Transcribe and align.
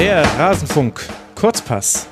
Der 0.00 0.24
Rasenfunk 0.38 1.06
Kurzpass. 1.34 2.08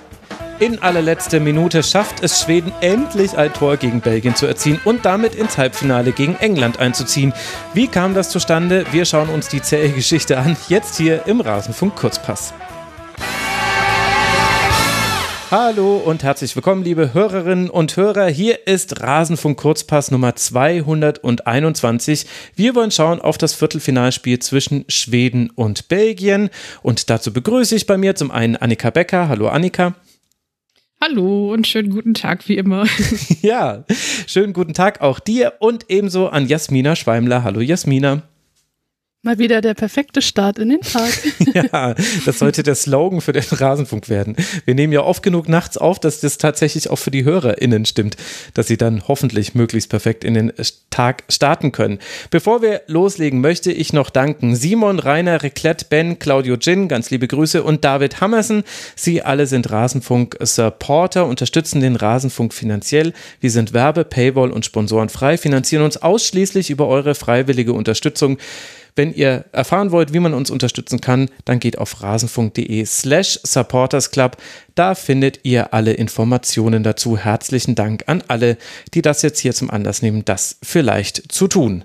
In 0.59 0.79
allerletzter 0.82 1.40
Minute 1.40 1.82
schafft 1.82 2.22
es 2.22 2.43
Schweden 2.43 2.71
endlich 2.82 3.38
ein 3.38 3.50
Tor 3.54 3.79
gegen 3.79 4.03
Belgien 4.03 4.37
zu 4.37 4.45
erzielen 4.45 4.79
und 4.84 5.07
damit 5.07 5.34
ins 5.34 5.57
Halbfinale 5.57 6.12
gegen 6.12 6.36
England 6.36 6.79
einzuziehen. 6.79 7.32
Wie 7.72 7.89
kam 7.89 8.12
das 8.12 8.29
zustande? 8.29 8.85
Wir 8.93 9.07
schauen 9.07 9.30
uns 9.30 9.48
die 9.48 9.62
zähe 9.62 9.89
Geschichte 9.89 10.36
an, 10.36 10.54
jetzt 10.68 10.98
hier 10.98 11.27
im 11.27 11.40
Rasenfunk 11.40 11.96
Kurzpass. 11.96 12.53
Hallo 15.51 15.96
und 15.96 16.25
herzlich 16.25 16.55
willkommen, 16.57 16.85
liebe 16.85 17.14
Hörerinnen 17.14 17.71
und 17.71 17.96
Hörer. 17.96 18.27
Hier 18.27 18.67
ist 18.67 19.01
Rasenfunk 19.01 19.59
Kurzpass 19.59 20.11
Nummer 20.11 20.37
221. 20.37 22.27
Wir 22.55 22.75
wollen 22.75 22.91
schauen 22.91 23.22
auf 23.22 23.39
das 23.39 23.55
Viertelfinalspiel 23.55 24.41
zwischen 24.41 24.85
Schweden 24.89 25.49
und 25.49 25.89
Belgien. 25.89 26.50
Und 26.82 27.08
dazu 27.08 27.32
begrüße 27.32 27.75
ich 27.77 27.86
bei 27.86 27.96
mir 27.96 28.14
zum 28.14 28.31
einen 28.31 28.57
Annika 28.57 28.91
Becker. 28.91 29.31
Hallo 29.31 29.49
Annika. 29.49 29.95
Hallo 31.00 31.55
und 31.55 31.67
schönen 31.67 31.89
guten 31.89 32.12
Tag 32.12 32.47
wie 32.50 32.58
immer. 32.58 32.84
ja, 33.41 33.84
schönen 34.27 34.53
guten 34.53 34.75
Tag 34.75 35.00
auch 35.00 35.19
dir 35.19 35.55
und 35.61 35.86
ebenso 35.89 36.28
an 36.28 36.47
Jasmina 36.47 36.94
Schweimler. 36.94 37.42
Hallo 37.42 37.61
Jasmina. 37.61 38.28
Mal 39.22 39.41
wieder 39.41 39.61
der 39.61 39.75
perfekte 39.75 40.22
Start 40.22 40.61
in 40.61 40.69
den 40.69 40.81
Tag. 40.81 41.11
ja, 41.72 41.97
das 42.25 42.39
sollte 42.39 42.62
der 42.62 42.77
Slogan 42.77 43.20
für 43.20 43.33
den 43.33 43.42
Rasenfunk 43.42 44.08
werden. 44.08 44.36
Wir 44.64 44.77
nehmen 44.77 44.92
ja 44.92 45.03
oft 45.03 45.25
genug 45.25 45.48
nachts 45.48 45.77
auf, 45.77 45.98
dass 45.98 46.20
das 46.20 46.39
tatsächlich 46.39 46.89
auch 46.89 47.00
für 47.00 47.11
die 47.11 47.25
HörerInnen 47.25 47.84
stimmt, 47.84 48.17
dass 48.55 48.69
sie 48.69 48.77
dann 48.77 49.08
hoffentlich 49.08 49.56
möglichst 49.56 49.91
perfekt 49.91 50.22
in 50.22 50.34
den 50.34 50.53
Tag 50.91 51.25
starten 51.28 51.72
können. 51.72 51.98
Bevor 52.31 52.62
wir 52.62 52.83
loslegen, 52.86 53.41
möchte 53.41 53.72
ich 53.72 53.92
noch 53.92 54.11
danken 54.11 54.55
Simon, 54.55 55.00
Rainer, 55.00 55.42
Reclette, 55.42 55.86
Ben, 55.91 56.20
Claudio 56.20 56.56
Gin, 56.56 56.86
ganz 56.86 57.11
liebe 57.11 57.27
Grüße 57.27 57.64
und 57.64 57.84
David 57.84 58.20
Hammersen. 58.20 58.62
Sie 58.94 59.22
alle 59.22 59.48
sind 59.48 59.69
Rasenfunk-Supporter, 59.69 61.27
unterstützen 61.27 61.80
den 61.80 61.96
Rasenfunk 61.96 62.55
finanziell. 62.55 63.12
Wir 63.41 63.50
sind 63.50 63.72
Werbe-, 63.72 64.05
Paywall- 64.05 64.52
und 64.52 64.64
Sponsorenfrei, 64.64 65.39
finanzieren 65.39 65.83
uns 65.83 65.96
ausschließlich 65.96 66.70
über 66.70 66.86
eure 66.86 67.16
freiwillige 67.16 67.72
Unterstützung. 67.72 68.39
Wenn 68.98 69.14
ihr 69.14 69.44
erfahren 69.52 69.92
wollt, 69.92 70.12
wie 70.12 70.18
man 70.18 70.34
uns 70.34 70.50
unterstützen 70.50 71.00
kann, 71.00 71.30
dann 71.44 71.60
geht 71.60 71.78
auf 71.78 72.02
rasenfunk.de 72.02 72.84
slash 72.84 73.38
supportersclub. 73.44 74.36
Da 74.74 74.96
findet 74.96 75.44
ihr 75.44 75.72
alle 75.72 75.92
Informationen 75.92 76.82
dazu. 76.82 77.16
Herzlichen 77.16 77.77
Dank 77.77 78.02
an 78.08 78.24
alle, 78.27 78.58
die 78.94 79.02
das 79.02 79.22
jetzt 79.22 79.38
hier 79.38 79.55
zum 79.55 79.70
Anlass 79.70 80.02
nehmen, 80.02 80.24
das 80.24 80.56
vielleicht 80.64 81.30
zu 81.30 81.46
tun. 81.46 81.84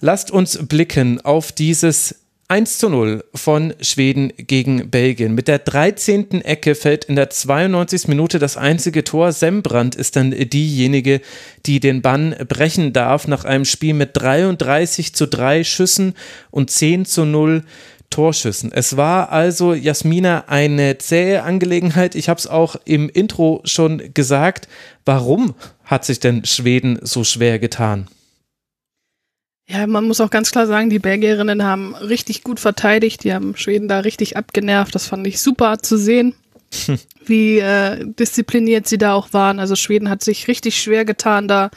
Lasst 0.00 0.30
uns 0.30 0.58
blicken 0.66 1.22
auf 1.22 1.52
dieses 1.52 2.21
1 2.52 2.76
zu 2.76 2.90
0 2.90 3.24
von 3.34 3.72
Schweden 3.80 4.30
gegen 4.36 4.90
Belgien. 4.90 5.34
Mit 5.34 5.48
der 5.48 5.58
13. 5.58 6.42
Ecke 6.42 6.74
fällt 6.74 7.06
in 7.06 7.16
der 7.16 7.30
92. 7.30 8.08
Minute 8.08 8.38
das 8.38 8.58
einzige 8.58 9.04
Tor. 9.04 9.32
Sembrand 9.32 9.94
ist 9.94 10.16
dann 10.16 10.32
diejenige, 10.32 11.22
die 11.64 11.80
den 11.80 12.02
Bann 12.02 12.36
brechen 12.46 12.92
darf 12.92 13.26
nach 13.26 13.46
einem 13.46 13.64
Spiel 13.64 13.94
mit 13.94 14.10
33 14.12 15.14
zu 15.14 15.26
3 15.28 15.64
Schüssen 15.64 16.12
und 16.50 16.70
10 16.70 17.06
zu 17.06 17.24
0 17.24 17.64
Torschüssen. 18.10 18.70
Es 18.70 18.98
war 18.98 19.32
also, 19.32 19.72
Jasmina, 19.72 20.44
eine 20.48 20.98
zähe 20.98 21.44
Angelegenheit. 21.44 22.14
Ich 22.14 22.28
habe 22.28 22.38
es 22.38 22.46
auch 22.46 22.76
im 22.84 23.08
Intro 23.08 23.62
schon 23.64 24.12
gesagt. 24.12 24.68
Warum 25.06 25.54
hat 25.84 26.04
sich 26.04 26.20
denn 26.20 26.44
Schweden 26.44 26.98
so 27.00 27.24
schwer 27.24 27.58
getan? 27.58 28.08
Ja, 29.68 29.86
man 29.86 30.04
muss 30.04 30.20
auch 30.20 30.30
ganz 30.30 30.50
klar 30.50 30.66
sagen, 30.66 30.90
die 30.90 30.98
Belgierinnen 30.98 31.62
haben 31.62 31.94
richtig 31.94 32.42
gut 32.42 32.60
verteidigt. 32.60 33.24
Die 33.24 33.32
haben 33.32 33.56
Schweden 33.56 33.88
da 33.88 34.00
richtig 34.00 34.36
abgenervt. 34.36 34.94
Das 34.94 35.06
fand 35.06 35.26
ich 35.26 35.40
super 35.40 35.78
zu 35.78 35.96
sehen, 35.96 36.34
wie 37.24 37.58
äh, 37.58 38.04
diszipliniert 38.04 38.86
sie 38.88 38.98
da 38.98 39.14
auch 39.14 39.32
waren. 39.32 39.60
Also 39.60 39.76
Schweden 39.76 40.10
hat 40.10 40.22
sich 40.22 40.48
richtig 40.48 40.80
schwer 40.80 41.04
getan, 41.04 41.48
da 41.48 41.70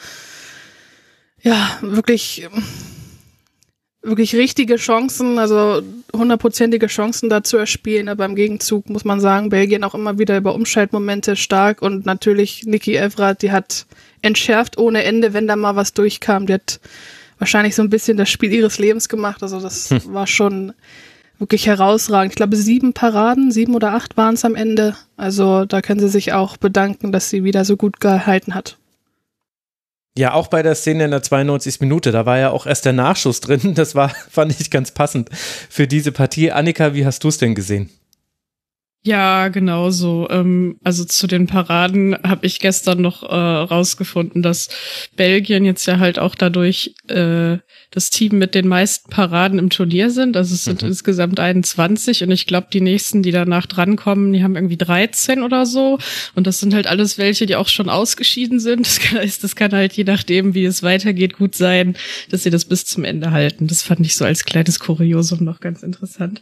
ja 1.42 1.78
wirklich 1.80 2.48
wirklich 4.06 4.36
richtige 4.36 4.76
Chancen, 4.76 5.38
also 5.38 5.82
hundertprozentige 6.14 6.86
Chancen 6.86 7.28
da 7.28 7.42
zu 7.42 7.56
erspielen. 7.56 8.08
Aber 8.08 8.24
im 8.24 8.36
Gegenzug 8.36 8.88
muss 8.88 9.04
man 9.04 9.20
sagen, 9.20 9.48
Belgien 9.48 9.84
auch 9.84 9.94
immer 9.94 10.18
wieder 10.18 10.36
über 10.36 10.54
Umschaltmomente 10.54 11.36
stark 11.36 11.82
und 11.82 12.06
natürlich 12.06 12.64
Niki 12.64 12.96
Evrath, 12.96 13.42
die 13.42 13.52
hat 13.52 13.86
entschärft 14.22 14.78
ohne 14.78 15.02
Ende, 15.04 15.32
wenn 15.34 15.48
da 15.48 15.56
mal 15.56 15.76
was 15.76 15.92
durchkam. 15.92 16.46
Die 16.46 16.54
hat 16.54 16.80
wahrscheinlich 17.38 17.74
so 17.74 17.82
ein 17.82 17.90
bisschen 17.90 18.16
das 18.16 18.30
Spiel 18.30 18.52
ihres 18.52 18.78
Lebens 18.78 19.08
gemacht. 19.08 19.42
Also 19.42 19.60
das 19.60 19.90
hm. 19.90 20.00
war 20.06 20.26
schon 20.26 20.72
wirklich 21.38 21.66
herausragend. 21.66 22.32
Ich 22.32 22.36
glaube, 22.36 22.56
sieben 22.56 22.92
Paraden, 22.92 23.50
sieben 23.50 23.74
oder 23.74 23.92
acht 23.92 24.16
waren 24.16 24.34
es 24.34 24.44
am 24.44 24.54
Ende. 24.54 24.96
Also 25.16 25.64
da 25.64 25.82
können 25.82 26.00
sie 26.00 26.08
sich 26.08 26.32
auch 26.32 26.56
bedanken, 26.56 27.12
dass 27.12 27.30
sie 27.30 27.44
wieder 27.44 27.64
so 27.64 27.76
gut 27.76 28.00
gehalten 28.00 28.54
hat. 28.54 28.78
Ja, 30.18 30.32
auch 30.32 30.48
bei 30.48 30.62
der 30.62 30.74
Szene 30.74 31.04
in 31.04 31.10
der 31.10 31.22
92. 31.22 31.80
Minute, 31.80 32.10
da 32.10 32.24
war 32.24 32.38
ja 32.38 32.50
auch 32.50 32.64
erst 32.66 32.86
der 32.86 32.94
Nachschuss 32.94 33.40
drin. 33.40 33.74
Das 33.74 33.94
war, 33.94 34.08
fand 34.30 34.58
ich 34.58 34.70
ganz 34.70 34.90
passend 34.90 35.28
für 35.32 35.86
diese 35.86 36.10
Partie. 36.10 36.52
Annika, 36.52 36.94
wie 36.94 37.04
hast 37.04 37.22
du 37.22 37.28
es 37.28 37.36
denn 37.36 37.54
gesehen? 37.54 37.90
Ja, 39.06 39.46
genau 39.50 39.90
so. 39.90 40.26
Ähm, 40.30 40.80
also 40.82 41.04
zu 41.04 41.28
den 41.28 41.46
Paraden 41.46 42.16
habe 42.24 42.44
ich 42.44 42.58
gestern 42.58 43.00
noch 43.00 43.22
äh, 43.22 43.26
rausgefunden, 43.36 44.42
dass 44.42 44.68
Belgien 45.14 45.64
jetzt 45.64 45.86
ja 45.86 46.00
halt 46.00 46.18
auch 46.18 46.34
dadurch 46.34 46.92
äh, 47.06 47.58
das 47.92 48.10
Team 48.10 48.36
mit 48.36 48.56
den 48.56 48.66
meisten 48.66 49.08
Paraden 49.08 49.60
im 49.60 49.70
Turnier 49.70 50.10
sind. 50.10 50.36
Also 50.36 50.54
es 50.54 50.64
sind 50.64 50.82
mhm. 50.82 50.88
insgesamt 50.88 51.38
21 51.38 52.24
und 52.24 52.32
ich 52.32 52.48
glaube, 52.48 52.66
die 52.72 52.80
nächsten, 52.80 53.22
die 53.22 53.30
danach 53.30 53.66
drankommen, 53.66 54.32
die 54.32 54.42
haben 54.42 54.56
irgendwie 54.56 54.76
13 54.76 55.44
oder 55.44 55.66
so. 55.66 56.00
Und 56.34 56.48
das 56.48 56.58
sind 56.58 56.74
halt 56.74 56.88
alles 56.88 57.16
welche, 57.16 57.46
die 57.46 57.54
auch 57.54 57.68
schon 57.68 57.88
ausgeschieden 57.88 58.58
sind. 58.58 58.86
Das 58.96 59.00
kann, 59.00 59.30
das 59.42 59.56
kann 59.56 59.72
halt 59.72 59.92
je 59.92 60.04
nachdem, 60.04 60.54
wie 60.54 60.64
es 60.64 60.82
weitergeht, 60.82 61.34
gut 61.34 61.54
sein, 61.54 61.96
dass 62.30 62.44
sie 62.44 62.50
das 62.50 62.64
bis 62.64 62.86
zum 62.86 63.04
Ende 63.04 63.30
halten. 63.30 63.66
Das 63.66 63.82
fand 63.82 64.00
ich 64.00 64.16
so 64.16 64.24
als 64.24 64.44
kleines 64.44 64.80
Kuriosum 64.80 65.44
noch 65.44 65.60
ganz 65.60 65.82
interessant. 65.82 66.40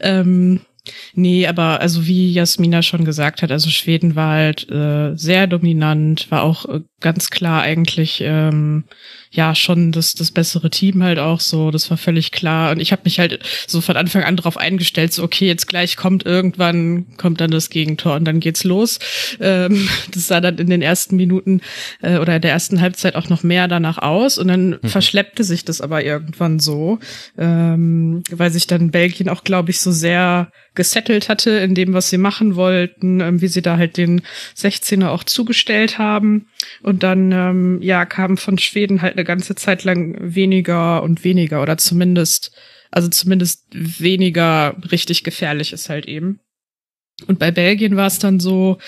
Ähm, 0.00 0.60
Nee, 1.14 1.46
aber 1.46 1.80
also 1.80 2.06
wie 2.06 2.32
Jasmina 2.32 2.82
schon 2.82 3.04
gesagt 3.04 3.42
hat, 3.42 3.52
also 3.52 3.70
Schweden 3.70 4.16
war 4.16 4.32
halt 4.32 4.68
äh, 4.70 5.14
sehr 5.16 5.46
dominant, 5.46 6.30
war 6.30 6.42
auch 6.42 6.66
äh, 6.66 6.80
ganz 7.02 7.30
klar 7.30 7.62
eigentlich 7.62 8.20
ähm, 8.24 8.84
ja 9.32 9.54
schon 9.54 9.92
das, 9.92 10.14
das 10.14 10.30
bessere 10.30 10.70
Team 10.70 11.02
halt 11.02 11.18
auch 11.18 11.40
so, 11.40 11.70
das 11.70 11.90
war 11.90 11.96
völlig 11.96 12.32
klar. 12.32 12.70
Und 12.70 12.80
ich 12.80 12.92
habe 12.92 13.02
mich 13.04 13.18
halt 13.18 13.40
so 13.66 13.80
von 13.80 13.96
Anfang 13.96 14.22
an 14.22 14.36
darauf 14.36 14.58
eingestellt, 14.58 15.12
so 15.12 15.22
okay, 15.22 15.46
jetzt 15.46 15.66
gleich 15.66 15.96
kommt 15.96 16.26
irgendwann, 16.26 17.06
kommt 17.16 17.40
dann 17.40 17.50
das 17.50 17.70
Gegentor 17.70 18.14
und 18.14 18.24
dann 18.24 18.40
geht's 18.40 18.64
los. 18.64 18.98
Ähm, 19.40 19.88
das 20.12 20.28
sah 20.28 20.40
dann 20.40 20.58
in 20.58 20.68
den 20.68 20.82
ersten 20.82 21.16
Minuten 21.16 21.62
äh, 22.02 22.18
oder 22.18 22.36
in 22.36 22.42
der 22.42 22.52
ersten 22.52 22.80
Halbzeit 22.80 23.16
auch 23.16 23.28
noch 23.28 23.42
mehr 23.42 23.68
danach 23.68 23.98
aus 23.98 24.38
und 24.38 24.48
dann 24.48 24.70
mhm. 24.70 24.88
verschleppte 24.88 25.44
sich 25.44 25.64
das 25.64 25.80
aber 25.80 26.04
irgendwann 26.04 26.58
so, 26.58 26.98
ähm, 27.38 28.22
weil 28.30 28.50
sich 28.50 28.66
dann 28.66 28.90
Belgien 28.90 29.30
auch, 29.30 29.44
glaube 29.44 29.70
ich, 29.70 29.80
so 29.80 29.92
sehr 29.92 30.52
gesettelt 30.74 31.28
hatte 31.28 31.50
in 31.50 31.74
dem, 31.74 31.92
was 31.92 32.08
sie 32.08 32.18
machen 32.18 32.56
wollten, 32.56 33.20
ähm, 33.20 33.40
wie 33.40 33.48
sie 33.48 33.62
da 33.62 33.76
halt 33.76 33.96
den 33.96 34.22
16er 34.56 35.08
auch 35.08 35.24
zugestellt 35.24 35.98
haben. 35.98 36.46
Und 36.82 36.91
dann, 36.92 37.32
ähm, 37.32 37.82
ja, 37.82 38.04
kam 38.04 38.36
von 38.36 38.58
Schweden 38.58 39.02
halt 39.02 39.14
eine 39.14 39.24
ganze 39.24 39.54
Zeit 39.54 39.84
lang 39.84 40.16
weniger 40.20 41.02
und 41.02 41.24
weniger 41.24 41.62
oder 41.62 41.78
zumindest, 41.78 42.52
also 42.90 43.08
zumindest 43.08 43.66
weniger 43.72 44.76
richtig 44.90 45.24
gefährlich 45.24 45.72
ist 45.72 45.88
halt 45.88 46.06
eben. 46.06 46.40
Und 47.26 47.38
bei 47.38 47.50
Belgien 47.50 47.96
war 47.96 48.06
es 48.06 48.18
dann 48.18 48.40
so, 48.40 48.78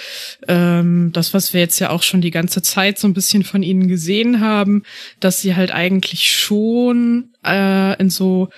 ähm, 0.48 1.10
das, 1.12 1.34
was 1.34 1.53
wir 1.53 1.60
jetzt 1.60 1.78
ja 1.78 1.91
auch 1.91 2.03
schon 2.03 2.20
die 2.20 2.31
ganze 2.31 2.62
Zeit 2.62 2.98
so 2.98 3.06
ein 3.06 3.14
bisschen 3.14 3.44
von 3.44 3.62
ihnen 3.62 3.87
gesehen 3.87 4.41
haben, 4.41 4.82
dass 5.20 5.40
sie 5.40 5.55
halt 5.55 5.70
eigentlich 5.70 6.25
schon 6.32 7.34
äh, 7.44 7.99
in 8.00 8.11
so 8.11 8.49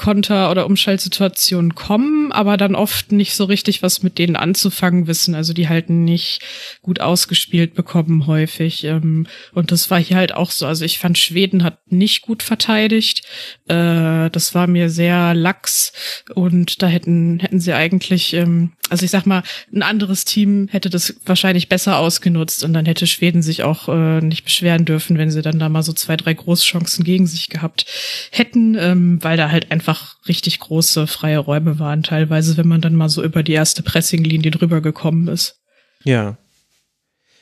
Konter- 0.00 0.50
oder 0.50 0.64
Umschaltsituationen 0.64 1.74
kommen, 1.74 2.32
aber 2.32 2.56
dann 2.56 2.74
oft 2.74 3.12
nicht 3.12 3.34
so 3.34 3.44
richtig 3.44 3.82
was 3.82 4.02
mit 4.02 4.16
denen 4.16 4.34
anzufangen 4.34 5.06
wissen. 5.06 5.34
Also 5.34 5.52
die 5.52 5.68
halt 5.68 5.90
nicht 5.90 6.40
gut 6.80 7.00
ausgespielt 7.00 7.74
bekommen 7.74 8.26
häufig. 8.26 8.84
Ähm, 8.84 9.26
und 9.52 9.72
das 9.72 9.90
war 9.90 10.00
hier 10.00 10.16
halt 10.16 10.34
auch 10.34 10.52
so. 10.52 10.66
Also 10.66 10.86
ich 10.86 10.98
fand, 10.98 11.18
Schweden 11.18 11.64
hat 11.64 11.92
nicht 11.92 12.22
gut 12.22 12.42
verteidigt. 12.42 13.26
Äh, 13.68 14.30
das 14.30 14.54
war 14.54 14.66
mir 14.66 14.88
sehr 14.88 15.34
lax 15.34 15.92
und 16.34 16.80
da 16.80 16.86
hätten, 16.86 17.38
hätten 17.38 17.60
sie 17.60 17.74
eigentlich, 17.74 18.32
ähm, 18.32 18.72
also 18.88 19.04
ich 19.04 19.10
sag 19.10 19.26
mal, 19.26 19.42
ein 19.70 19.82
anderes 19.82 20.24
Team 20.24 20.68
hätte 20.70 20.88
das 20.88 21.14
wahrscheinlich 21.26 21.68
besser 21.68 21.98
ausgenutzt 21.98 22.64
und 22.64 22.72
dann 22.72 22.86
hätte 22.86 23.06
Schweden 23.06 23.42
sich 23.42 23.64
auch 23.64 23.88
äh, 23.88 24.22
nicht 24.22 24.44
beschweren 24.44 24.86
dürfen, 24.86 25.18
wenn 25.18 25.30
sie 25.30 25.42
dann 25.42 25.58
da 25.58 25.68
mal 25.68 25.82
so 25.82 25.92
zwei, 25.92 26.16
drei 26.16 26.32
Großchancen 26.32 27.04
gegen 27.04 27.26
sich 27.26 27.50
gehabt 27.50 27.84
hätten, 28.30 28.76
ähm, 28.78 29.22
weil 29.22 29.36
da 29.36 29.50
halt 29.50 29.70
einfach 29.70 29.89
einfach 29.90 30.16
richtig 30.28 30.60
große 30.60 31.06
freie 31.06 31.38
Räume 31.38 31.78
waren, 31.78 32.02
teilweise, 32.02 32.56
wenn 32.56 32.68
man 32.68 32.80
dann 32.80 32.94
mal 32.94 33.08
so 33.08 33.22
über 33.22 33.42
die 33.42 33.52
erste 33.52 33.82
Pressinglinie 33.82 34.50
drüber 34.50 34.80
gekommen 34.80 35.28
ist. 35.28 35.60
Ja. 36.04 36.36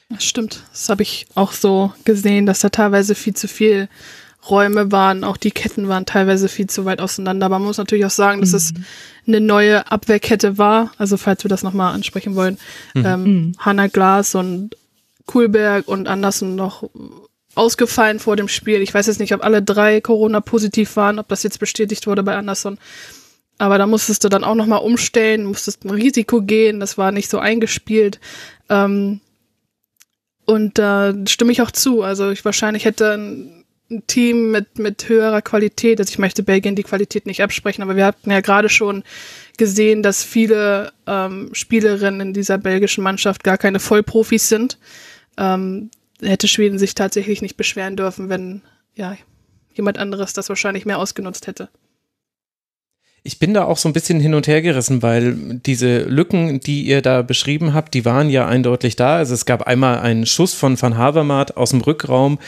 Das 0.08 0.24
stimmt. 0.24 0.62
Das 0.70 0.88
habe 0.88 1.02
ich 1.02 1.26
auch 1.34 1.52
so 1.52 1.92
gesehen, 2.04 2.46
dass 2.46 2.60
da 2.60 2.70
teilweise 2.70 3.14
viel 3.14 3.34
zu 3.34 3.48
viel 3.48 3.88
Räume 4.48 4.90
waren, 4.90 5.24
auch 5.24 5.36
die 5.36 5.50
Ketten 5.50 5.88
waren 5.88 6.06
teilweise 6.06 6.48
viel 6.48 6.68
zu 6.68 6.86
weit 6.86 7.00
auseinander. 7.00 7.46
Aber 7.46 7.58
man 7.58 7.66
muss 7.66 7.76
natürlich 7.76 8.06
auch 8.06 8.10
sagen, 8.10 8.40
dass 8.40 8.52
mhm. 8.52 8.56
es 8.56 8.74
eine 9.26 9.40
neue 9.42 9.90
Abwehrkette 9.90 10.56
war. 10.56 10.92
Also 10.96 11.18
falls 11.18 11.44
wir 11.44 11.50
das 11.50 11.62
nochmal 11.62 11.92
ansprechen 11.92 12.34
wollen, 12.34 12.56
mhm. 12.94 13.04
ähm, 13.04 13.22
mhm. 13.22 13.52
Hanna 13.58 13.88
Glas 13.88 14.34
und 14.34 14.74
Kuhlberg 15.26 15.86
und 15.86 16.08
Andersen 16.08 16.54
noch 16.54 16.88
ausgefallen 17.58 18.20
vor 18.20 18.36
dem 18.36 18.48
Spiel. 18.48 18.80
Ich 18.80 18.94
weiß 18.94 19.06
jetzt 19.06 19.20
nicht, 19.20 19.34
ob 19.34 19.44
alle 19.44 19.62
drei 19.62 20.00
Corona-positiv 20.00 20.96
waren, 20.96 21.18
ob 21.18 21.28
das 21.28 21.42
jetzt 21.42 21.58
bestätigt 21.58 22.06
wurde 22.06 22.22
bei 22.22 22.36
Anderson. 22.36 22.78
Aber 23.58 23.76
da 23.76 23.86
musstest 23.86 24.24
du 24.24 24.28
dann 24.28 24.44
auch 24.44 24.54
nochmal 24.54 24.80
umstellen, 24.80 25.44
musstest 25.44 25.84
ein 25.84 25.90
Risiko 25.90 26.40
gehen, 26.42 26.78
das 26.78 26.96
war 26.96 27.10
nicht 27.10 27.28
so 27.28 27.38
eingespielt. 27.38 28.20
Ähm, 28.70 29.20
und 30.46 30.78
da 30.78 31.10
äh, 31.10 31.26
stimme 31.26 31.52
ich 31.52 31.60
auch 31.60 31.72
zu. 31.72 32.02
Also 32.02 32.30
ich 32.30 32.44
wahrscheinlich 32.44 32.84
hätte 32.84 33.12
ein, 33.12 33.64
ein, 33.90 34.06
Team 34.06 34.52
mit, 34.52 34.78
mit 34.78 35.08
höherer 35.08 35.42
Qualität, 35.42 35.98
also 35.98 36.10
ich 36.10 36.18
möchte 36.18 36.44
Belgien 36.44 36.76
die 36.76 36.84
Qualität 36.84 37.26
nicht 37.26 37.42
absprechen, 37.42 37.82
aber 37.82 37.96
wir 37.96 38.06
hatten 38.06 38.30
ja 38.30 38.40
gerade 38.40 38.68
schon 38.68 39.02
gesehen, 39.56 40.02
dass 40.04 40.22
viele 40.22 40.92
ähm, 41.06 41.50
Spielerinnen 41.52 42.20
in 42.20 42.34
dieser 42.34 42.58
belgischen 42.58 43.02
Mannschaft 43.02 43.42
gar 43.42 43.58
keine 43.58 43.80
Vollprofis 43.80 44.48
sind. 44.48 44.78
Ähm, 45.36 45.90
hätte 46.22 46.48
Schweden 46.48 46.78
sich 46.78 46.94
tatsächlich 46.94 47.42
nicht 47.42 47.56
beschweren 47.56 47.96
dürfen, 47.96 48.28
wenn 48.28 48.62
ja 48.94 49.16
jemand 49.72 49.98
anderes 49.98 50.32
das 50.32 50.48
wahrscheinlich 50.48 50.86
mehr 50.86 50.98
ausgenutzt 50.98 51.46
hätte. 51.46 51.68
Ich 53.28 53.38
bin 53.38 53.52
da 53.52 53.66
auch 53.66 53.76
so 53.76 53.90
ein 53.90 53.92
bisschen 53.92 54.20
hin 54.20 54.32
und 54.32 54.46
her 54.46 54.62
gerissen, 54.62 55.02
weil 55.02 55.34
diese 55.66 55.98
Lücken, 56.04 56.60
die 56.60 56.84
ihr 56.84 57.02
da 57.02 57.20
beschrieben 57.20 57.74
habt, 57.74 57.92
die 57.92 58.06
waren 58.06 58.30
ja 58.30 58.48
eindeutig 58.48 58.96
da. 58.96 59.16
Also 59.16 59.34
es 59.34 59.44
gab 59.44 59.64
einmal 59.64 59.98
einen 59.98 60.24
Schuss 60.24 60.54
von 60.54 60.80
Van 60.80 60.96
Havermaet 60.96 61.54
aus 61.58 61.68
dem 61.68 61.82
Rückraum, 61.82 62.38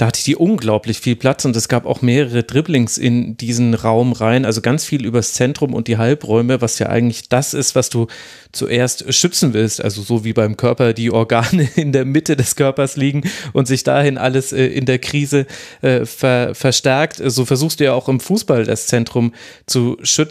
da 0.00 0.06
hatte 0.06 0.24
die 0.24 0.34
unglaublich 0.34 0.98
viel 0.98 1.14
Platz 1.14 1.44
und 1.44 1.54
es 1.54 1.68
gab 1.68 1.84
auch 1.84 2.00
mehrere 2.00 2.42
Dribblings 2.42 2.96
in 2.96 3.36
diesen 3.36 3.74
Raum 3.74 4.12
rein, 4.12 4.46
also 4.46 4.62
ganz 4.62 4.86
viel 4.86 5.04
übers 5.04 5.34
Zentrum 5.34 5.74
und 5.74 5.88
die 5.88 5.98
Halbräume, 5.98 6.62
was 6.62 6.78
ja 6.78 6.86
eigentlich 6.86 7.28
das 7.28 7.52
ist, 7.52 7.74
was 7.74 7.90
du 7.90 8.06
zuerst 8.50 9.12
schützen 9.12 9.52
willst, 9.52 9.84
also 9.84 10.00
so 10.00 10.24
wie 10.24 10.32
beim 10.32 10.56
Körper 10.56 10.94
die 10.94 11.10
Organe 11.10 11.68
in 11.76 11.92
der 11.92 12.06
Mitte 12.06 12.34
des 12.34 12.56
Körpers 12.56 12.96
liegen 12.96 13.24
und 13.52 13.68
sich 13.68 13.84
dahin 13.84 14.16
alles 14.16 14.54
äh, 14.54 14.64
in 14.64 14.86
der 14.86 15.00
Krise 15.00 15.46
äh, 15.82 16.06
ver 16.06 16.54
verstärkt, 16.54 17.20
so 17.22 17.44
versuchst 17.44 17.80
du 17.80 17.84
ja 17.84 17.92
auch 17.92 18.08
im 18.08 18.20
Fußball 18.20 18.64
das 18.64 18.86
Zentrum 18.86 19.34
zu 19.66 19.98
schützen. 20.02 20.29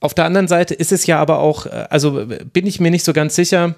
Auf 0.00 0.14
der 0.14 0.24
anderen 0.24 0.48
Seite 0.48 0.74
ist 0.74 0.92
es 0.92 1.06
ja 1.06 1.18
aber 1.18 1.38
auch, 1.38 1.66
äh, 1.66 1.86
also 1.90 2.26
bin 2.52 2.66
ich 2.66 2.80
mir 2.80 2.90
nicht 2.90 3.04
so 3.04 3.12
ganz 3.12 3.34
sicher, 3.34 3.76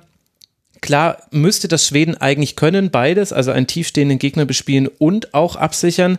Klar 0.84 1.22
müsste 1.30 1.66
das 1.66 1.86
Schweden 1.86 2.14
eigentlich 2.18 2.56
können, 2.56 2.90
beides, 2.90 3.32
also 3.32 3.50
einen 3.52 3.66
tiefstehenden 3.66 4.18
Gegner 4.18 4.44
bespielen 4.44 4.86
und 4.98 5.32
auch 5.32 5.56
absichern. 5.56 6.18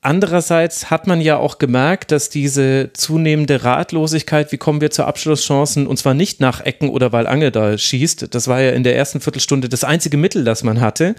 Andererseits 0.00 0.90
hat 0.90 1.08
man 1.08 1.20
ja 1.20 1.38
auch 1.38 1.58
gemerkt, 1.58 2.12
dass 2.12 2.28
diese 2.28 2.90
zunehmende 2.92 3.64
Ratlosigkeit, 3.64 4.52
wie 4.52 4.58
kommen 4.58 4.80
wir 4.80 4.92
zu 4.92 5.04
Abschlusschancen, 5.04 5.88
und 5.88 5.96
zwar 5.96 6.14
nicht 6.14 6.38
nach 6.38 6.60
Ecken 6.60 6.88
oder 6.88 7.10
weil 7.10 7.26
Angedal 7.26 7.78
schießt, 7.78 8.32
das 8.32 8.46
war 8.46 8.60
ja 8.60 8.70
in 8.70 8.84
der 8.84 8.94
ersten 8.94 9.20
Viertelstunde 9.20 9.68
das 9.68 9.82
einzige 9.82 10.16
Mittel, 10.16 10.44
das 10.44 10.62
man 10.62 10.80
hatte 10.80 11.16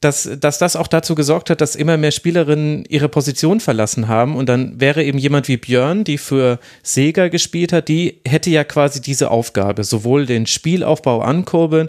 dass, 0.00 0.28
dass 0.38 0.58
das 0.58 0.76
auch 0.76 0.86
dazu 0.86 1.14
gesorgt 1.14 1.50
hat, 1.50 1.60
dass 1.60 1.74
immer 1.74 1.96
mehr 1.96 2.12
Spielerinnen 2.12 2.84
ihre 2.88 3.08
Position 3.08 3.60
verlassen 3.60 4.08
haben. 4.08 4.36
Und 4.36 4.48
dann 4.48 4.80
wäre 4.80 5.02
eben 5.02 5.18
jemand 5.18 5.48
wie 5.48 5.56
Björn, 5.56 6.04
die 6.04 6.18
für 6.18 6.60
Sega 6.82 7.28
gespielt 7.28 7.72
hat, 7.72 7.88
die 7.88 8.20
hätte 8.26 8.50
ja 8.50 8.64
quasi 8.64 9.00
diese 9.00 9.30
Aufgabe, 9.30 9.84
sowohl 9.84 10.26
den 10.26 10.46
Spielaufbau 10.46 11.20
ankurbeln, 11.20 11.88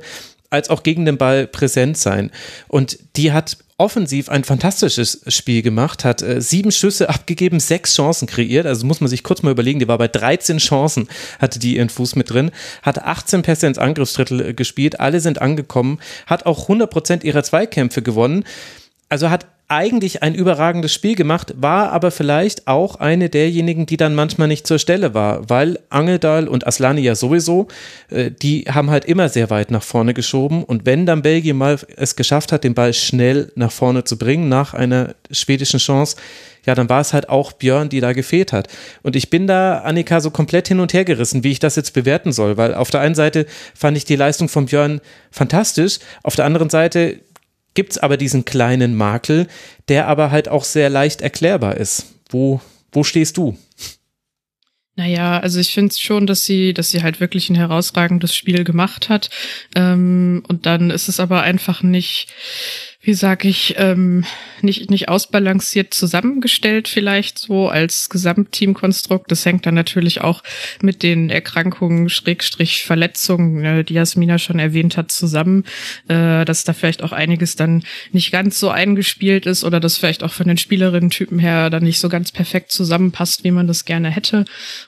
als 0.50 0.70
auch 0.70 0.82
gegen 0.82 1.06
den 1.06 1.18
Ball 1.18 1.46
präsent 1.46 1.98
sein. 1.98 2.32
Und 2.68 2.98
die 3.16 3.32
hat 3.32 3.58
offensiv 3.80 4.30
ein 4.30 4.44
fantastisches 4.44 5.22
Spiel 5.28 5.62
gemacht, 5.62 6.06
hat 6.06 6.22
äh, 6.22 6.42
sieben 6.42 6.72
Schüsse 6.72 7.10
abgegeben, 7.10 7.60
sechs 7.60 7.96
Chancen 7.96 8.28
kreiert. 8.28 8.66
Also 8.66 8.86
muss 8.86 9.02
man 9.02 9.10
sich 9.10 9.24
kurz 9.24 9.42
mal 9.42 9.52
überlegen, 9.52 9.80
die 9.80 9.88
war 9.88 9.98
bei 9.98 10.08
13 10.08 10.58
Chancen, 10.58 11.08
hatte 11.40 11.60
die 11.60 11.78
ihren 11.78 11.90
Fuß 11.90 12.16
mit 12.16 12.30
drin, 12.30 12.52
hat 12.82 13.00
18 13.00 13.42
Pässe 13.42 13.68
ins 13.68 13.78
Angriffsdrittel 13.78 14.50
äh, 14.50 14.54
gespielt, 14.54 15.00
alle 15.00 15.20
sind 15.20 15.42
angekommen, 15.42 16.00
hat 16.26 16.46
auch 16.46 16.64
100 16.64 16.90
Prozent 16.90 17.24
ihrer 17.24 17.44
Zweikämpfe 17.44 18.02
gewonnen. 18.02 18.44
Also 19.08 19.30
hat 19.30 19.48
eigentlich 19.70 20.24
ein 20.24 20.34
überragendes 20.34 20.92
Spiel 20.94 21.16
gemacht, 21.16 21.54
war 21.58 21.92
aber 21.92 22.10
vielleicht 22.10 22.68
auch 22.68 22.96
eine 22.96 23.30
derjenigen, 23.30 23.86
die 23.86 23.98
dann 23.98 24.16
manchmal 24.16 24.48
nicht 24.48 24.66
zur 24.66 24.80
Stelle 24.80 25.14
war, 25.14 25.48
weil 25.50 25.80
Angeldal 25.90 26.48
und 26.48 26.66
Aslani 26.66 27.02
ja 27.02 27.14
sowieso, 27.16 27.68
äh, 28.10 28.32
die 28.32 28.64
haben 28.64 28.90
halt 28.90 29.06
immer 29.06 29.30
sehr 29.30 29.52
weit 29.52 29.70
nach 29.70 29.84
vorne 29.84 30.16
geschoben 30.16 30.64
und 30.64 30.88
wenn 30.88 31.06
dann 31.06 31.22
Belgien 31.22 31.56
mal 31.56 31.78
es 31.96 32.16
geschafft 32.16 32.52
hat, 32.52 32.64
den 32.64 32.74
Ball 32.74 32.94
schnell 32.94 33.52
nach 33.56 33.72
vorne 33.72 34.04
zu 34.04 34.18
bringen, 34.18 34.50
nach 34.50 34.74
einer 34.74 35.14
schwedischen 35.30 35.80
Chance, 35.80 36.18
ja, 36.66 36.76
dann 36.76 36.90
war 36.90 37.02
es 37.02 37.14
halt 37.14 37.30
auch 37.30 37.54
Björn, 37.54 37.90
die 37.90 38.02
da 38.02 38.14
gefehlt 38.14 38.52
hat. 38.54 38.68
Und 39.02 39.16
ich 39.16 39.30
bin 39.30 39.48
da, 39.48 39.80
Annika, 39.80 40.20
so 40.20 40.30
komplett 40.30 40.68
hin 40.68 40.80
und 40.80 40.94
her 40.94 41.06
gerissen, 41.06 41.44
wie 41.44 41.52
ich 41.52 41.60
das 41.60 41.76
jetzt 41.76 41.94
bewerten 41.94 42.32
soll, 42.32 42.58
weil 42.58 42.74
auf 42.74 42.92
der 42.92 43.02
einen 43.02 43.16
Seite 43.16 43.46
fand 43.74 43.96
ich 43.98 44.06
die 44.06 44.16
Leistung 44.16 44.50
von 44.50 44.66
Björn 44.66 45.00
fantastisch, 45.32 46.00
auf 46.24 46.36
der 46.36 46.46
anderen 46.46 46.70
Seite 46.70 47.22
gibt 47.74 47.92
es 47.92 47.98
aber 47.98 48.18
diesen 48.18 48.46
kleinen 48.46 48.96
Makel, 48.96 49.48
der 49.88 50.08
aber 50.08 50.32
halt 50.32 50.50
auch 50.50 50.64
sehr 50.64 50.90
leicht 50.90 51.22
erklärbar 51.22 51.78
ist. 51.78 52.06
Wo, 52.30 52.62
wo 52.92 53.04
stehst 53.04 53.38
du? 53.38 53.58
Naja, 54.96 55.40
also 55.40 55.62
ich 55.62 55.74
finde 55.74 55.96
schon, 55.98 56.28
dass 56.28 56.44
sie, 56.44 56.74
dass 56.74 56.92
sie 56.92 57.04
halt 57.04 57.22
wirklich 57.22 57.50
ein 57.50 57.56
herausragendes 57.56 58.36
Spiel 58.36 58.66
gemacht 58.66 59.08
hat. 59.08 59.30
Ähm, 59.74 60.44
und 60.50 60.66
dann 60.66 60.90
ist 60.90 61.08
es 61.08 61.22
aber 61.22 61.42
einfach 61.42 61.82
nicht 61.82 62.28
wie 63.02 63.14
sag 63.14 63.46
ich, 63.46 63.76
ähm, 63.78 64.26
nicht, 64.62 64.90
nicht 64.90 65.08
ausbalanciert 65.08 65.94
zusammengestellt 65.94 66.90
vielleicht 66.90 67.40
so 67.40 67.70
als 67.70 68.10
Gesamtteamkonstrukt. 68.10 69.32
Das 69.32 69.46
hängt 69.46 69.66
dann 69.66 69.76
natürlich 69.76 70.20
auch 70.20 70.44
mit 70.82 71.02
den 71.02 71.30
Erkrankungen, 71.30 72.10
Schrägstrich 72.10 72.84
Verletzungen, 72.84 73.64
äh, 73.64 73.84
die 73.86 73.94
Jasmina 73.94 74.38
schon 74.38 74.60
erwähnt 74.60 74.98
hat, 74.98 75.12
zusammen, 75.12 75.64
äh, 76.10 76.44
dass 76.44 76.66
da 76.66 76.74
vielleicht 76.74 77.02
auch 77.02 77.14
einiges 77.14 77.56
dann 77.56 77.84
nicht 78.12 78.32
ganz 78.32 78.60
so 78.60 78.70
eingespielt 78.70 79.46
ist 79.46 79.64
oder 79.64 79.80
das 79.80 79.98
vielleicht 79.98 80.22
auch 80.22 80.34
von 80.34 80.50
den 80.50 80.58
Spielerinnen-Typen 80.58 81.40
her 81.40 81.70
dann 81.70 81.84
nicht 81.84 82.00
so 82.00 82.10
ganz 82.10 82.34
perfekt 82.34 82.74
zusammenpasst, 82.74 83.46
wie 83.46 83.52
man 83.52 83.68
das 83.68 83.86
gerne 83.86 84.10
hätte. 84.10 84.44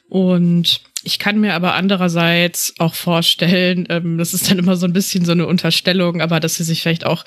Und 0.10 0.82
ich 1.04 1.20
kann 1.20 1.40
mir 1.40 1.54
aber 1.54 1.74
andererseits 1.74 2.74
auch 2.80 2.94
vorstellen, 2.94 3.88
ähm, 3.90 4.18
das 4.18 4.34
ist 4.34 4.50
dann 4.50 4.60
immer 4.60 4.76
so 4.76 4.86
ein 4.86 4.94
bisschen 4.94 5.26
so 5.26 5.32
eine 5.32 5.48
Unterstellung, 5.48 6.22
aber 6.22 6.40
dass 6.40 6.56
sie 6.56 6.64
sich 6.64 6.82
vielleicht 6.82 7.06
auch 7.06 7.26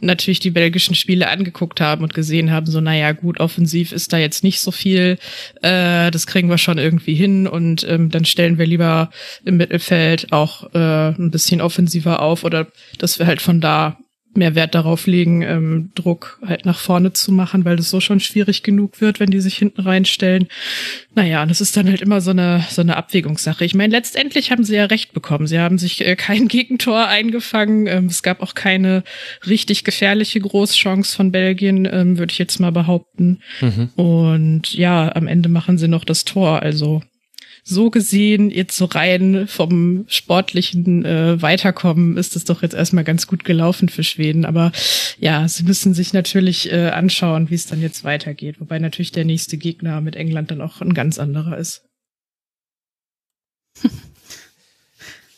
natürlich 0.00 0.40
die 0.40 0.50
belgischen 0.50 0.94
Spiele 0.94 1.28
angeguckt 1.28 1.80
haben 1.80 2.02
und 2.02 2.14
gesehen 2.14 2.50
haben, 2.50 2.66
so, 2.66 2.80
naja, 2.80 3.12
gut, 3.12 3.40
offensiv 3.40 3.92
ist 3.92 4.12
da 4.12 4.18
jetzt 4.18 4.44
nicht 4.44 4.60
so 4.60 4.70
viel, 4.70 5.18
äh, 5.62 6.10
das 6.10 6.26
kriegen 6.26 6.48
wir 6.48 6.58
schon 6.58 6.78
irgendwie 6.78 7.14
hin 7.14 7.46
und 7.46 7.86
ähm, 7.88 8.10
dann 8.10 8.24
stellen 8.24 8.58
wir 8.58 8.66
lieber 8.66 9.10
im 9.44 9.56
Mittelfeld 9.56 10.32
auch 10.32 10.72
äh, 10.74 11.08
ein 11.10 11.30
bisschen 11.30 11.60
offensiver 11.60 12.20
auf 12.20 12.44
oder 12.44 12.68
dass 12.98 13.18
wir 13.18 13.26
halt 13.26 13.42
von 13.42 13.60
da 13.60 13.98
mehr 14.36 14.54
Wert 14.54 14.74
darauf 14.74 15.06
legen, 15.06 15.42
ähm, 15.42 15.90
Druck 15.94 16.40
halt 16.46 16.66
nach 16.66 16.78
vorne 16.78 17.12
zu 17.12 17.32
machen, 17.32 17.64
weil 17.64 17.76
das 17.76 17.90
so 17.90 18.00
schon 18.00 18.20
schwierig 18.20 18.62
genug 18.62 19.00
wird, 19.00 19.20
wenn 19.20 19.30
die 19.30 19.40
sich 19.40 19.56
hinten 19.56 19.82
reinstellen. 19.82 20.48
Naja, 21.14 21.44
das 21.46 21.60
ist 21.60 21.76
dann 21.76 21.88
halt 21.88 22.02
immer 22.02 22.20
so 22.20 22.30
eine, 22.30 22.64
so 22.70 22.82
eine 22.82 22.96
Abwägungssache. 22.96 23.64
Ich 23.64 23.74
meine, 23.74 23.92
letztendlich 23.92 24.50
haben 24.50 24.64
sie 24.64 24.76
ja 24.76 24.84
recht 24.84 25.12
bekommen. 25.12 25.46
Sie 25.46 25.58
haben 25.58 25.78
sich 25.78 26.06
äh, 26.06 26.16
kein 26.16 26.48
Gegentor 26.48 27.06
eingefangen. 27.06 27.86
Ähm, 27.86 28.06
es 28.06 28.22
gab 28.22 28.42
auch 28.42 28.54
keine 28.54 29.02
richtig 29.46 29.84
gefährliche 29.84 30.40
Großchance 30.40 31.16
von 31.16 31.32
Belgien, 31.32 31.88
ähm, 31.90 32.18
würde 32.18 32.32
ich 32.32 32.38
jetzt 32.38 32.60
mal 32.60 32.72
behaupten. 32.72 33.40
Mhm. 33.60 33.90
Und 33.96 34.74
ja, 34.74 35.14
am 35.14 35.26
Ende 35.26 35.48
machen 35.48 35.78
sie 35.78 35.88
noch 35.88 36.04
das 36.04 36.24
Tor. 36.24 36.62
Also 36.62 37.02
so 37.68 37.90
gesehen, 37.90 38.48
jetzt 38.48 38.76
so 38.76 38.84
rein 38.84 39.48
vom 39.48 40.04
sportlichen 40.06 41.04
äh, 41.04 41.42
Weiterkommen, 41.42 42.16
ist 42.16 42.36
es 42.36 42.44
doch 42.44 42.62
jetzt 42.62 42.76
erstmal 42.76 43.02
ganz 43.02 43.26
gut 43.26 43.44
gelaufen 43.44 43.88
für 43.88 44.04
Schweden. 44.04 44.44
Aber 44.44 44.70
ja, 45.18 45.48
sie 45.48 45.64
müssen 45.64 45.92
sich 45.92 46.12
natürlich 46.12 46.70
äh, 46.70 46.90
anschauen, 46.90 47.50
wie 47.50 47.56
es 47.56 47.66
dann 47.66 47.82
jetzt 47.82 48.04
weitergeht. 48.04 48.60
Wobei 48.60 48.78
natürlich 48.78 49.10
der 49.10 49.24
nächste 49.24 49.56
Gegner 49.56 50.00
mit 50.00 50.14
England 50.14 50.52
dann 50.52 50.60
auch 50.60 50.80
ein 50.80 50.94
ganz 50.94 51.18
anderer 51.18 51.58
ist. 51.58 51.82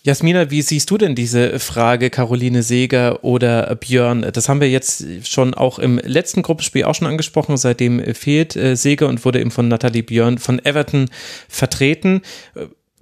Jasmina, 0.08 0.50
wie 0.50 0.62
siehst 0.62 0.90
du 0.90 0.96
denn 0.96 1.14
diese 1.14 1.58
Frage, 1.58 2.08
Caroline 2.08 2.62
Seeger 2.62 3.22
oder 3.24 3.74
Björn? 3.74 4.26
Das 4.32 4.48
haben 4.48 4.62
wir 4.62 4.70
jetzt 4.70 5.04
schon 5.24 5.52
auch 5.52 5.78
im 5.78 5.98
letzten 5.98 6.40
Gruppenspiel 6.40 6.84
auch 6.84 6.94
schon 6.94 7.06
angesprochen. 7.06 7.58
Seitdem 7.58 8.02
fehlt 8.14 8.56
äh, 8.56 8.74
Seeger 8.74 9.06
und 9.06 9.22
wurde 9.26 9.38
eben 9.38 9.50
von 9.50 9.68
Nathalie 9.68 10.02
Björn 10.02 10.38
von 10.38 10.64
Everton 10.64 11.10
vertreten 11.46 12.22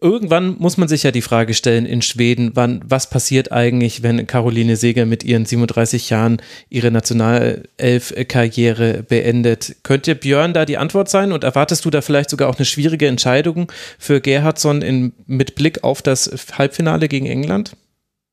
irgendwann 0.01 0.57
muss 0.59 0.77
man 0.77 0.89
sich 0.89 1.03
ja 1.03 1.11
die 1.11 1.23
Frage 1.23 1.55
stellen 1.55 1.87
in 1.87 2.03
Schweden, 2.03 2.53
wann, 2.55 2.83
was 2.87 3.11
passiert 3.11 3.53
eigentlich, 3.53 4.03
wenn 4.03 4.27
Caroline 4.27 4.77
Seger 4.77 5.07
mit 5.07 5.25
ihren 5.25 5.47
37 5.47 6.11
Jahren 6.11 6.43
ihre 6.69 6.91
Nationalelf-Karriere 6.91 9.03
beendet? 9.03 9.77
Könnte 9.83 10.15
Björn 10.15 10.55
da 10.55 10.65
die 10.65 10.79
Antwort 10.79 11.09
sein 11.09 11.33
und 11.33 11.45
erwartest 11.45 11.85
du 11.85 11.91
da 11.91 12.03
vielleicht 12.03 12.31
sogar 12.31 12.49
auch 12.49 12.57
eine 12.57 12.65
schwierige 12.65 13.07
Entscheidung 13.07 13.71
für 13.99 14.21
Gerhardsson 14.21 14.83
in, 14.83 15.13
mit 15.27 15.55
Blick 15.55 15.85
auf 15.85 16.03
das 16.03 16.31
Halbfinale 16.57 17.09
gegen 17.09 17.27
England? 17.27 17.77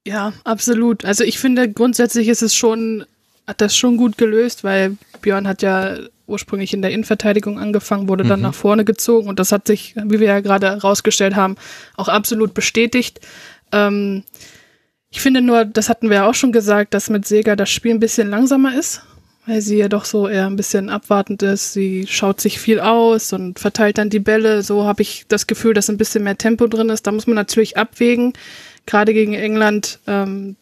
Ja, 0.05 0.33
absolut. 0.43 1.05
Also 1.05 1.23
ich 1.23 1.39
finde 1.39 1.71
grundsätzlich 1.71 2.27
ist 2.27 2.41
es 2.41 2.55
schon 2.55 3.05
hat 3.47 3.61
das 3.61 3.75
schon 3.75 3.97
gut 3.97 4.17
gelöst, 4.17 4.63
weil 4.63 4.97
Björn 5.21 5.47
hat 5.47 5.61
ja 5.61 5.97
ursprünglich 6.27 6.73
in 6.73 6.81
der 6.81 6.91
Innenverteidigung 6.91 7.59
angefangen, 7.59 8.07
wurde 8.07 8.23
dann 8.23 8.39
mhm. 8.39 8.43
nach 8.43 8.53
vorne 8.53 8.85
gezogen 8.85 9.27
und 9.27 9.39
das 9.39 9.51
hat 9.51 9.67
sich, 9.67 9.95
wie 9.95 10.19
wir 10.19 10.27
ja 10.27 10.39
gerade 10.39 10.67
herausgestellt 10.67 11.35
haben, 11.35 11.55
auch 11.97 12.07
absolut 12.07 12.53
bestätigt. 12.53 13.19
Ähm, 13.71 14.23
ich 15.09 15.21
finde 15.21 15.41
nur, 15.41 15.65
das 15.65 15.89
hatten 15.89 16.09
wir 16.09 16.17
ja 16.17 16.29
auch 16.29 16.33
schon 16.33 16.51
gesagt, 16.51 16.93
dass 16.93 17.09
mit 17.09 17.27
Sega 17.27 17.55
das 17.55 17.69
Spiel 17.69 17.93
ein 17.93 17.99
bisschen 17.99 18.29
langsamer 18.29 18.75
ist, 18.75 19.03
weil 19.45 19.61
sie 19.61 19.77
ja 19.77 19.89
doch 19.89 20.05
so 20.05 20.27
eher 20.27 20.47
ein 20.47 20.55
bisschen 20.55 20.89
abwartend 20.89 21.43
ist. 21.43 21.73
Sie 21.73 22.07
schaut 22.07 22.41
sich 22.41 22.59
viel 22.59 22.79
aus 22.79 23.31
und 23.33 23.59
verteilt 23.59 23.99
dann 23.99 24.09
die 24.09 24.19
Bälle. 24.19 24.63
So 24.63 24.85
habe 24.85 25.01
ich 25.01 25.25
das 25.27 25.45
Gefühl, 25.45 25.73
dass 25.73 25.89
ein 25.89 25.97
bisschen 25.97 26.23
mehr 26.23 26.37
Tempo 26.37 26.65
drin 26.67 26.89
ist. 26.89 27.05
Da 27.05 27.11
muss 27.11 27.27
man 27.27 27.35
natürlich 27.35 27.77
abwägen. 27.77 28.33
Gerade 28.85 29.13
gegen 29.13 29.33
England, 29.33 29.99
ähm, 30.07 30.55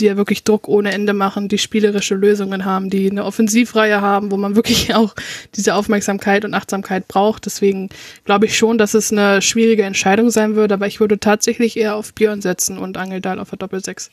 die 0.00 0.06
ja 0.06 0.16
wirklich 0.16 0.44
Druck 0.44 0.68
ohne 0.68 0.92
Ende 0.92 1.12
machen, 1.12 1.48
die 1.48 1.58
spielerische 1.58 2.14
Lösungen 2.14 2.64
haben, 2.64 2.90
die 2.90 3.10
eine 3.10 3.24
Offensivreihe 3.24 4.00
haben, 4.00 4.30
wo 4.30 4.36
man 4.36 4.56
wirklich 4.56 4.94
auch 4.94 5.14
diese 5.54 5.74
Aufmerksamkeit 5.74 6.44
und 6.44 6.54
Achtsamkeit 6.54 7.08
braucht. 7.08 7.46
Deswegen 7.46 7.88
glaube 8.24 8.46
ich 8.46 8.56
schon, 8.56 8.78
dass 8.78 8.94
es 8.94 9.12
eine 9.12 9.42
schwierige 9.42 9.84
Entscheidung 9.84 10.30
sein 10.30 10.56
würde, 10.56 10.74
aber 10.74 10.86
ich 10.86 11.00
würde 11.00 11.18
tatsächlich 11.18 11.76
eher 11.76 11.96
auf 11.96 12.14
Björn 12.14 12.42
setzen 12.42 12.78
und 12.78 12.96
Angeldal 12.96 13.38
auf 13.38 13.50
der 13.50 13.58
Doppelsechs. 13.58 14.10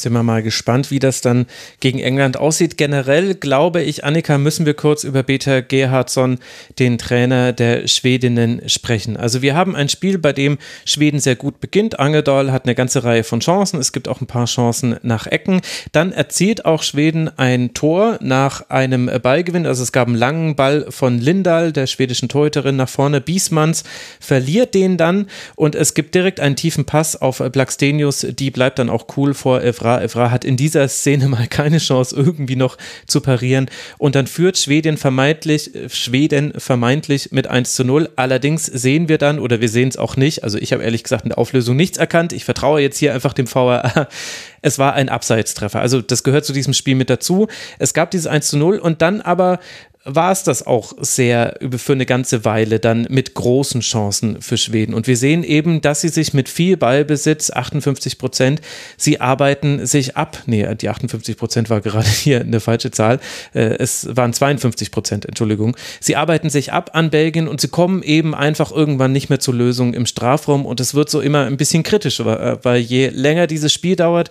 Sind 0.00 0.14
wir 0.14 0.22
mal 0.22 0.42
gespannt, 0.42 0.90
wie 0.90 0.98
das 0.98 1.20
dann 1.20 1.46
gegen 1.78 1.98
England 1.98 2.38
aussieht. 2.38 2.78
Generell 2.78 3.34
glaube 3.34 3.82
ich, 3.82 4.04
Annika, 4.04 4.38
müssen 4.38 4.64
wir 4.64 4.72
kurz 4.72 5.04
über 5.04 5.22
Peter 5.22 5.60
Gerhardsson, 5.60 6.38
den 6.78 6.96
Trainer 6.96 7.52
der 7.52 7.86
Schwedinnen, 7.86 8.62
sprechen. 8.70 9.18
Also 9.18 9.42
wir 9.42 9.54
haben 9.54 9.76
ein 9.76 9.90
Spiel, 9.90 10.16
bei 10.16 10.32
dem 10.32 10.56
Schweden 10.86 11.20
sehr 11.20 11.36
gut 11.36 11.60
beginnt. 11.60 12.00
Angedal 12.00 12.52
hat 12.52 12.64
eine 12.64 12.74
ganze 12.74 13.04
Reihe 13.04 13.22
von 13.22 13.40
Chancen. 13.40 13.78
Es 13.78 13.92
gibt 13.92 14.08
auch 14.08 14.22
ein 14.22 14.26
paar 14.26 14.46
Chancen 14.46 14.96
nach 15.02 15.26
Ecken. 15.26 15.60
Dann 15.92 16.12
erzielt 16.12 16.64
auch 16.64 16.82
Schweden 16.82 17.28
ein 17.38 17.74
Tor 17.74 18.18
nach 18.22 18.70
einem 18.70 19.10
Ballgewinn. 19.22 19.66
Also 19.66 19.82
es 19.82 19.92
gab 19.92 20.08
einen 20.08 20.16
langen 20.16 20.56
Ball 20.56 20.86
von 20.88 21.18
Lindahl, 21.18 21.70
der 21.70 21.86
schwedischen 21.86 22.30
Torhüterin, 22.30 22.76
nach 22.76 22.88
vorne. 22.88 23.20
Biesmanns 23.20 23.84
verliert 24.20 24.74
den 24.74 24.96
dann 24.96 25.26
und 25.54 25.74
es 25.74 25.92
gibt 25.92 26.14
direkt 26.14 26.40
einen 26.40 26.56
tiefen 26.56 26.86
Pass 26.86 27.14
auf 27.20 27.42
Blackstenius. 27.52 28.26
Die 28.30 28.50
bleibt 28.50 28.78
dann 28.78 28.88
auch 28.88 29.06
cool 29.16 29.34
vor 29.34 29.62
Evra 29.62 29.81
Evra. 29.82 30.02
Evra 30.02 30.30
hat 30.30 30.44
in 30.44 30.56
dieser 30.56 30.86
Szene 30.88 31.28
mal 31.28 31.46
keine 31.46 31.78
Chance, 31.78 32.14
irgendwie 32.16 32.56
noch 32.56 32.78
zu 33.06 33.20
parieren. 33.20 33.68
Und 33.98 34.14
dann 34.14 34.26
führt 34.26 34.58
Schweden 34.58 34.96
vermeintlich, 34.96 35.70
Schweden 35.88 36.52
vermeintlich 36.56 37.32
mit 37.32 37.46
1 37.46 37.74
zu 37.74 37.84
0. 37.84 38.10
Allerdings 38.16 38.66
sehen 38.66 39.08
wir 39.08 39.18
dann, 39.18 39.38
oder 39.38 39.60
wir 39.60 39.68
sehen 39.68 39.88
es 39.88 39.96
auch 39.96 40.16
nicht, 40.16 40.44
also 40.44 40.58
ich 40.58 40.72
habe 40.72 40.82
ehrlich 40.82 41.02
gesagt 41.02 41.24
in 41.24 41.30
der 41.30 41.38
Auflösung 41.38 41.76
nichts 41.76 41.98
erkannt. 41.98 42.32
Ich 42.32 42.44
vertraue 42.44 42.80
jetzt 42.80 42.98
hier 42.98 43.14
einfach 43.14 43.32
dem 43.32 43.52
VAR. 43.52 44.08
Es 44.64 44.78
war 44.78 44.92
ein 44.92 45.08
Abseitstreffer. 45.08 45.80
Also 45.80 46.00
das 46.00 46.22
gehört 46.22 46.44
zu 46.44 46.52
diesem 46.52 46.72
Spiel 46.72 46.94
mit 46.94 47.10
dazu. 47.10 47.48
Es 47.80 47.94
gab 47.94 48.12
dieses 48.12 48.28
1 48.28 48.46
zu 48.46 48.56
0 48.56 48.78
und 48.78 49.02
dann 49.02 49.20
aber 49.20 49.58
war 50.04 50.32
es 50.32 50.42
das 50.42 50.66
auch 50.66 50.94
sehr 51.00 51.58
für 51.76 51.92
eine 51.92 52.06
ganze 52.06 52.44
Weile 52.44 52.80
dann 52.80 53.06
mit 53.08 53.34
großen 53.34 53.82
Chancen 53.82 54.42
für 54.42 54.56
Schweden. 54.56 54.94
Und 54.94 55.06
wir 55.06 55.16
sehen 55.16 55.44
eben, 55.44 55.80
dass 55.80 56.00
sie 56.00 56.08
sich 56.08 56.34
mit 56.34 56.48
viel 56.48 56.76
Ballbesitz, 56.76 57.50
58 57.50 58.18
Prozent, 58.18 58.60
sie 58.96 59.20
arbeiten 59.20 59.86
sich 59.86 60.16
ab. 60.16 60.42
Nee, 60.46 60.74
die 60.74 60.88
58 60.88 61.36
Prozent 61.36 61.70
war 61.70 61.80
gerade 61.80 62.08
hier 62.22 62.40
eine 62.40 62.58
falsche 62.58 62.90
Zahl. 62.90 63.20
Äh, 63.54 63.76
es 63.78 64.08
waren 64.16 64.32
52 64.32 64.90
Prozent, 64.90 65.24
Entschuldigung. 65.24 65.76
Sie 66.00 66.16
arbeiten 66.16 66.50
sich 66.50 66.72
ab 66.72 66.90
an 66.94 67.10
Belgien 67.10 67.46
und 67.46 67.60
sie 67.60 67.68
kommen 67.68 68.02
eben 68.02 68.34
einfach 68.34 68.72
irgendwann 68.72 69.12
nicht 69.12 69.30
mehr 69.30 69.40
zur 69.40 69.54
Lösung 69.54 69.94
im 69.94 70.06
Strafraum. 70.06 70.66
Und 70.66 70.80
es 70.80 70.94
wird 70.94 71.10
so 71.10 71.20
immer 71.20 71.46
ein 71.46 71.56
bisschen 71.56 71.84
kritisch, 71.84 72.20
weil 72.24 72.80
je 72.80 73.08
länger 73.08 73.46
dieses 73.46 73.72
Spiel 73.72 73.94
dauert, 73.94 74.30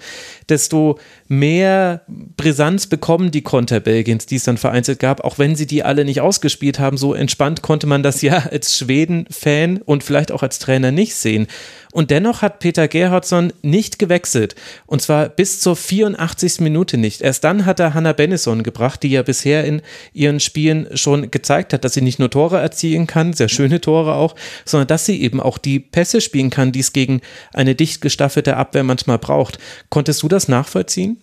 desto 0.49 0.99
mehr 1.29 2.01
Brisanz 2.07 2.87
bekommen 2.87 3.31
die 3.31 3.41
Konter 3.41 3.79
Belgiens, 3.79 4.25
die 4.25 4.35
es 4.35 4.43
dann 4.43 4.57
vereinzelt 4.57 4.99
gab, 4.99 5.23
auch 5.23 5.39
wenn 5.39 5.55
sie 5.55 5.60
die 5.65 5.83
alle 5.83 6.05
nicht 6.05 6.21
ausgespielt 6.21 6.79
haben. 6.79 6.97
So 6.97 7.13
entspannt 7.13 7.61
konnte 7.61 7.87
man 7.87 8.03
das 8.03 8.21
ja 8.21 8.37
als 8.51 8.77
Schweden-Fan 8.77 9.77
und 9.77 10.03
vielleicht 10.03 10.31
auch 10.31 10.43
als 10.43 10.59
Trainer 10.59 10.91
nicht 10.91 11.15
sehen. 11.15 11.47
Und 11.91 12.09
dennoch 12.09 12.41
hat 12.41 12.59
Peter 12.59 12.87
Gerhardsson 12.87 13.51
nicht 13.61 13.99
gewechselt. 13.99 14.55
Und 14.85 15.01
zwar 15.01 15.29
bis 15.29 15.59
zur 15.59 15.75
84. 15.75 16.61
Minute 16.61 16.97
nicht. 16.97 17.21
Erst 17.21 17.43
dann 17.43 17.65
hat 17.65 17.79
er 17.79 17.93
Hannah 17.93 18.13
Bennison 18.13 18.63
gebracht, 18.63 19.03
die 19.03 19.09
ja 19.09 19.23
bisher 19.23 19.65
in 19.65 19.81
ihren 20.13 20.39
Spielen 20.39 20.87
schon 20.95 21.31
gezeigt 21.31 21.73
hat, 21.73 21.83
dass 21.83 21.93
sie 21.93 22.01
nicht 22.01 22.19
nur 22.19 22.29
Tore 22.29 22.59
erzielen 22.59 23.07
kann, 23.07 23.33
sehr 23.33 23.49
schöne 23.49 23.81
Tore 23.81 24.15
auch, 24.15 24.35
sondern 24.65 24.87
dass 24.87 25.05
sie 25.05 25.21
eben 25.21 25.39
auch 25.39 25.57
die 25.57 25.79
Pässe 25.79 26.21
spielen 26.21 26.49
kann, 26.49 26.71
die 26.71 26.79
es 26.79 26.93
gegen 26.93 27.21
eine 27.53 27.75
dicht 27.75 28.01
gestaffelte 28.01 28.57
Abwehr 28.57 28.83
manchmal 28.83 29.19
braucht. 29.19 29.59
Konntest 29.89 30.23
du 30.23 30.27
das 30.27 30.47
nachvollziehen? 30.47 31.17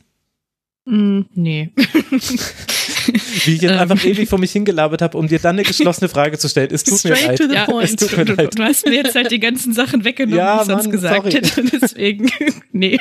Mm, 0.88 1.26
nee. 1.35 1.71
Wie 3.45 3.54
ich 3.54 3.62
jetzt 3.62 3.64
ähm. 3.73 3.78
einfach 3.78 4.02
ewig 4.04 4.28
vor 4.28 4.38
mich 4.38 4.52
hingelabert 4.52 5.02
habe, 5.02 5.18
um 5.18 5.28
dir 5.28 5.38
dann 5.38 5.57
eine 5.57 5.62
geschlossene 5.62 6.09
Frage 6.09 6.38
zu 6.38 6.49
stellen. 6.49 6.71
Es 6.73 6.85
tut 6.85 6.99
Straight 6.99 7.21
mir 7.21 7.26
leid. 7.28 7.38
To 7.38 7.49
the 7.49 7.54
ja, 7.54 7.64
point. 7.66 7.85
Es 7.85 7.97
tut 7.97 8.16
mir 8.16 8.25
du, 8.25 8.33
leid. 8.35 8.59
Du 8.59 8.62
hast 8.62 8.87
mir 8.87 8.95
jetzt 8.95 9.14
halt 9.14 9.30
die 9.30 9.40
ganzen 9.40 9.75
Sachen 9.75 10.04
weggenommen, 10.04 10.38
ja, 10.38 10.57
die 10.57 10.62
ich 10.62 10.66
sonst 10.66 10.90
gesagt 10.90 11.30
sorry. 11.30 11.33
hätte. 11.33 11.62
Deswegen, 11.80 12.30
nee, 12.73 12.99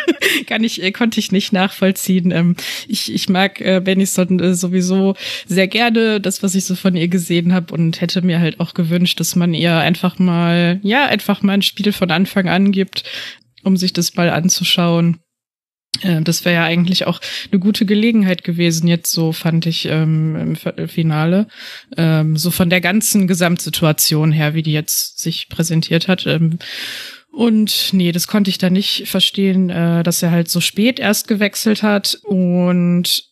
kann 0.47 0.63
ich, 0.63 0.83
äh, 0.83 0.91
konnte 0.91 1.19
ich 1.19 1.31
nicht 1.31 1.53
nachvollziehen. 1.53 2.31
Ähm, 2.31 2.55
ich, 2.87 3.13
ich 3.13 3.29
mag 3.29 3.61
äh, 3.61 3.79
Bennison 3.81 4.39
äh, 4.39 4.53
sowieso 4.53 5.15
sehr 5.45 5.67
gerne, 5.67 6.19
das, 6.19 6.43
was 6.43 6.55
ich 6.55 6.65
so 6.65 6.75
von 6.75 6.95
ihr 6.95 7.07
gesehen 7.07 7.53
habe 7.53 7.73
und 7.73 8.01
hätte 8.01 8.21
mir 8.21 8.39
halt 8.39 8.59
auch 8.59 8.73
gewünscht, 8.73 9.19
dass 9.19 9.35
man 9.35 9.53
ihr 9.53 9.75
einfach 9.75 10.19
mal, 10.19 10.79
ja, 10.83 11.05
einfach 11.05 11.41
mal 11.41 11.53
ein 11.53 11.61
Spiel 11.61 11.93
von 11.93 12.11
Anfang 12.11 12.49
an 12.49 12.71
gibt, 12.71 13.03
um 13.63 13.77
sich 13.77 13.93
das 13.93 14.15
mal 14.15 14.29
anzuschauen. 14.29 15.19
Äh, 16.01 16.21
das 16.21 16.45
wäre 16.45 16.55
ja 16.55 16.63
eigentlich 16.63 17.07
auch 17.07 17.19
eine 17.51 17.59
gute 17.59 17.85
Gelegenheit 17.85 18.43
gewesen, 18.43 18.87
jetzt 18.87 19.11
so 19.11 19.31
fand 19.31 19.65
ich 19.65 19.85
ähm, 19.85 20.57
im 20.67 20.87
Finale, 20.87 21.47
ähm, 21.95 22.37
so 22.37 22.51
von 22.51 22.69
der 22.69 22.81
ganzen 22.81 23.27
Gesamtsituation 23.27 24.31
her, 24.31 24.53
wie 24.53 24.63
die 24.63 24.73
jetzt 24.73 25.19
sich 25.19 25.49
präsentiert 25.49 26.07
hat. 26.07 26.25
Ähm, 26.25 26.59
und 27.31 27.93
nee, 27.93 28.11
das 28.11 28.27
konnte 28.27 28.49
ich 28.49 28.57
da 28.57 28.69
nicht 28.69 29.07
verstehen, 29.07 29.69
äh, 29.69 30.03
dass 30.03 30.23
er 30.23 30.31
halt 30.31 30.49
so 30.49 30.59
spät 30.59 30.99
erst 30.99 31.27
gewechselt 31.27 31.83
hat. 31.83 32.19
Und 32.23 33.25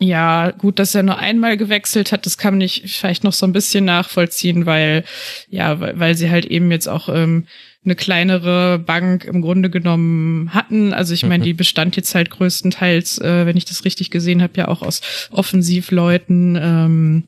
ja, 0.00 0.50
gut, 0.50 0.80
dass 0.80 0.96
er 0.96 1.04
nur 1.04 1.18
einmal 1.18 1.56
gewechselt 1.56 2.10
hat, 2.10 2.26
das 2.26 2.38
kann 2.38 2.60
ich 2.60 2.92
vielleicht 2.92 3.22
noch 3.22 3.32
so 3.32 3.46
ein 3.46 3.52
bisschen 3.52 3.84
nachvollziehen, 3.84 4.66
weil, 4.66 5.04
ja, 5.48 5.78
weil, 5.78 5.96
weil 5.98 6.16
sie 6.16 6.28
halt 6.28 6.46
eben 6.46 6.72
jetzt 6.72 6.88
auch 6.88 7.08
ähm, 7.08 7.46
eine 7.84 7.96
kleinere 7.96 8.78
Bank 8.78 9.24
im 9.24 9.42
Grunde 9.42 9.68
genommen 9.68 10.54
hatten. 10.54 10.92
Also 10.92 11.14
ich 11.14 11.24
meine, 11.24 11.42
mhm. 11.42 11.46
die 11.46 11.54
bestand 11.54 11.96
jetzt 11.96 12.14
halt 12.14 12.30
größtenteils, 12.30 13.18
äh, 13.18 13.46
wenn 13.46 13.56
ich 13.56 13.64
das 13.64 13.84
richtig 13.84 14.10
gesehen 14.10 14.42
habe, 14.42 14.52
ja 14.56 14.68
auch 14.68 14.82
aus 14.82 15.28
Offensivleuten. 15.30 16.56
Ähm, 16.60 17.24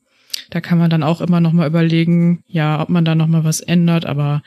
da 0.51 0.61
kann 0.61 0.79
man 0.79 0.91
dann 0.91 1.03
auch 1.03 1.21
immer 1.21 1.41
noch 1.41 1.53
mal 1.53 1.67
überlegen, 1.67 2.45
ja, 2.47 2.81
ob 2.81 2.89
man 2.89 3.05
da 3.05 3.15
noch 3.15 3.27
mal 3.27 3.45
was 3.45 3.61
ändert, 3.61 4.07
aber 4.07 4.43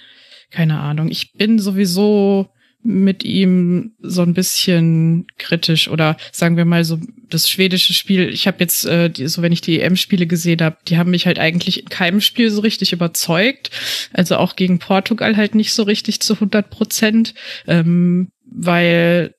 keine 0.50 0.80
Ahnung. 0.80 1.10
Ich 1.10 1.34
bin 1.34 1.60
sowieso 1.60 2.50
mit 2.88 3.25
ihm 3.25 3.96
so 4.00 4.22
ein 4.22 4.34
bisschen 4.34 5.27
kritisch 5.38 5.89
oder 5.89 6.15
sagen 6.32 6.56
wir 6.56 6.63
mal 6.63 6.86
so 6.86 6.98
das 7.29 7.50
schwedische 7.50 7.94
Spiel. 7.94 8.29
Ich 8.29 8.48
habe 8.48 8.58
jetzt 8.62 8.86
äh, 8.86 9.10
die, 9.10 9.27
so 9.27 9.41
wenn 9.41 9.51
ich 9.51 9.60
die 9.60 9.82
EM-Spiele 9.82 10.25
gesehen 10.25 10.62
habe, 10.62 10.77
die 10.88 10.98
haben 10.98 11.12
mich 11.12 11.25
halt 11.25 11.38
eigentlich 11.38 11.82
in 11.82 11.89
keinem 11.89 12.22
Spiel 12.22 12.50
so 12.50 12.62
richtig 12.62 12.94
überzeugt. 12.94 13.72
Also 14.13 14.38
auch 14.38 14.56
gegen 14.56 14.79
Portugal 14.79 15.36
halt 15.36 15.53
nicht 15.53 15.74
so 15.74 15.84
richtig 15.84 16.22
zu 16.22 16.36
100 16.36 16.70
Prozent, 16.70 17.34
ähm, 17.67 18.29
weil 18.50 19.34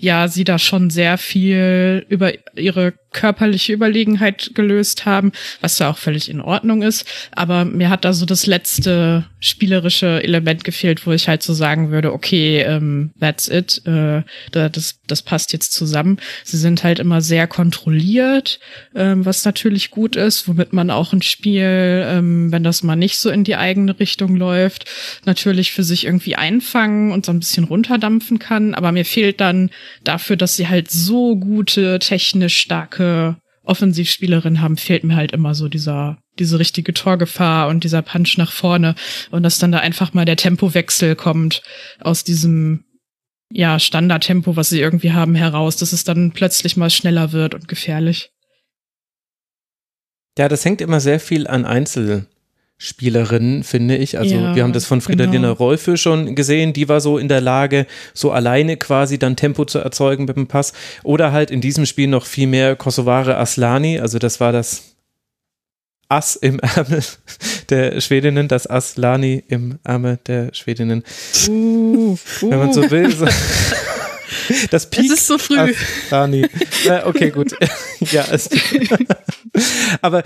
ja 0.00 0.28
sie 0.28 0.44
da 0.44 0.60
schon 0.60 0.88
sehr 0.88 1.18
viel 1.18 2.06
über 2.08 2.32
ihre 2.56 2.94
körperliche 3.12 3.72
Überlegenheit 3.72 4.52
gelöst 4.54 5.06
haben, 5.06 5.32
was 5.60 5.78
ja 5.78 5.90
auch 5.90 5.98
völlig 5.98 6.30
in 6.30 6.40
Ordnung 6.40 6.82
ist. 6.82 7.06
Aber 7.32 7.64
mir 7.64 7.90
hat 7.90 8.04
da 8.04 8.12
so 8.12 8.26
das 8.26 8.46
letzte 8.46 9.24
spielerische 9.40 10.22
Element 10.22 10.64
gefehlt, 10.64 11.06
wo 11.06 11.12
ich 11.12 11.28
halt 11.28 11.42
so 11.42 11.52
sagen 11.52 11.90
würde, 11.90 12.12
okay, 12.12 12.60
ähm, 12.60 13.10
that's 13.18 13.48
it, 13.48 13.82
äh, 13.86 14.22
das, 14.50 15.00
das 15.06 15.22
passt 15.22 15.52
jetzt 15.52 15.72
zusammen. 15.72 16.18
Sie 16.44 16.56
sind 16.56 16.84
halt 16.84 17.00
immer 17.00 17.20
sehr 17.20 17.46
kontrolliert, 17.46 18.60
ähm, 18.94 19.24
was 19.24 19.44
natürlich 19.44 19.90
gut 19.90 20.16
ist, 20.16 20.46
womit 20.46 20.72
man 20.72 20.90
auch 20.90 21.12
ein 21.12 21.22
Spiel, 21.22 22.04
ähm, 22.06 22.52
wenn 22.52 22.62
das 22.62 22.82
mal 22.82 22.96
nicht 22.96 23.18
so 23.18 23.30
in 23.30 23.44
die 23.44 23.56
eigene 23.56 23.98
Richtung 23.98 24.36
läuft, 24.36 24.84
natürlich 25.24 25.72
für 25.72 25.82
sich 25.82 26.06
irgendwie 26.06 26.36
einfangen 26.36 27.10
und 27.10 27.26
so 27.26 27.32
ein 27.32 27.40
bisschen 27.40 27.64
runterdampfen 27.64 28.38
kann. 28.38 28.74
Aber 28.74 28.92
mir 28.92 29.04
fehlt 29.04 29.40
dann 29.40 29.70
dafür, 30.04 30.36
dass 30.36 30.56
sie 30.56 30.68
halt 30.68 30.90
so 30.90 31.36
gute, 31.36 31.98
technisch 31.98 32.56
starke 32.56 33.01
starke 33.02 33.36
Offensivspielerin 33.64 34.60
haben, 34.60 34.76
fehlt 34.76 35.04
mir 35.04 35.14
halt 35.14 35.30
immer 35.30 35.54
so 35.54 35.68
dieser, 35.68 36.18
diese 36.38 36.58
richtige 36.58 36.94
Torgefahr 36.94 37.68
und 37.68 37.84
dieser 37.84 38.02
Punch 38.02 38.36
nach 38.36 38.50
vorne 38.50 38.96
und 39.30 39.44
dass 39.44 39.60
dann 39.60 39.70
da 39.70 39.78
einfach 39.78 40.14
mal 40.14 40.24
der 40.24 40.36
Tempowechsel 40.36 41.14
kommt 41.14 41.62
aus 42.00 42.24
diesem, 42.24 42.84
ja, 43.50 43.78
Standardtempo, 43.78 44.56
was 44.56 44.68
sie 44.68 44.80
irgendwie 44.80 45.12
haben, 45.12 45.36
heraus, 45.36 45.76
dass 45.76 45.92
es 45.92 46.02
dann 46.02 46.32
plötzlich 46.32 46.76
mal 46.76 46.90
schneller 46.90 47.30
wird 47.30 47.54
und 47.54 47.68
gefährlich. 47.68 48.30
Ja, 50.36 50.48
das 50.48 50.64
hängt 50.64 50.80
immer 50.80 50.98
sehr 50.98 51.20
viel 51.20 51.46
an 51.46 51.64
Einzel 51.64 52.26
Spielerin, 52.84 53.62
finde 53.62 53.96
ich. 53.96 54.18
Also 54.18 54.34
Ja, 54.34 54.56
wir 54.56 54.64
haben 54.64 54.72
das 54.72 54.86
von 54.86 55.00
Fridolina 55.00 55.50
genau. 55.50 55.52
Rolfö 55.52 55.96
schon 55.96 56.34
gesehen, 56.34 56.72
die 56.72 56.88
war 56.88 57.00
so 57.00 57.16
in 57.16 57.28
der 57.28 57.40
Lage, 57.40 57.86
so 58.12 58.32
alleine 58.32 58.76
quasi 58.76 59.20
dann 59.20 59.36
Tempo 59.36 59.64
zu 59.64 59.78
erzeugen 59.78 60.24
mit 60.24 60.36
dem 60.36 60.48
Pass. 60.48 60.72
Oder 61.04 61.30
halt 61.30 61.52
in 61.52 61.60
diesem 61.60 61.86
Spiel 61.86 62.08
noch 62.08 62.26
viel 62.26 62.48
mehr 62.48 62.74
Kosovare 62.74 63.36
Aslani, 63.36 64.00
also 64.00 64.18
das 64.18 64.40
war 64.40 64.50
das 64.50 64.96
Ass 66.08 66.34
im 66.34 66.58
Ärmel 66.58 67.04
der 67.70 68.00
Schwedinnen, 68.00 68.48
das 68.48 68.68
Aslani 68.68 69.44
im 69.46 69.78
Ärmel 69.84 70.18
der 70.26 70.52
Schwedinnen, 70.52 71.04
Uh, 71.48 72.16
wenn 72.40 72.58
man 72.58 72.72
so 72.72 72.90
will. 72.90 73.12
So. 73.12 73.26
Das 74.70 74.84
Es 74.84 74.90
Peak 74.90 75.12
ist 75.12 75.26
so 75.26 75.38
früh. 75.38 75.58
Aslani. 75.58 76.46
Äh, 76.86 77.02
okay, 77.04 77.30
gut. 77.30 77.52
ja, 78.12 78.24
es, 78.30 78.50
aber, 80.00 80.22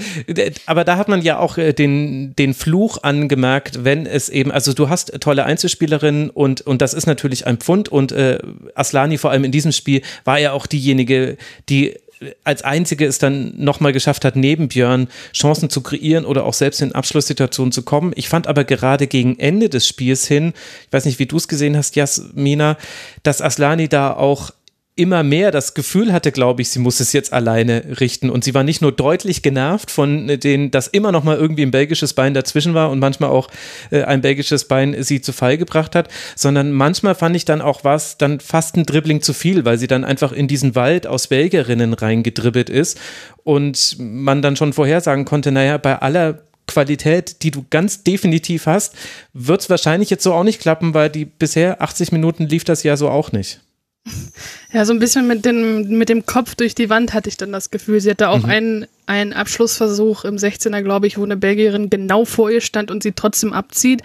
aber 0.66 0.84
da 0.84 0.96
hat 0.96 1.08
man 1.08 1.22
ja 1.22 1.38
auch 1.38 1.58
äh, 1.58 1.72
den, 1.72 2.34
den 2.36 2.54
Fluch 2.54 3.02
angemerkt, 3.02 3.84
wenn 3.84 4.06
es 4.06 4.28
eben, 4.28 4.50
also 4.50 4.72
du 4.72 4.88
hast 4.88 5.12
tolle 5.20 5.44
Einzelspielerinnen 5.44 6.30
und, 6.30 6.60
und 6.62 6.82
das 6.82 6.94
ist 6.94 7.06
natürlich 7.06 7.46
ein 7.46 7.58
Pfund 7.58 7.88
und 7.88 8.12
äh, 8.12 8.38
Aslani 8.74 9.18
vor 9.18 9.30
allem 9.30 9.44
in 9.44 9.52
diesem 9.52 9.72
Spiel 9.72 10.02
war 10.24 10.38
ja 10.38 10.52
auch 10.52 10.66
diejenige, 10.66 11.36
die 11.68 11.96
als 12.44 12.62
einzige 12.62 13.06
es 13.06 13.18
dann 13.18 13.52
nochmal 13.56 13.92
geschafft 13.92 14.24
hat, 14.24 14.36
neben 14.36 14.68
Björn 14.68 15.08
Chancen 15.32 15.68
zu 15.68 15.82
kreieren 15.82 16.24
oder 16.24 16.44
auch 16.44 16.54
selbst 16.54 16.80
in 16.80 16.92
Abschlusssituationen 16.92 17.72
zu 17.72 17.82
kommen. 17.82 18.12
Ich 18.16 18.28
fand 18.28 18.46
aber 18.46 18.64
gerade 18.64 19.06
gegen 19.06 19.38
Ende 19.38 19.68
des 19.68 19.86
Spiels 19.86 20.26
hin, 20.26 20.52
ich 20.86 20.92
weiß 20.92 21.04
nicht, 21.04 21.18
wie 21.18 21.26
du 21.26 21.36
es 21.36 21.48
gesehen 21.48 21.76
hast, 21.76 21.96
Jasmina, 21.96 22.78
dass 23.22 23.42
Aslani 23.42 23.88
da 23.88 24.12
auch 24.12 24.50
immer 24.96 25.22
mehr 25.22 25.50
das 25.50 25.74
Gefühl 25.74 26.10
hatte, 26.10 26.32
glaube 26.32 26.62
ich, 26.62 26.70
sie 26.70 26.78
muss 26.78 27.00
es 27.00 27.12
jetzt 27.12 27.34
alleine 27.34 28.00
richten. 28.00 28.30
Und 28.30 28.44
sie 28.44 28.54
war 28.54 28.64
nicht 28.64 28.80
nur 28.80 28.92
deutlich 28.92 29.42
genervt 29.42 29.90
von 29.90 30.26
den, 30.26 30.70
dass 30.70 30.88
immer 30.88 31.12
noch 31.12 31.22
mal 31.22 31.36
irgendwie 31.36 31.62
ein 31.62 31.70
belgisches 31.70 32.14
Bein 32.14 32.32
dazwischen 32.32 32.72
war 32.72 32.90
und 32.90 32.98
manchmal 32.98 33.28
auch 33.28 33.48
äh, 33.90 34.04
ein 34.04 34.22
belgisches 34.22 34.64
Bein 34.64 35.02
sie 35.02 35.20
zu 35.20 35.34
Fall 35.34 35.58
gebracht 35.58 35.94
hat, 35.94 36.08
sondern 36.34 36.72
manchmal 36.72 37.14
fand 37.14 37.36
ich 37.36 37.44
dann 37.44 37.60
auch 37.60 37.84
was, 37.84 38.16
dann 38.16 38.40
fast 38.40 38.76
ein 38.76 38.86
Dribbling 38.86 39.20
zu 39.20 39.34
viel, 39.34 39.66
weil 39.66 39.76
sie 39.76 39.86
dann 39.86 40.02
einfach 40.02 40.32
in 40.32 40.48
diesen 40.48 40.74
Wald 40.74 41.06
aus 41.06 41.26
Belgierinnen 41.26 41.92
reingedribbelt 41.92 42.70
ist 42.70 42.98
und 43.44 43.96
man 43.98 44.40
dann 44.40 44.56
schon 44.56 44.72
vorhersagen 44.72 45.26
konnte, 45.26 45.52
naja, 45.52 45.76
bei 45.76 46.00
aller 46.00 46.38
Qualität, 46.66 47.42
die 47.42 47.50
du 47.50 47.66
ganz 47.68 48.02
definitiv 48.02 48.64
hast, 48.64 48.94
wird 49.34 49.60
es 49.60 49.70
wahrscheinlich 49.70 50.08
jetzt 50.08 50.24
so 50.24 50.32
auch 50.32 50.42
nicht 50.42 50.60
klappen, 50.60 50.94
weil 50.94 51.10
die 51.10 51.26
bisher 51.26 51.82
80 51.82 52.12
Minuten 52.12 52.46
lief 52.46 52.64
das 52.64 52.82
ja 52.82 52.96
so 52.96 53.10
auch 53.10 53.30
nicht. 53.30 53.60
Ja, 54.72 54.84
so 54.84 54.92
ein 54.92 54.98
bisschen 54.98 55.26
mit 55.26 55.44
dem, 55.44 55.88
mit 55.96 56.08
dem 56.08 56.26
Kopf 56.26 56.54
durch 56.54 56.74
die 56.74 56.90
Wand 56.90 57.14
hatte 57.14 57.28
ich 57.28 57.36
dann 57.36 57.52
das 57.52 57.70
Gefühl. 57.70 58.00
Sie 58.00 58.10
hatte 58.10 58.28
auch 58.28 58.44
einen, 58.44 58.86
einen 59.06 59.32
Abschlussversuch 59.32 60.24
im 60.24 60.36
16er, 60.36 60.82
glaube 60.82 61.06
ich, 61.06 61.16
wo 61.16 61.24
eine 61.24 61.36
Belgierin 61.36 61.88
genau 61.88 62.24
vor 62.24 62.50
ihr 62.50 62.60
stand 62.60 62.90
und 62.90 63.02
sie 63.02 63.12
trotzdem 63.12 63.52
abzieht. 63.52 64.02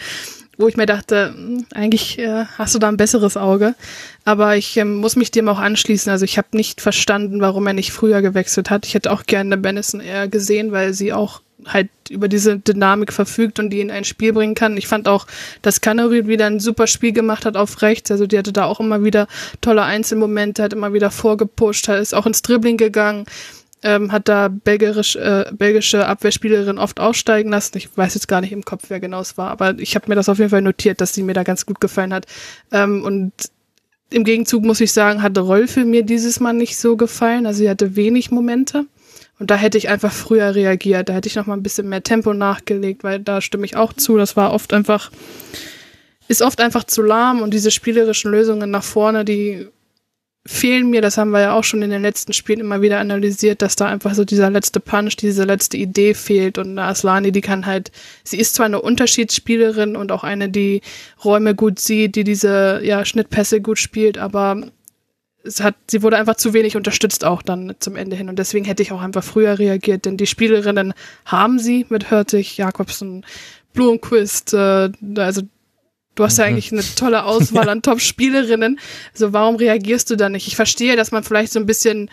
Wo 0.57 0.67
ich 0.67 0.77
mir 0.77 0.85
dachte, 0.85 1.33
hm, 1.33 1.65
eigentlich 1.73 2.19
äh, 2.19 2.45
hast 2.57 2.75
du 2.75 2.79
da 2.79 2.87
ein 2.87 2.97
besseres 2.97 3.35
Auge. 3.35 3.75
Aber 4.23 4.55
ich 4.55 4.77
ähm, 4.77 4.97
muss 4.97 5.15
mich 5.15 5.31
dem 5.31 5.49
auch 5.49 5.59
anschließen. 5.59 6.11
Also 6.11 6.23
ich 6.25 6.37
habe 6.37 6.49
nicht 6.53 6.79
verstanden, 6.79 7.41
warum 7.41 7.67
er 7.67 7.73
nicht 7.73 7.91
früher 7.91 8.21
gewechselt 8.21 8.69
hat. 8.69 8.85
Ich 8.85 8.93
hätte 8.93 9.11
auch 9.11 9.23
gerne 9.23 9.57
Benison 9.57 9.99
eher 9.99 10.27
gesehen, 10.27 10.71
weil 10.71 10.93
sie 10.93 11.11
auch 11.11 11.41
halt 11.65 11.89
über 12.09 12.27
diese 12.27 12.59
Dynamik 12.59 13.13
verfügt 13.13 13.59
und 13.59 13.69
die 13.69 13.79
in 13.79 13.91
ein 13.91 14.03
Spiel 14.03 14.33
bringen 14.33 14.55
kann. 14.55 14.77
Ich 14.77 14.87
fand 14.87 15.07
auch, 15.07 15.27
dass 15.61 15.81
Canary 15.81 16.27
wieder 16.27 16.45
ein 16.45 16.59
super 16.59 16.87
Spiel 16.87 17.13
gemacht 17.13 17.45
hat 17.45 17.55
auf 17.55 17.81
rechts. 17.81 18.11
Also 18.11 18.27
die 18.27 18.37
hatte 18.37 18.53
da 18.53 18.65
auch 18.65 18.79
immer 18.79 19.03
wieder 19.03 19.27
tolle 19.61 19.83
Einzelmomente, 19.83 20.63
hat 20.63 20.73
immer 20.73 20.93
wieder 20.93 21.11
vorgepusht, 21.11 21.87
ist 21.89 22.13
auch 22.13 22.25
ins 22.25 22.41
Dribbling 22.41 22.77
gegangen, 22.77 23.25
ähm, 23.83 24.11
hat 24.11 24.27
da 24.27 24.47
belgisch, 24.49 25.15
äh, 25.15 25.45
belgische 25.51 26.05
Abwehrspielerin 26.05 26.77
oft 26.77 26.99
aussteigen 26.99 27.51
lassen. 27.51 27.77
Ich 27.77 27.95
weiß 27.95 28.13
jetzt 28.13 28.27
gar 28.27 28.41
nicht 28.41 28.51
im 28.51 28.63
Kopf, 28.63 28.85
wer 28.89 28.99
genau 28.99 29.21
es 29.21 29.37
war, 29.37 29.49
aber 29.49 29.77
ich 29.79 29.95
habe 29.95 30.05
mir 30.09 30.15
das 30.15 30.29
auf 30.29 30.37
jeden 30.37 30.51
Fall 30.51 30.61
notiert, 30.61 31.01
dass 31.01 31.13
sie 31.13 31.23
mir 31.23 31.33
da 31.33 31.43
ganz 31.43 31.65
gut 31.65 31.79
gefallen 31.79 32.13
hat. 32.13 32.25
Ähm, 32.71 33.03
und 33.03 33.33
im 34.11 34.23
Gegenzug 34.23 34.63
muss 34.63 34.81
ich 34.81 34.91
sagen, 34.91 35.23
hat 35.23 35.37
Rolfe 35.37 35.85
mir 35.85 36.03
dieses 36.03 36.39
Mal 36.39 36.53
nicht 36.53 36.77
so 36.77 36.97
gefallen. 36.97 37.45
Also 37.45 37.59
sie 37.59 37.69
hatte 37.69 37.95
wenig 37.95 38.29
Momente. 38.29 38.85
Und 39.41 39.49
da 39.49 39.55
hätte 39.55 39.79
ich 39.79 39.89
einfach 39.89 40.13
früher 40.13 40.53
reagiert. 40.53 41.09
Da 41.09 41.13
hätte 41.13 41.27
ich 41.27 41.35
noch 41.35 41.47
mal 41.47 41.55
ein 41.55 41.63
bisschen 41.63 41.89
mehr 41.89 42.03
Tempo 42.03 42.31
nachgelegt, 42.31 43.03
weil 43.03 43.19
da 43.19 43.41
stimme 43.41 43.65
ich 43.65 43.75
auch 43.75 43.91
zu. 43.91 44.15
Das 44.15 44.37
war 44.37 44.53
oft 44.53 44.71
einfach, 44.71 45.09
ist 46.27 46.43
oft 46.43 46.61
einfach 46.61 46.83
zu 46.83 47.01
lahm 47.01 47.41
und 47.41 47.51
diese 47.51 47.71
spielerischen 47.71 48.29
Lösungen 48.29 48.69
nach 48.69 48.83
vorne, 48.83 49.25
die 49.25 49.65
fehlen 50.45 50.91
mir. 50.91 51.01
Das 51.01 51.17
haben 51.17 51.31
wir 51.31 51.39
ja 51.39 51.53
auch 51.53 51.63
schon 51.63 51.81
in 51.81 51.89
den 51.89 52.03
letzten 52.03 52.33
Spielen 52.33 52.59
immer 52.59 52.83
wieder 52.83 52.99
analysiert, 52.99 53.63
dass 53.63 53.75
da 53.75 53.87
einfach 53.87 54.13
so 54.13 54.25
dieser 54.25 54.51
letzte 54.51 54.79
Punch, 54.79 55.15
diese 55.15 55.45
letzte 55.45 55.77
Idee 55.77 56.13
fehlt. 56.13 56.59
Und 56.59 56.77
Aslani, 56.77 57.31
die 57.31 57.41
kann 57.41 57.65
halt, 57.65 57.91
sie 58.23 58.37
ist 58.37 58.53
zwar 58.53 58.67
eine 58.67 58.79
Unterschiedsspielerin 58.79 59.95
und 59.95 60.11
auch 60.11 60.23
eine, 60.23 60.49
die 60.49 60.81
Räume 61.25 61.55
gut 61.55 61.79
sieht, 61.79 62.15
die 62.15 62.23
diese 62.23 62.81
ja, 62.83 63.05
Schnittpässe 63.05 63.59
gut 63.59 63.79
spielt, 63.79 64.19
aber 64.19 64.67
es 65.43 65.61
hat, 65.61 65.75
sie 65.89 66.03
wurde 66.03 66.17
einfach 66.17 66.35
zu 66.35 66.53
wenig 66.53 66.75
unterstützt 66.75 67.25
auch 67.25 67.41
dann 67.41 67.75
zum 67.79 67.95
Ende 67.95 68.15
hin. 68.15 68.29
Und 68.29 68.37
deswegen 68.37 68.65
hätte 68.65 68.83
ich 68.83 68.91
auch 68.91 69.01
einfach 69.01 69.23
früher 69.23 69.57
reagiert, 69.57 70.05
denn 70.05 70.17
die 70.17 70.27
Spielerinnen 70.27 70.93
haben 71.25 71.59
sie 71.59 71.85
mit 71.89 72.11
Hörtig, 72.11 72.57
Jakobsen, 72.57 73.25
Blumenquist, 73.73 74.53
äh, 74.53 74.91
also 75.17 75.41
du 76.15 76.23
hast 76.23 76.37
ja 76.37 76.45
eigentlich 76.45 76.71
eine 76.71 76.83
tolle 76.95 77.23
Auswahl 77.23 77.69
an 77.69 77.81
Top-Spielerinnen. 77.81 78.79
Also 79.13 79.33
warum 79.33 79.55
reagierst 79.55 80.09
du 80.09 80.15
da 80.15 80.29
nicht? 80.29 80.47
Ich 80.47 80.55
verstehe, 80.55 80.95
dass 80.95 81.11
man 81.11 81.23
vielleicht 81.23 81.53
so 81.53 81.59
ein 81.59 81.65
bisschen, 81.65 82.09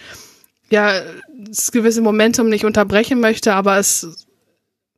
ja, 0.71 1.01
das 1.37 1.73
gewisse 1.73 2.01
Momentum 2.01 2.49
nicht 2.49 2.64
unterbrechen 2.64 3.21
möchte, 3.21 3.55
aber 3.55 3.79
es, 3.79 4.27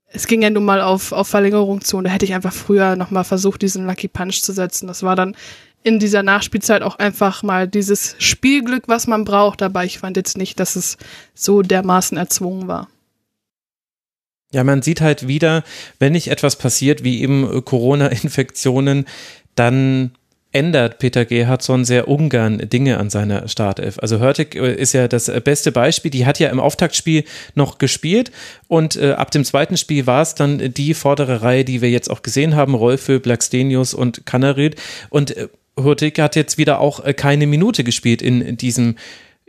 es 0.06 0.26
ging 0.26 0.42
ja 0.42 0.50
nun 0.50 0.64
mal 0.64 0.80
auf, 0.80 1.12
auf 1.12 1.28
Verlängerung 1.28 1.80
zu 1.80 1.96
und 1.96 2.04
da 2.04 2.10
hätte 2.10 2.24
ich 2.24 2.34
einfach 2.34 2.52
früher 2.52 2.96
nochmal 2.96 3.24
versucht, 3.24 3.62
diesen 3.62 3.86
Lucky 3.86 4.08
Punch 4.08 4.42
zu 4.42 4.52
setzen. 4.52 4.86
Das 4.86 5.02
war 5.02 5.16
dann 5.16 5.36
in 5.82 5.98
dieser 5.98 6.22
Nachspielzeit 6.22 6.82
auch 6.82 6.98
einfach 6.98 7.42
mal 7.42 7.66
dieses 7.66 8.16
Spielglück, 8.18 8.84
was 8.86 9.06
man 9.06 9.24
braucht. 9.24 9.62
Aber 9.62 9.84
ich 9.84 9.98
fand 9.98 10.16
jetzt 10.16 10.36
nicht, 10.36 10.60
dass 10.60 10.76
es 10.76 10.98
so 11.34 11.62
dermaßen 11.62 12.18
erzwungen 12.18 12.68
war. 12.68 12.88
Ja, 14.52 14.64
man 14.64 14.82
sieht 14.82 15.00
halt 15.00 15.28
wieder, 15.28 15.62
wenn 15.98 16.12
nicht 16.12 16.28
etwas 16.28 16.56
passiert, 16.56 17.04
wie 17.04 17.22
eben 17.22 17.58
äh, 17.58 17.62
Corona-Infektionen, 17.62 19.06
dann 19.54 20.12
ändert 20.52 20.98
Peter 20.98 21.24
Gerhardsson 21.24 21.84
sehr 21.84 22.08
ungern 22.08 22.58
Dinge 22.58 22.98
an 22.98 23.10
seiner 23.10 23.46
Startelf. 23.46 23.98
Also 24.00 24.18
Hörtig 24.18 24.56
äh, 24.56 24.74
ist 24.74 24.92
ja 24.92 25.06
das 25.06 25.28
äh, 25.28 25.40
beste 25.40 25.70
Beispiel. 25.70 26.10
Die 26.10 26.26
hat 26.26 26.40
ja 26.40 26.48
im 26.48 26.58
Auftaktspiel 26.58 27.24
noch 27.54 27.78
gespielt 27.78 28.32
und 28.66 28.96
äh, 28.96 29.12
ab 29.12 29.30
dem 29.30 29.44
zweiten 29.44 29.76
Spiel 29.76 30.06
war 30.06 30.22
es 30.22 30.34
dann 30.34 30.74
die 30.74 30.94
vordere 30.94 31.42
Reihe, 31.42 31.64
die 31.64 31.80
wir 31.80 31.90
jetzt 31.90 32.10
auch 32.10 32.22
gesehen 32.22 32.56
haben, 32.56 32.74
Rolfö, 32.74 33.20
Blackstenius 33.20 33.94
und 33.94 34.26
Kanarid. 34.26 34.74
Und 35.10 35.36
äh, 35.36 35.48
Hurtig 35.82 36.18
hat 36.18 36.36
jetzt 36.36 36.58
wieder 36.58 36.80
auch 36.80 37.04
äh, 37.04 37.14
keine 37.14 37.46
Minute 37.46 37.84
gespielt 37.84 38.22
in 38.22 38.56
diesem 38.56 38.96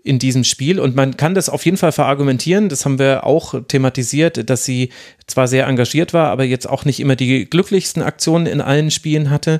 in 0.03 0.19
diesem 0.19 0.43
Spiel 0.43 0.79
und 0.79 0.95
man 0.95 1.15
kann 1.15 1.35
das 1.35 1.49
auf 1.49 1.63
jeden 1.65 1.77
Fall 1.77 1.91
verargumentieren, 1.91 2.69
das 2.69 2.85
haben 2.85 2.97
wir 2.97 3.25
auch 3.25 3.53
thematisiert, 3.67 4.49
dass 4.49 4.65
sie 4.65 4.89
zwar 5.27 5.47
sehr 5.47 5.67
engagiert 5.67 6.13
war, 6.13 6.29
aber 6.29 6.43
jetzt 6.43 6.67
auch 6.67 6.85
nicht 6.85 6.99
immer 6.99 7.15
die 7.15 7.47
glücklichsten 7.49 8.01
Aktionen 8.01 8.47
in 8.47 8.61
allen 8.61 8.89
Spielen 8.91 9.29
hatte. 9.29 9.59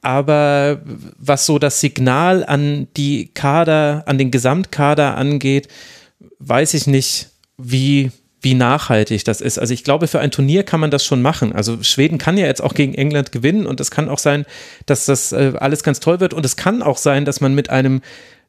Aber 0.00 0.80
was 1.18 1.46
so 1.46 1.58
das 1.58 1.80
Signal 1.80 2.44
an 2.44 2.88
die 2.96 3.30
Kader, 3.34 4.04
an 4.06 4.18
den 4.18 4.30
Gesamtkader 4.30 5.16
angeht, 5.16 5.68
weiß 6.38 6.74
ich 6.74 6.86
nicht, 6.86 7.30
wie, 7.56 8.10
wie 8.40 8.54
nachhaltig 8.54 9.24
das 9.24 9.40
ist. 9.40 9.58
Also 9.58 9.74
ich 9.74 9.84
glaube, 9.84 10.06
für 10.06 10.20
ein 10.20 10.30
Turnier 10.30 10.62
kann 10.62 10.80
man 10.80 10.90
das 10.90 11.04
schon 11.04 11.22
machen. 11.22 11.52
Also 11.52 11.82
Schweden 11.82 12.18
kann 12.18 12.36
ja 12.36 12.46
jetzt 12.46 12.62
auch 12.62 12.74
gegen 12.74 12.94
England 12.94 13.32
gewinnen 13.32 13.66
und 13.66 13.80
es 13.80 13.90
kann 13.90 14.08
auch 14.08 14.18
sein, 14.18 14.46
dass 14.86 15.06
das 15.06 15.32
äh, 15.32 15.54
alles 15.58 15.82
ganz 15.82 16.00
toll 16.00 16.20
wird 16.20 16.34
und 16.34 16.44
es 16.44 16.56
kann 16.56 16.82
auch 16.82 16.98
sein, 16.98 17.24
dass 17.24 17.40
man 17.40 17.54
mit 17.54 17.70
einem 17.70 18.00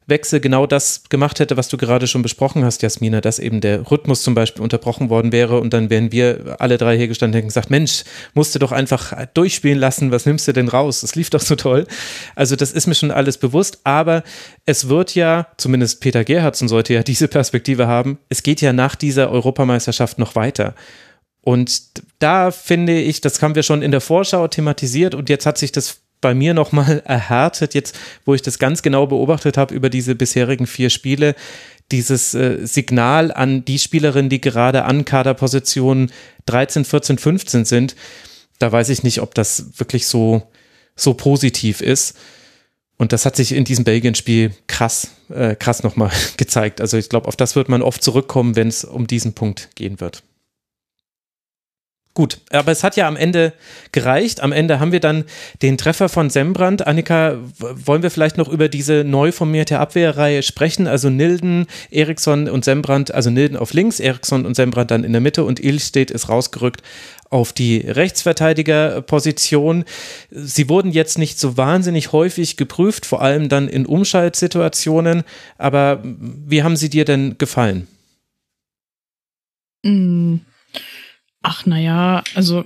Wechsel 0.06 0.40
genau 0.40 0.66
das 0.66 1.04
gemacht 1.08 1.40
hätte, 1.40 1.56
was 1.56 1.68
du 1.68 1.76
gerade 1.76 2.06
schon 2.06 2.22
besprochen 2.22 2.64
hast, 2.64 2.82
Jasmina, 2.82 3.20
dass 3.20 3.38
eben 3.38 3.60
der 3.60 3.90
Rhythmus 3.90 4.22
zum 4.22 4.34
Beispiel 4.34 4.62
unterbrochen 4.62 5.08
worden 5.08 5.32
wäre 5.32 5.60
und 5.60 5.72
dann 5.72 5.88
wären 5.88 6.12
wir 6.12 6.56
alle 6.58 6.78
drei 6.78 6.96
hier 6.96 7.08
gestanden 7.08 7.40
und 7.40 7.48
gesagt, 7.48 7.70
Mensch, 7.70 8.04
musst 8.34 8.54
du 8.54 8.58
doch 8.58 8.72
einfach 8.72 9.26
durchspielen 9.34 9.78
lassen, 9.78 10.10
was 10.10 10.26
nimmst 10.26 10.48
du 10.48 10.52
denn 10.52 10.68
raus? 10.68 11.00
Das 11.02 11.14
lief 11.14 11.30
doch 11.30 11.40
so 11.40 11.54
toll. 11.54 11.86
Also 12.34 12.56
das 12.56 12.72
ist 12.72 12.86
mir 12.86 12.94
schon 12.94 13.10
alles 13.10 13.38
bewusst, 13.38 13.80
aber 13.84 14.24
es 14.66 14.88
wird 14.88 15.14
ja, 15.14 15.46
zumindest 15.56 16.00
Peter 16.00 16.24
Gerhardsen 16.24 16.68
sollte 16.68 16.92
ja 16.94 17.02
diese 17.10 17.28
Perspektive 17.28 17.86
haben, 17.86 18.18
es 18.28 18.42
geht 18.42 18.60
ja 18.60 18.72
nach 18.72 18.96
dieser 18.96 19.30
Europameisterschaft 19.30 20.18
noch 20.18 20.34
weiter. 20.34 20.74
Und 21.42 21.80
da 22.18 22.50
finde 22.50 23.00
ich, 23.00 23.20
das 23.20 23.40
haben 23.40 23.54
wir 23.54 23.62
schon 23.62 23.82
in 23.82 23.92
der 23.92 24.00
Vorschau 24.00 24.46
thematisiert 24.48 25.14
und 25.14 25.28
jetzt 25.30 25.46
hat 25.46 25.56
sich 25.56 25.72
das 25.72 26.00
bei 26.20 26.34
mir 26.34 26.54
nochmal 26.54 27.00
erhärtet, 27.04 27.74
jetzt 27.74 27.98
wo 28.24 28.34
ich 28.34 28.42
das 28.42 28.58
ganz 28.58 28.82
genau 28.82 29.06
beobachtet 29.06 29.56
habe 29.56 29.74
über 29.74 29.90
diese 29.90 30.14
bisherigen 30.14 30.66
vier 30.66 30.90
Spiele, 30.90 31.34
dieses 31.92 32.34
äh, 32.34 32.64
Signal 32.66 33.32
an 33.32 33.64
die 33.64 33.78
Spielerinnen, 33.78 34.30
die 34.30 34.40
gerade 34.40 34.84
an 34.84 35.04
Kaderpositionen 35.04 36.12
13, 36.46 36.84
14, 36.84 37.18
15 37.18 37.64
sind, 37.64 37.96
da 38.58 38.70
weiß 38.70 38.90
ich 38.90 39.02
nicht, 39.02 39.20
ob 39.20 39.34
das 39.34 39.78
wirklich 39.78 40.06
so, 40.06 40.42
so 40.94 41.14
positiv 41.14 41.80
ist. 41.80 42.16
Und 42.98 43.12
das 43.14 43.24
hat 43.24 43.34
sich 43.34 43.52
in 43.52 43.64
diesem 43.64 43.84
Belgien-Spiel 43.84 44.52
krass, 44.66 45.12
äh, 45.30 45.56
krass 45.56 45.82
nochmal 45.82 46.10
gezeigt. 46.36 46.80
Also 46.80 46.98
ich 46.98 47.08
glaube, 47.08 47.26
auf 47.28 47.36
das 47.36 47.56
wird 47.56 47.68
man 47.68 47.82
oft 47.82 48.04
zurückkommen, 48.04 48.56
wenn 48.56 48.68
es 48.68 48.84
um 48.84 49.06
diesen 49.06 49.32
Punkt 49.32 49.70
gehen 49.74 50.00
wird. 50.00 50.22
Gut, 52.12 52.38
aber 52.50 52.72
es 52.72 52.82
hat 52.82 52.96
ja 52.96 53.06
am 53.06 53.14
Ende 53.14 53.52
gereicht. 53.92 54.40
Am 54.40 54.50
Ende 54.50 54.80
haben 54.80 54.90
wir 54.90 54.98
dann 54.98 55.24
den 55.62 55.78
Treffer 55.78 56.08
von 56.08 56.28
Sembrand. 56.28 56.84
Annika, 56.84 57.38
wollen 57.58 58.02
wir 58.02 58.10
vielleicht 58.10 58.36
noch 58.36 58.48
über 58.48 58.68
diese 58.68 59.04
neu 59.04 59.30
formierte 59.30 59.78
Abwehrreihe 59.78 60.42
sprechen? 60.42 60.88
Also 60.88 61.08
Nilden, 61.08 61.66
Eriksson 61.92 62.48
und 62.48 62.64
Sembrand, 62.64 63.14
also 63.14 63.30
Nilden 63.30 63.56
auf 63.56 63.72
links, 63.72 64.00
Eriksson 64.00 64.44
und 64.44 64.56
Sembrand 64.56 64.90
dann 64.90 65.04
in 65.04 65.12
der 65.12 65.20
Mitte 65.20 65.44
und 65.44 65.62
Ilstedt 65.62 66.10
ist 66.10 66.28
rausgerückt 66.28 66.82
auf 67.30 67.52
die 67.52 67.78
Rechtsverteidigerposition. 67.78 69.84
Sie 70.32 70.68
wurden 70.68 70.90
jetzt 70.90 71.16
nicht 71.16 71.38
so 71.38 71.56
wahnsinnig 71.56 72.10
häufig 72.10 72.56
geprüft, 72.56 73.06
vor 73.06 73.22
allem 73.22 73.48
dann 73.48 73.68
in 73.68 73.86
Umschaltsituationen. 73.86 75.22
Aber 75.58 76.02
wie 76.02 76.64
haben 76.64 76.76
sie 76.76 76.90
dir 76.90 77.04
denn 77.04 77.38
gefallen? 77.38 77.86
Mm. 79.84 80.38
Ach, 81.42 81.66
naja, 81.66 82.22
also 82.34 82.64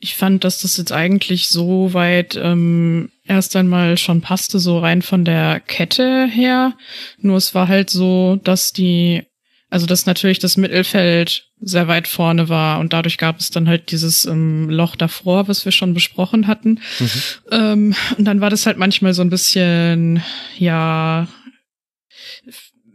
ich 0.00 0.16
fand, 0.16 0.44
dass 0.44 0.62
das 0.62 0.76
jetzt 0.76 0.92
eigentlich 0.92 1.48
so 1.48 1.94
weit 1.94 2.36
ähm, 2.40 3.10
erst 3.24 3.54
einmal 3.56 3.96
schon 3.96 4.20
passte, 4.20 4.58
so 4.58 4.78
rein 4.78 5.02
von 5.02 5.24
der 5.24 5.60
Kette 5.60 6.26
her. 6.26 6.74
Nur 7.18 7.36
es 7.36 7.54
war 7.54 7.68
halt 7.68 7.88
so, 7.88 8.40
dass 8.42 8.72
die, 8.72 9.22
also 9.70 9.86
dass 9.86 10.06
natürlich 10.06 10.40
das 10.40 10.56
Mittelfeld 10.56 11.48
sehr 11.60 11.86
weit 11.86 12.08
vorne 12.08 12.48
war 12.48 12.80
und 12.80 12.92
dadurch 12.92 13.18
gab 13.18 13.38
es 13.38 13.50
dann 13.50 13.68
halt 13.68 13.92
dieses 13.92 14.24
ähm, 14.24 14.68
Loch 14.68 14.96
davor, 14.96 15.46
was 15.46 15.64
wir 15.64 15.70
schon 15.70 15.94
besprochen 15.94 16.48
hatten. 16.48 16.80
Mhm. 16.98 17.10
Ähm, 17.52 17.94
und 18.18 18.24
dann 18.24 18.40
war 18.40 18.50
das 18.50 18.66
halt 18.66 18.78
manchmal 18.78 19.14
so 19.14 19.22
ein 19.22 19.30
bisschen, 19.30 20.22
ja, 20.58 21.28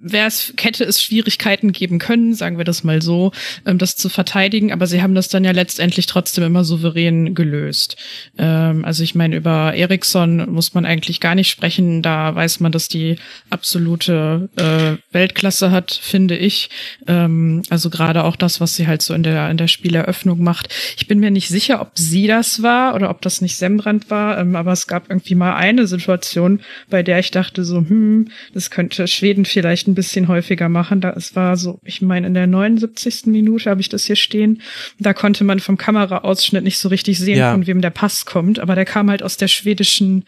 es, 0.02 0.54
hätte 0.60 0.84
es 0.84 1.02
Schwierigkeiten 1.02 1.72
geben 1.72 2.00
können, 2.00 2.34
sagen 2.34 2.58
wir 2.58 2.66
das 2.66 2.84
mal 2.84 3.02
so, 3.02 3.32
ähm, 3.66 3.78
das 3.78 3.96
zu 3.96 4.10
verteidigen, 4.10 4.72
aber 4.72 4.88
sie 4.88 5.02
haben 5.02 5.16
das 5.16 5.28
dann 5.28 5.44
ja 5.44 5.52
letztendlich 5.52 6.06
trotzdem 6.06 6.44
immer 6.44 6.64
souverän 6.64 7.34
gelöst. 7.36 7.98
Ähm, 8.38 8.86
also 8.86 9.04
ich 9.04 9.16
meine, 9.16 9.36
über 9.36 9.74
Ericsson 9.74 10.52
muss 10.52 10.74
man 10.74 10.86
eigentlich 10.86 11.20
gar 11.20 11.36
nicht 11.36 11.50
sprechen, 11.50 12.02
da 12.02 12.34
weiß 12.36 12.60
man, 12.60 12.72
dass 12.72 12.88
die 12.88 13.18
absolute 13.50 14.50
äh, 14.56 14.98
Weltklasse 15.14 15.72
hat, 15.72 16.00
finde 16.02 16.38
ich. 16.38 16.70
Ähm, 17.08 17.64
also 17.70 17.90
gerade 17.90 18.24
auch 18.24 18.36
das, 18.36 18.62
was 18.62 18.76
sie 18.76 18.88
halt 18.88 19.02
so 19.02 19.14
in 19.14 19.24
der, 19.24 19.50
in 19.50 19.58
der 19.58 19.68
Spieleröffnung 19.68 20.44
macht. 20.44 20.74
Ich 20.98 21.08
bin 21.08 21.20
mir 21.20 21.32
nicht 21.32 21.50
sicher, 21.50 21.82
ob 21.82 21.92
sie 21.96 22.28
das 22.28 22.62
war 22.62 22.96
oder 22.96 23.10
ob 23.10 23.22
das 23.22 23.42
nicht 23.42 23.58
Sembrand 23.58 24.10
war, 24.10 24.38
ähm, 24.38 24.56
aber 24.56 24.72
es 24.72 24.88
gab 24.88 25.10
irgendwie 25.10 25.36
mal 25.36 25.56
eine 25.56 25.88
Situation, 25.88 26.62
bei 26.90 27.04
der 27.04 27.20
ich 27.20 27.32
dachte 27.32 27.64
so, 27.64 27.78
hm, 27.78 28.30
das 28.54 28.70
könnte 28.70 29.08
Schweden 29.08 29.46
vielleicht 29.46 29.88
ein 29.88 29.96
bisschen 29.98 30.28
häufiger 30.28 30.70
machen. 30.70 31.02
Da 31.02 31.12
es 31.12 31.36
war 31.36 31.58
so, 31.58 31.80
ich 31.84 32.02
meine, 32.02 32.28
in 32.28 32.34
der 32.34 32.48
79. 32.48 33.26
Minute 33.26 33.70
habe 33.70 33.82
ich 33.82 33.90
das 33.90 34.06
hier 34.06 34.16
stehen. 34.16 34.62
Da 35.00 35.14
konnte 35.14 35.44
man 35.44 35.60
vom 35.60 35.78
Kameraausschnitt 35.78 36.64
nicht 36.64 36.78
so 36.78 36.88
richtig 36.88 37.20
sehen, 37.20 37.40
ja. 37.40 37.52
von 37.52 37.68
wem 37.68 37.82
der 37.82 37.90
Pass 37.90 38.26
kommt, 38.26 38.60
aber 38.60 38.76
der 38.76 38.86
kam 38.86 39.10
halt 39.10 39.24
aus 39.24 39.36
der 39.38 39.48
schwedischen 39.48 40.24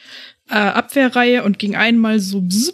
äh, 0.49 0.55
Abwehrreihe 0.55 1.43
und 1.43 1.59
ging 1.59 1.75
einmal 1.75 2.19
so 2.19 2.41
bzz, 2.41 2.73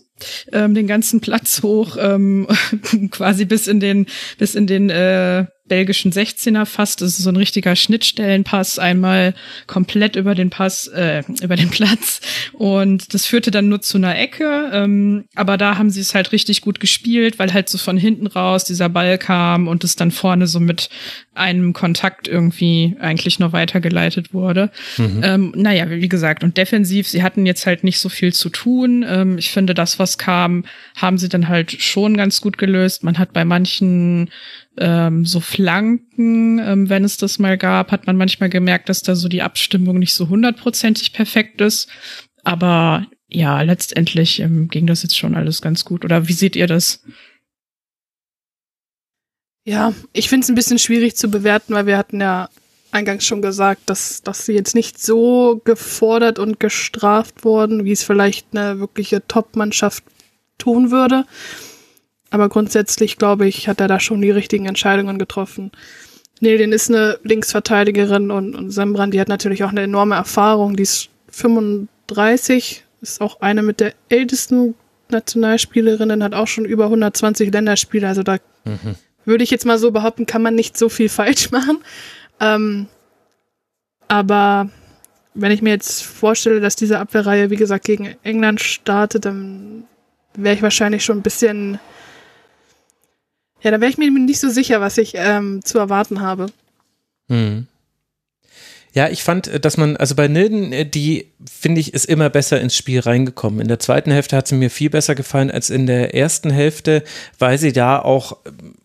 ähm, 0.54 0.74
den 0.74 0.88
ganzen 0.88 1.20
Platz 1.20 1.62
hoch, 1.62 1.98
ähm, 2.00 2.48
quasi 3.12 3.46
bis 3.46 3.68
in 3.68 3.80
den 3.80 4.08
bis 4.38 4.56
in 4.56 4.66
den 4.66 4.90
äh, 4.90 5.46
belgischen 5.68 6.12
16er 6.12 6.66
fast. 6.66 7.02
Das 7.02 7.18
ist 7.18 7.24
so 7.24 7.30
ein 7.30 7.36
richtiger 7.36 7.76
Schnittstellenpass, 7.76 8.78
einmal 8.78 9.34
komplett 9.66 10.16
über 10.16 10.36
den 10.36 10.50
Pass, 10.50 10.88
äh, 10.88 11.24
über 11.42 11.56
den 11.56 11.70
Platz. 11.72 12.22
Und 12.54 13.14
das 13.14 13.26
führte 13.26 13.52
dann 13.52 13.70
nur 13.70 13.82
zu 13.82 13.98
einer 13.98 14.18
Ecke. 14.18 14.70
Ähm, 14.74 15.26
aber 15.36 15.58
da 15.58 15.78
haben 15.78 15.90
sie 15.90 16.02
es 16.02 16.14
halt 16.14 16.32
richtig 16.32 16.62
gut 16.62 16.80
gespielt, 16.80 17.40
weil 17.40 17.54
halt 17.54 17.70
so 17.70 17.78
von 17.78 17.98
hinten 17.98 18.28
raus 18.28 18.66
dieser 18.66 18.90
Ball 18.90 19.18
kam 19.18 19.68
und 19.68 19.84
es 19.84 19.96
dann 19.96 20.12
vorne 20.12 20.48
so 20.48 20.60
mit 20.60 20.90
einem 21.34 21.74
Kontakt 21.74 22.28
irgendwie 22.28 22.96
eigentlich 23.00 23.40
noch 23.40 23.52
weitergeleitet 23.52 24.34
wurde. 24.34 24.72
Mhm. 24.98 25.22
Ähm, 25.24 25.54
naja, 25.56 25.90
wie 25.90 26.08
gesagt, 26.08 26.44
und 26.44 26.58
defensiv, 26.58 27.08
sie 27.08 27.24
hatten 27.24 27.46
jetzt 27.46 27.66
halt 27.66 27.84
nicht 27.84 28.00
so 28.00 28.08
viel 28.10 28.34
zu 28.34 28.50
tun. 28.50 29.06
Ähm, 29.08 29.38
ich 29.38 29.52
finde, 29.52 29.74
das, 29.74 30.00
was 30.00 30.18
kam, 30.18 30.64
haben 30.96 31.18
sie 31.18 31.28
dann 31.28 31.48
halt 31.48 31.72
schon 31.82 32.16
ganz 32.16 32.40
gut 32.40 32.58
gelöst. 32.58 33.04
Man 33.04 33.18
hat 33.18 33.34
bei 33.34 33.44
manchen 33.44 34.30
ähm, 34.78 35.26
so 35.26 35.40
Flanken, 35.40 36.60
ähm, 36.60 36.90
wenn 36.90 37.04
es 37.04 37.18
das 37.18 37.40
mal 37.40 37.58
gab, 37.58 37.92
hat 37.92 38.08
man 38.08 38.18
manchmal 38.18 38.50
gemerkt, 38.50 38.90
dass 38.90 39.02
da 39.02 39.16
so 39.16 39.28
die 39.28 39.42
Abstimmung 39.42 40.00
nicht 40.00 40.14
so 40.14 40.30
hundertprozentig 40.30 41.14
perfekt 41.14 41.62
ist. 41.62 41.90
Aber 42.44 43.08
ja, 43.28 43.62
letztendlich 43.62 44.40
ähm, 44.40 44.68
ging 44.68 44.88
das 44.88 45.04
jetzt 45.04 45.18
schon 45.18 45.36
alles 45.36 45.62
ganz 45.62 45.86
gut. 45.86 46.06
Oder 46.06 46.28
wie 46.28 46.34
seht 46.34 46.56
ihr 46.56 46.68
das? 46.68 47.04
Ja, 49.66 49.94
ich 50.14 50.30
finde 50.30 50.44
es 50.44 50.50
ein 50.50 50.56
bisschen 50.56 50.78
schwierig 50.78 51.16
zu 51.16 51.30
bewerten, 51.30 51.74
weil 51.74 51.88
wir 51.88 51.98
hatten 51.98 52.22
ja 52.22 52.50
eingangs 52.92 53.26
schon 53.26 53.42
gesagt, 53.42 53.82
dass, 53.88 54.22
dass 54.22 54.46
sie 54.46 54.54
jetzt 54.54 54.76
nicht 54.76 55.02
so 55.02 55.62
gefordert 55.66 56.40
und 56.40 56.60
gestraft 56.60 57.44
wurden, 57.44 57.84
wie 57.84 57.92
es 57.92 58.04
vielleicht 58.04 58.48
eine 58.56 58.80
wirkliche 58.80 59.28
Top-Mannschaft 59.28 60.04
tun 60.58 60.92
würde. 60.92 61.26
Aber 62.36 62.50
grundsätzlich, 62.50 63.16
glaube 63.18 63.48
ich, 63.48 63.70
hat 63.70 63.80
er 63.80 63.88
da 63.88 63.98
schon 63.98 64.22
die 64.22 64.30
richtigen 64.30 64.66
Entscheidungen 64.66 65.18
getroffen. 65.18 65.72
Nelin 66.42 66.74
ist 66.74 66.90
eine 66.90 67.18
Linksverteidigerin 67.24 68.30
und, 68.30 68.56
und 68.56 68.72
Sembrand, 68.72 69.14
die 69.14 69.22
hat 69.22 69.30
natürlich 69.30 69.64
auch 69.64 69.70
eine 69.70 69.84
enorme 69.84 70.16
Erfahrung. 70.16 70.76
Die 70.76 70.84
ist 70.84 71.08
35, 71.30 72.84
ist 73.00 73.22
auch 73.22 73.40
eine 73.40 73.64
mit 73.64 73.80
der 73.80 73.94
ältesten 74.10 74.76
Nationalspielerinnen, 75.08 76.22
hat 76.22 76.34
auch 76.34 76.48
schon 76.48 76.66
über 76.66 76.84
120 76.84 77.54
Länderspiele. 77.54 78.06
Also 78.06 78.22
da 78.22 78.36
mhm. 78.66 78.98
würde 79.24 79.46
ich 79.46 79.50
jetzt 79.50 79.66
mal 79.66 79.80
so 79.80 79.92
behaupten, 79.92 80.26
kann 80.26 80.42
man 80.42 80.56
nicht 80.56 80.78
so 80.78 80.90
viel 80.90 81.08
falsch 81.22 81.52
machen. 81.52 81.78
Ähm, 82.42 82.88
aber 84.10 84.70
wenn 85.36 85.54
ich 85.54 85.62
mir 85.62 85.70
jetzt 85.70 86.04
vorstelle, 86.04 86.60
dass 86.60 86.76
diese 86.76 87.00
Abwehrreihe, 87.00 87.50
wie 87.50 87.56
gesagt, 87.56 87.86
gegen 87.86 88.14
England 88.24 88.60
startet, 88.60 89.24
dann 89.24 89.86
wäre 90.34 90.54
ich 90.54 90.62
wahrscheinlich 90.62 91.06
schon 91.06 91.20
ein 91.20 91.24
bisschen 91.24 91.80
ja, 93.66 93.72
da 93.72 93.82
wäre 93.82 93.90
ich 93.90 93.98
mir 93.98 94.12
nicht 94.12 94.40
so 94.40 94.50
sicher, 94.50 94.80
was 94.80 95.00
ich 95.00 95.14
ähm, 95.16 95.62
zu 95.64 95.80
erwarten 95.80 96.22
habe. 96.22 96.46
Hm. 97.30 97.66
Ja, 98.94 99.10
ich 99.10 99.24
fand, 99.24 99.48
äh, 99.48 99.60
dass 99.60 99.76
man, 99.76 99.98
also 99.98 100.14
bei 100.14 100.28
Nilden, 100.28 100.72
äh, 100.72 100.86
die 100.86 101.32
finde 101.52 101.82
ich, 101.82 101.92
ist 101.96 102.06
immer 102.06 102.30
besser 102.30 102.62
ins 102.62 102.78
Spiel 102.78 103.00
reingekommen. 103.00 103.60
In 103.60 103.68
der 103.68 103.80
zweiten 103.80 104.12
Hälfte 104.12 104.38
hat 104.38 104.48
sie 104.48 104.54
mir 104.54 104.70
viel 104.70 104.92
besser 104.92 105.16
gefallen 105.16 105.50
als 105.50 105.72
in 105.72 105.88
der 105.88 106.14
ersten 106.14 106.52
Hälfte, 106.52 107.04
weil 107.40 107.58
sie 107.58 107.74
da 107.74 107.98
auch 107.98 108.38
ähm, 108.46 108.76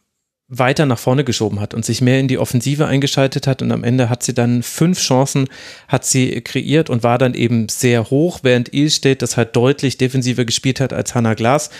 weiter 0.49 0.87
nach 0.87 0.99
vorne 0.99 1.25
geschoben 1.25 1.61
hat 1.61 1.75
und 1.75 1.85
sich 1.85 2.01
mehr 2.01 2.19
in 2.19 2.27
die 2.27 2.39
Offensive 2.39 2.87
eingeschaltet 2.87 3.47
hat 3.47 3.61
und 3.61 3.71
am 3.71 3.85
Ende 3.85 4.09
hat 4.09 4.23
sie 4.23 4.35
dann 4.35 4.63
fünf 4.65 4.99
Chancen 4.99 5.49
hat 5.89 6.05
sie 6.07 6.41
kreiert 6.41 6.91
und 6.91 7.05
war 7.05 7.19
dann 7.19 7.35
eben 7.35 7.69
sehr 7.69 8.11
hoch, 8.11 8.41
während 8.43 8.75
Ilstedt 8.75 9.23
das 9.23 9.37
halt 9.37 9.55
deutlich 9.55 9.97
defensiver 9.97 10.45
gespielt 10.45 10.81
hat 10.81 10.93
als 10.93 11.15
Hannah 11.15 11.35
Glas. 11.35 11.71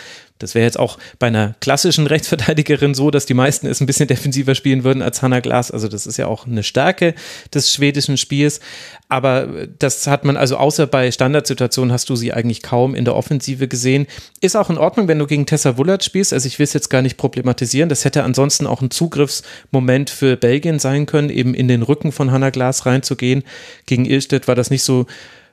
Das 0.41 0.55
wäre 0.55 0.65
jetzt 0.65 0.79
auch 0.79 0.99
bei 1.19 1.29
einer 1.29 1.55
klassischen 1.61 2.07
Rechtsverteidigerin 2.07 2.95
so, 2.95 3.11
dass 3.11 3.27
die 3.27 3.35
meisten 3.35 3.67
es 3.67 3.81
ein 3.81 3.87
bisschen 3.87 4.09
defensiver 4.09 4.57
spielen 4.57 4.83
würden 4.83 5.03
als 5.03 5.23
Hannah 5.23 5.41
Glas. 5.41 5.71
Also 5.71 5.87
das 5.87 6.07
ist 6.07 6.17
ja 6.17 6.27
auch 6.27 6.47
eine 6.47 6.65
Stärke 6.65 7.15
des 7.55 7.73
schwedischen 7.73 8.17
Spiels. 8.17 8.61
Aber 9.09 9.69
das 9.79 10.07
hat 10.07 10.25
man 10.25 10.37
also 10.37 10.57
außer 10.57 10.87
bei 10.87 11.11
Standardsituationen 11.13 11.93
hast 11.93 12.09
du 12.09 12.17
sie 12.17 12.33
eigentlich 12.33 12.63
kaum 12.63 12.95
in 12.95 13.05
der 13.05 13.15
Offensive 13.15 13.69
gesehen. 13.69 14.07
Ist 14.41 14.57
auch 14.57 14.71
in 14.71 14.79
Ordnung, 14.79 15.09
wenn 15.09 15.19
du 15.19 15.27
gegen 15.27 15.47
Tessa 15.47 15.77
Wullert 15.77 16.03
spielst. 16.03 16.33
Also 16.33 16.47
ich 16.47 16.59
will 16.59 16.65
es 16.65 16.73
jetzt 16.73 16.89
gar 16.89 17.03
nicht 17.03 17.17
problematisieren. 17.17 17.89
Das 17.89 18.05
hätte 18.05 18.25
ansonsten 18.25 18.67
auch 18.67 18.81
ein 18.81 18.91
Zugriffsmoment 18.91 20.11
für 20.11 20.37
Belgien 20.37 20.79
sein 20.79 21.07
können, 21.07 21.31
eben 21.31 21.55
in 21.55 21.69
den 21.69 21.83
Rücken 21.83 22.13
von 22.13 22.33
Hannah 22.33 22.51
Glas 22.51 22.87
reinzugehen. 22.87 23.45
Gegen 23.87 24.07
Ilstedt 24.07 24.49
war 24.49 24.55
das 24.55 24.71
nicht 24.71 24.83
so 24.83 25.07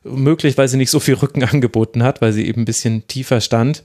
möglich, 0.03 0.57
weil 0.57 0.67
sie 0.67 0.77
nicht 0.77 0.91
so 0.91 0.99
viel 0.99 1.15
Rücken 1.15 1.43
angeboten 1.43 2.03
hat, 2.03 2.21
weil 2.21 2.31
sie 2.31 2.47
eben 2.47 2.61
ein 2.61 2.65
bisschen 2.65 3.07
tiefer 3.07 3.41
stand. 3.41 3.83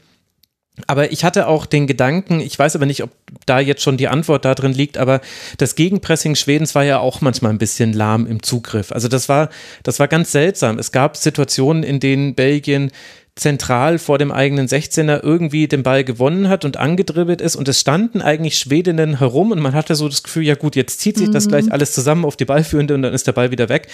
Aber 0.86 1.12
ich 1.12 1.22
hatte 1.22 1.48
auch 1.48 1.66
den 1.66 1.86
Gedanken, 1.86 2.40
ich 2.40 2.58
weiß 2.58 2.76
aber 2.76 2.86
nicht, 2.86 3.02
ob 3.02 3.10
da 3.44 3.60
jetzt 3.60 3.82
schon 3.82 3.98
die 3.98 4.08
Antwort 4.08 4.46
da 4.46 4.54
drin 4.54 4.72
liegt, 4.72 4.96
aber 4.96 5.20
das 5.58 5.74
Gegenpressing 5.74 6.34
Schwedens 6.34 6.74
war 6.74 6.82
ja 6.82 6.98
auch 6.98 7.20
manchmal 7.20 7.52
ein 7.52 7.58
bisschen 7.58 7.92
lahm 7.92 8.26
im 8.26 8.42
Zugriff. 8.42 8.90
Also 8.90 9.08
das 9.08 9.28
war, 9.28 9.50
das 9.82 10.00
war 10.00 10.08
ganz 10.08 10.32
seltsam. 10.32 10.78
Es 10.78 10.90
gab 10.90 11.18
Situationen, 11.18 11.82
in 11.82 12.00
denen 12.00 12.34
Belgien 12.34 12.90
zentral 13.34 13.98
vor 13.98 14.18
dem 14.18 14.30
eigenen 14.30 14.68
16er 14.68 15.20
irgendwie 15.22 15.66
den 15.66 15.82
Ball 15.82 16.04
gewonnen 16.04 16.48
hat 16.48 16.66
und 16.66 16.76
angedribbelt 16.76 17.40
ist 17.40 17.56
und 17.56 17.66
es 17.66 17.80
standen 17.80 18.20
eigentlich 18.20 18.58
Schwedinnen 18.58 19.18
herum 19.18 19.52
und 19.52 19.60
man 19.60 19.72
hatte 19.72 19.94
so 19.94 20.06
das 20.06 20.22
Gefühl, 20.22 20.44
ja 20.44 20.54
gut, 20.54 20.76
jetzt 20.76 21.00
zieht 21.00 21.16
sich 21.16 21.28
mhm. 21.28 21.32
das 21.32 21.48
gleich 21.48 21.72
alles 21.72 21.92
zusammen 21.92 22.26
auf 22.26 22.36
die 22.36 22.44
Ballführende 22.44 22.94
und 22.94 23.02
dann 23.02 23.14
ist 23.14 23.26
der 23.26 23.32
Ball 23.32 23.50
wieder 23.50 23.70
weg. 23.70 23.88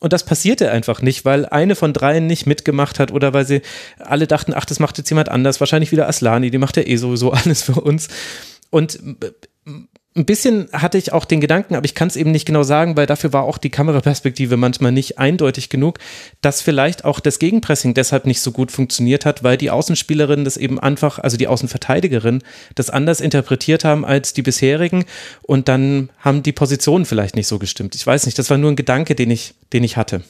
Und 0.00 0.12
das 0.12 0.24
passierte 0.24 0.70
einfach 0.70 1.00
nicht, 1.00 1.24
weil 1.24 1.46
eine 1.46 1.74
von 1.74 1.92
dreien 1.92 2.26
nicht 2.26 2.46
mitgemacht 2.46 2.98
hat 2.98 3.12
oder 3.12 3.32
weil 3.32 3.46
sie 3.46 3.62
alle 3.98 4.26
dachten, 4.26 4.52
ach, 4.54 4.64
das 4.64 4.78
macht 4.78 4.98
jetzt 4.98 5.08
jemand 5.08 5.30
anders, 5.30 5.60
wahrscheinlich 5.60 5.92
wieder 5.92 6.08
Aslani, 6.08 6.50
die 6.50 6.58
macht 6.58 6.76
ja 6.76 6.82
eh 6.84 6.96
sowieso 6.96 7.30
alles 7.32 7.62
für 7.62 7.80
uns. 7.80 8.08
Und 8.68 8.98
ein 10.14 10.26
bisschen 10.26 10.68
hatte 10.72 10.98
ich 10.98 11.12
auch 11.12 11.24
den 11.24 11.40
Gedanken, 11.40 11.74
aber 11.74 11.86
ich 11.86 11.94
kann 11.94 12.08
es 12.08 12.16
eben 12.16 12.32
nicht 12.32 12.44
genau 12.44 12.62
sagen, 12.62 12.96
weil 12.96 13.06
dafür 13.06 13.32
war 13.32 13.44
auch 13.44 13.56
die 13.56 13.70
Kameraperspektive 13.70 14.58
manchmal 14.58 14.92
nicht 14.92 15.18
eindeutig 15.18 15.70
genug, 15.70 15.98
dass 16.42 16.60
vielleicht 16.60 17.06
auch 17.06 17.18
das 17.18 17.38
Gegenpressing 17.38 17.94
deshalb 17.94 18.26
nicht 18.26 18.42
so 18.42 18.52
gut 18.52 18.70
funktioniert 18.70 19.24
hat, 19.24 19.42
weil 19.42 19.56
die 19.56 19.70
Außenspielerinnen 19.70 20.44
das 20.44 20.58
eben 20.58 20.78
einfach, 20.78 21.18
also 21.18 21.38
die 21.38 21.48
Außenverteidigerinnen, 21.48 22.42
das 22.74 22.90
anders 22.90 23.20
interpretiert 23.20 23.84
haben 23.84 24.04
als 24.04 24.34
die 24.34 24.42
bisherigen 24.42 25.06
und 25.42 25.68
dann 25.68 26.10
haben 26.18 26.42
die 26.42 26.52
Positionen 26.52 27.06
vielleicht 27.06 27.34
nicht 27.34 27.46
so 27.46 27.58
gestimmt. 27.58 27.94
Ich 27.94 28.06
weiß 28.06 28.26
nicht, 28.26 28.38
das 28.38 28.50
war 28.50 28.58
nur 28.58 28.70
ein 28.70 28.76
Gedanke, 28.76 29.14
den 29.14 29.30
ich, 29.30 29.54
den 29.72 29.82
ich 29.82 29.96
hatte. 29.96 30.22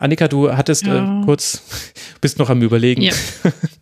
Annika, 0.00 0.28
du 0.28 0.50
hattest 0.56 0.86
äh, 0.86 0.96
ja. 0.96 1.20
äh, 1.20 1.24
kurz, 1.26 1.62
bist 2.22 2.38
noch 2.38 2.48
am 2.48 2.62
Überlegen. 2.62 3.02
Ja. 3.02 3.12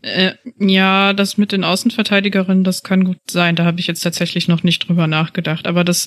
äh, 0.02 0.34
ja, 0.58 1.12
das 1.12 1.38
mit 1.38 1.52
den 1.52 1.62
Außenverteidigerinnen, 1.62 2.64
das 2.64 2.82
kann 2.82 3.04
gut 3.04 3.18
sein. 3.30 3.54
Da 3.54 3.64
habe 3.64 3.78
ich 3.78 3.86
jetzt 3.86 4.00
tatsächlich 4.00 4.48
noch 4.48 4.64
nicht 4.64 4.88
drüber 4.88 5.06
nachgedacht. 5.06 5.68
Aber 5.68 5.84
das, 5.84 6.06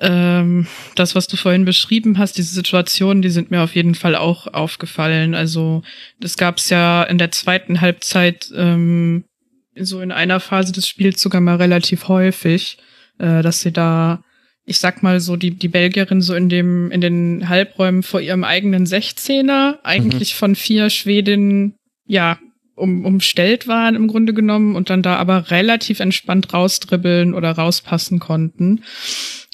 ähm, 0.00 0.66
das, 0.96 1.14
was 1.14 1.28
du 1.28 1.36
vorhin 1.36 1.66
beschrieben 1.66 2.16
hast, 2.16 2.38
diese 2.38 2.54
Situationen, 2.54 3.20
die 3.20 3.28
sind 3.28 3.50
mir 3.50 3.60
auf 3.60 3.74
jeden 3.74 3.94
Fall 3.94 4.16
auch 4.16 4.46
aufgefallen. 4.46 5.34
Also 5.34 5.82
das 6.20 6.38
gab 6.38 6.56
es 6.56 6.70
ja 6.70 7.02
in 7.02 7.18
der 7.18 7.30
zweiten 7.30 7.82
Halbzeit 7.82 8.50
ähm, 8.56 9.24
so 9.76 10.00
in 10.00 10.10
einer 10.10 10.40
Phase 10.40 10.72
des 10.72 10.88
Spiels 10.88 11.20
sogar 11.20 11.42
mal 11.42 11.56
relativ 11.56 12.08
häufig, 12.08 12.78
äh, 13.18 13.42
dass 13.42 13.60
sie 13.60 13.72
da 13.72 14.22
ich 14.64 14.78
sag 14.78 15.02
mal 15.02 15.20
so, 15.20 15.36
die, 15.36 15.52
die 15.52 15.68
Belgierin 15.68 16.22
so 16.22 16.34
in 16.34 16.48
dem, 16.48 16.90
in 16.90 17.00
den 17.00 17.48
Halbräumen 17.48 18.02
vor 18.02 18.20
ihrem 18.20 18.44
eigenen 18.44 18.86
Sechzehner, 18.86 19.78
eigentlich 19.82 20.34
mhm. 20.34 20.38
von 20.38 20.54
vier 20.56 20.90
Schwedinnen, 20.90 21.74
ja, 22.06 22.38
um, 22.80 23.04
umstellt 23.04 23.68
waren 23.68 23.94
im 23.94 24.08
Grunde 24.08 24.32
genommen 24.32 24.74
und 24.74 24.90
dann 24.90 25.02
da 25.02 25.16
aber 25.16 25.50
relativ 25.50 26.00
entspannt 26.00 26.52
rausdribbeln 26.52 27.34
oder 27.34 27.52
rauspassen 27.52 28.18
konnten. 28.18 28.82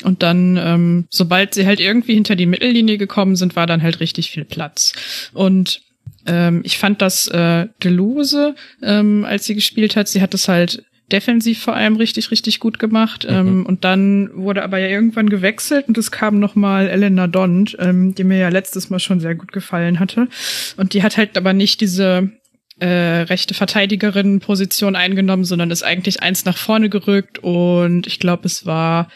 Und 0.04 0.22
dann, 0.22 0.56
ähm, 0.56 1.06
sobald 1.10 1.54
sie 1.54 1.66
halt 1.66 1.80
irgendwie 1.80 2.14
hinter 2.14 2.36
die 2.36 2.46
Mittellinie 2.46 2.98
gekommen 2.98 3.36
sind, 3.36 3.56
war 3.56 3.66
dann 3.66 3.82
halt 3.82 4.00
richtig 4.00 4.30
viel 4.30 4.44
Platz. 4.44 4.92
Und 5.32 5.82
ähm, 6.26 6.60
ich 6.64 6.78
fand 6.78 7.02
das 7.02 7.26
äh, 7.28 7.66
Deluse, 7.82 8.54
ähm, 8.82 9.24
als 9.24 9.44
sie 9.44 9.54
gespielt 9.54 9.96
hat, 9.96 10.08
sie 10.08 10.22
hat 10.22 10.34
es 10.34 10.48
halt 10.48 10.84
defensiv 11.12 11.62
vor 11.62 11.74
allem 11.74 11.96
richtig, 11.96 12.30
richtig 12.30 12.60
gut 12.60 12.78
gemacht. 12.78 13.26
Mhm. 13.28 13.36
Ähm, 13.36 13.66
und 13.66 13.84
dann 13.84 14.30
wurde 14.34 14.62
aber 14.62 14.78
ja 14.78 14.88
irgendwann 14.88 15.28
gewechselt 15.28 15.88
und 15.88 15.98
es 15.98 16.10
kam 16.10 16.38
nochmal 16.40 16.88
Elena 16.88 17.26
Dont, 17.26 17.76
ähm, 17.80 18.14
die 18.14 18.24
mir 18.24 18.38
ja 18.38 18.48
letztes 18.48 18.90
Mal 18.90 18.98
schon 18.98 19.20
sehr 19.20 19.34
gut 19.34 19.52
gefallen 19.52 20.00
hatte. 20.00 20.28
Und 20.76 20.94
die 20.94 21.02
hat 21.02 21.16
halt 21.16 21.36
aber 21.36 21.52
nicht 21.52 21.80
diese 21.80 22.30
äh, 22.78 22.86
rechte 23.22 23.54
Verteidigerin-Position 23.54 24.96
eingenommen, 24.96 25.44
sondern 25.44 25.70
ist 25.70 25.82
eigentlich 25.82 26.22
eins 26.22 26.44
nach 26.44 26.58
vorne 26.58 26.88
gerückt 26.88 27.38
und 27.38 28.06
ich 28.06 28.18
glaube, 28.18 28.46
es 28.46 28.66
war 28.66 29.08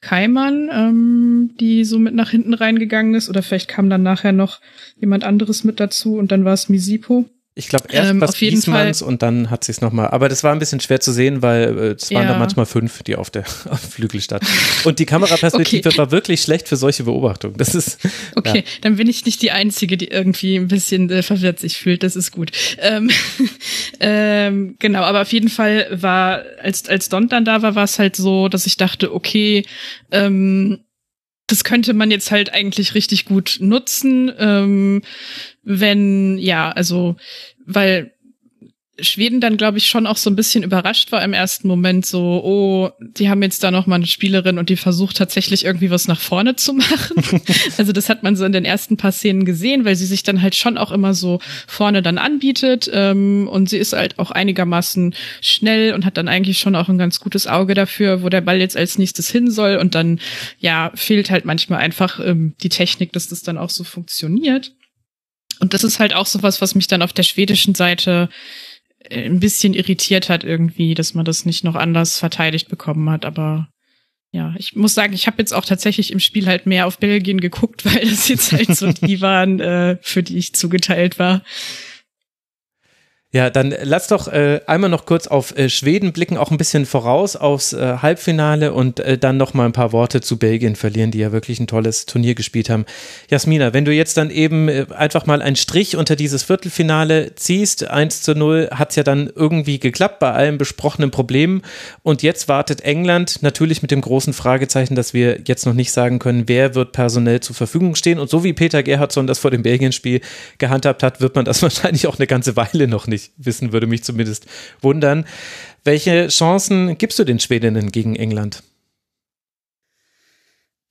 Keimann, 0.00 0.70
ähm, 0.72 1.50
die 1.58 1.84
so 1.84 1.98
mit 1.98 2.14
nach 2.14 2.30
hinten 2.30 2.54
reingegangen 2.54 3.14
ist, 3.14 3.28
oder 3.28 3.42
vielleicht 3.42 3.68
kam 3.68 3.90
dann 3.90 4.04
nachher 4.04 4.32
noch 4.32 4.60
jemand 5.00 5.24
anderes 5.24 5.64
mit 5.64 5.80
dazu 5.80 6.16
und 6.16 6.30
dann 6.30 6.44
war 6.44 6.52
es 6.52 6.68
Misipo. 6.68 7.28
Ich 7.58 7.66
glaube 7.66 7.86
erst 7.90 8.12
ähm, 8.12 8.20
was 8.20 8.40
Wiesmanns 8.40 9.02
und 9.02 9.20
dann 9.20 9.50
hat 9.50 9.64
sie 9.64 9.72
es 9.72 9.80
nochmal. 9.80 10.10
Aber 10.10 10.28
das 10.28 10.44
war 10.44 10.52
ein 10.52 10.60
bisschen 10.60 10.78
schwer 10.78 11.00
zu 11.00 11.12
sehen, 11.12 11.42
weil 11.42 11.76
äh, 11.76 11.82
es 11.94 12.08
waren 12.12 12.22
ja. 12.22 12.34
da 12.34 12.38
manchmal 12.38 12.66
fünf, 12.66 13.02
die 13.02 13.16
auf 13.16 13.30
der 13.30 13.42
auf 13.68 13.80
Flügel 13.80 14.20
standen. 14.20 14.46
Und 14.84 15.00
die 15.00 15.06
Kameraperspektive 15.06 15.88
okay. 15.88 15.98
war 15.98 16.12
wirklich 16.12 16.40
schlecht 16.40 16.68
für 16.68 16.76
solche 16.76 17.02
Beobachtungen. 17.02 17.56
Das 17.56 17.74
ist. 17.74 17.98
Okay, 18.36 18.58
ja. 18.58 18.62
dann 18.82 18.94
bin 18.94 19.08
ich 19.08 19.24
nicht 19.24 19.42
die 19.42 19.50
Einzige, 19.50 19.96
die 19.96 20.06
irgendwie 20.06 20.54
ein 20.54 20.68
bisschen 20.68 21.10
äh, 21.10 21.24
verwirrt 21.24 21.58
sich 21.58 21.78
fühlt. 21.78 22.04
Das 22.04 22.14
ist 22.14 22.30
gut. 22.30 22.52
Ähm, 22.78 23.10
ähm, 24.00 24.76
genau, 24.78 25.02
aber 25.02 25.22
auf 25.22 25.32
jeden 25.32 25.48
Fall 25.48 25.88
war, 25.90 26.44
als, 26.62 26.88
als 26.88 27.08
Don 27.08 27.28
dann 27.28 27.44
da 27.44 27.62
war, 27.62 27.74
war 27.74 27.84
es 27.84 27.98
halt 27.98 28.14
so, 28.14 28.48
dass 28.48 28.66
ich 28.66 28.76
dachte, 28.76 29.12
okay, 29.12 29.64
ähm, 30.12 30.78
das 31.48 31.64
könnte 31.64 31.94
man 31.94 32.10
jetzt 32.10 32.30
halt 32.30 32.52
eigentlich 32.52 32.94
richtig 32.94 33.24
gut 33.24 33.56
nutzen, 33.60 34.30
ähm, 34.38 35.02
wenn, 35.64 36.38
ja, 36.38 36.70
also, 36.70 37.16
weil 37.66 38.12
Schweden 39.00 39.40
dann, 39.40 39.56
glaube 39.56 39.78
ich, 39.78 39.86
schon 39.86 40.06
auch 40.06 40.16
so 40.16 40.28
ein 40.28 40.36
bisschen 40.36 40.64
überrascht 40.64 41.12
war 41.12 41.22
im 41.22 41.32
ersten 41.32 41.68
Moment, 41.68 42.04
so, 42.04 42.42
oh, 42.42 42.90
die 43.00 43.28
haben 43.28 43.42
jetzt 43.42 43.62
da 43.62 43.70
noch 43.70 43.86
mal 43.86 43.96
eine 43.96 44.06
Spielerin 44.06 44.58
und 44.58 44.70
die 44.70 44.76
versucht 44.76 45.16
tatsächlich 45.16 45.64
irgendwie 45.64 45.90
was 45.90 46.08
nach 46.08 46.20
vorne 46.20 46.56
zu 46.56 46.72
machen. 46.72 47.22
also 47.78 47.92
das 47.92 48.08
hat 48.08 48.22
man 48.22 48.36
so 48.36 48.44
in 48.44 48.52
den 48.52 48.64
ersten 48.64 48.96
paar 48.96 49.12
Szenen 49.12 49.44
gesehen, 49.44 49.84
weil 49.84 49.96
sie 49.96 50.06
sich 50.06 50.22
dann 50.22 50.42
halt 50.42 50.56
schon 50.56 50.78
auch 50.78 50.90
immer 50.90 51.14
so 51.14 51.40
vorne 51.66 52.02
dann 52.02 52.18
anbietet 52.18 52.90
ähm, 52.92 53.48
und 53.48 53.68
sie 53.68 53.78
ist 53.78 53.92
halt 53.92 54.18
auch 54.18 54.30
einigermaßen 54.30 55.14
schnell 55.40 55.94
und 55.94 56.04
hat 56.04 56.16
dann 56.16 56.28
eigentlich 56.28 56.58
schon 56.58 56.74
auch 56.74 56.88
ein 56.88 56.98
ganz 56.98 57.20
gutes 57.20 57.46
Auge 57.46 57.74
dafür, 57.74 58.22
wo 58.22 58.28
der 58.28 58.40
Ball 58.40 58.58
jetzt 58.58 58.76
als 58.76 58.98
nächstes 58.98 59.30
hin 59.30 59.50
soll 59.50 59.76
und 59.76 59.94
dann, 59.94 60.20
ja, 60.58 60.90
fehlt 60.94 61.30
halt 61.30 61.44
manchmal 61.44 61.80
einfach 61.80 62.18
ähm, 62.20 62.54
die 62.62 62.68
Technik, 62.68 63.12
dass 63.12 63.28
das 63.28 63.42
dann 63.42 63.58
auch 63.58 63.70
so 63.70 63.84
funktioniert. 63.84 64.72
Und 65.60 65.74
das 65.74 65.84
ist 65.84 65.98
halt 65.98 66.14
auch 66.14 66.26
so 66.26 66.42
was, 66.42 66.60
was 66.60 66.74
mich 66.74 66.86
dann 66.86 67.02
auf 67.02 67.12
der 67.12 67.22
schwedischen 67.22 67.74
Seite 67.74 68.28
ein 69.10 69.40
bisschen 69.40 69.74
irritiert 69.74 70.28
hat 70.28 70.44
irgendwie, 70.44 70.94
dass 70.94 71.14
man 71.14 71.24
das 71.24 71.44
nicht 71.44 71.64
noch 71.64 71.74
anders 71.74 72.18
verteidigt 72.18 72.68
bekommen 72.68 73.08
hat. 73.10 73.24
Aber 73.24 73.68
ja, 74.30 74.54
ich 74.58 74.76
muss 74.76 74.94
sagen, 74.94 75.14
ich 75.14 75.26
habe 75.26 75.38
jetzt 75.38 75.54
auch 75.54 75.64
tatsächlich 75.64 76.12
im 76.12 76.20
Spiel 76.20 76.46
halt 76.46 76.66
mehr 76.66 76.86
auf 76.86 76.98
Belgien 76.98 77.40
geguckt, 77.40 77.84
weil 77.84 78.08
das 78.08 78.28
jetzt 78.28 78.52
halt 78.52 78.76
so 78.76 78.92
die 78.92 79.20
waren, 79.20 79.60
äh, 79.60 79.98
für 80.00 80.22
die 80.22 80.38
ich 80.38 80.54
zugeteilt 80.54 81.18
war. 81.18 81.42
Ja, 83.30 83.50
dann 83.50 83.74
lass 83.82 84.08
doch 84.08 84.28
äh, 84.28 84.62
einmal 84.66 84.88
noch 84.88 85.04
kurz 85.04 85.26
auf 85.26 85.54
äh, 85.54 85.68
Schweden 85.68 86.14
blicken, 86.14 86.38
auch 86.38 86.50
ein 86.50 86.56
bisschen 86.56 86.86
voraus 86.86 87.36
aufs 87.36 87.74
äh, 87.74 87.98
Halbfinale 88.00 88.72
und 88.72 89.00
äh, 89.00 89.18
dann 89.18 89.36
noch 89.36 89.52
mal 89.52 89.66
ein 89.66 89.72
paar 89.72 89.92
Worte 89.92 90.22
zu 90.22 90.38
Belgien 90.38 90.76
verlieren, 90.76 91.10
die 91.10 91.18
ja 91.18 91.30
wirklich 91.30 91.60
ein 91.60 91.66
tolles 91.66 92.06
Turnier 92.06 92.34
gespielt 92.34 92.70
haben. 92.70 92.86
Jasmina, 93.28 93.74
wenn 93.74 93.84
du 93.84 93.92
jetzt 93.92 94.16
dann 94.16 94.30
eben 94.30 94.70
äh, 94.70 94.86
einfach 94.96 95.26
mal 95.26 95.42
einen 95.42 95.56
Strich 95.56 95.94
unter 95.94 96.16
dieses 96.16 96.42
Viertelfinale 96.42 97.34
ziehst, 97.34 97.86
1 97.86 98.22
zu 98.22 98.34
0, 98.34 98.70
hat's 98.72 98.96
ja 98.96 99.02
dann 99.02 99.30
irgendwie 99.36 99.78
geklappt 99.78 100.20
bei 100.20 100.32
allen 100.32 100.56
besprochenen 100.56 101.10
Problemen 101.10 101.60
und 102.02 102.22
jetzt 102.22 102.48
wartet 102.48 102.80
England 102.80 103.42
natürlich 103.42 103.82
mit 103.82 103.90
dem 103.90 104.00
großen 104.00 104.32
Fragezeichen, 104.32 104.94
dass 104.94 105.12
wir 105.12 105.40
jetzt 105.46 105.66
noch 105.66 105.74
nicht 105.74 105.92
sagen 105.92 106.18
können, 106.18 106.48
wer 106.48 106.74
wird 106.74 106.92
personell 106.92 107.40
zur 107.40 107.54
Verfügung 107.54 107.94
stehen 107.94 108.20
und 108.20 108.30
so 108.30 108.42
wie 108.42 108.54
Peter 108.54 108.82
Gerhardsson 108.82 109.26
das 109.26 109.38
vor 109.38 109.50
dem 109.50 109.64
Belgien-Spiel 109.64 110.22
gehandhabt 110.56 111.02
hat, 111.02 111.20
wird 111.20 111.34
man 111.34 111.44
das 111.44 111.60
wahrscheinlich 111.68 112.06
auch 112.06 112.16
eine 112.16 112.26
ganze 112.26 112.56
Weile 112.56 112.88
noch 112.88 113.06
nicht 113.06 113.17
nicht 113.18 113.32
wissen, 113.36 113.72
würde 113.72 113.86
mich 113.88 114.04
zumindest 114.04 114.46
wundern. 114.80 115.26
Welche 115.84 116.28
Chancen 116.28 116.96
gibst 116.98 117.18
du 117.18 117.24
den 117.24 117.40
Schwedinnen 117.40 117.90
gegen 117.90 118.14
England? 118.16 118.62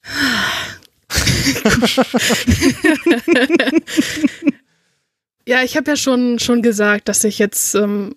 ja, 5.46 5.64
ich 5.64 5.78
habe 5.78 5.92
ja 5.92 5.96
schon, 5.96 6.40
schon 6.40 6.62
gesagt, 6.62 7.10
dass 7.10 7.24
ich 7.24 7.40
jetzt 7.40 7.76
ähm, 7.76 8.14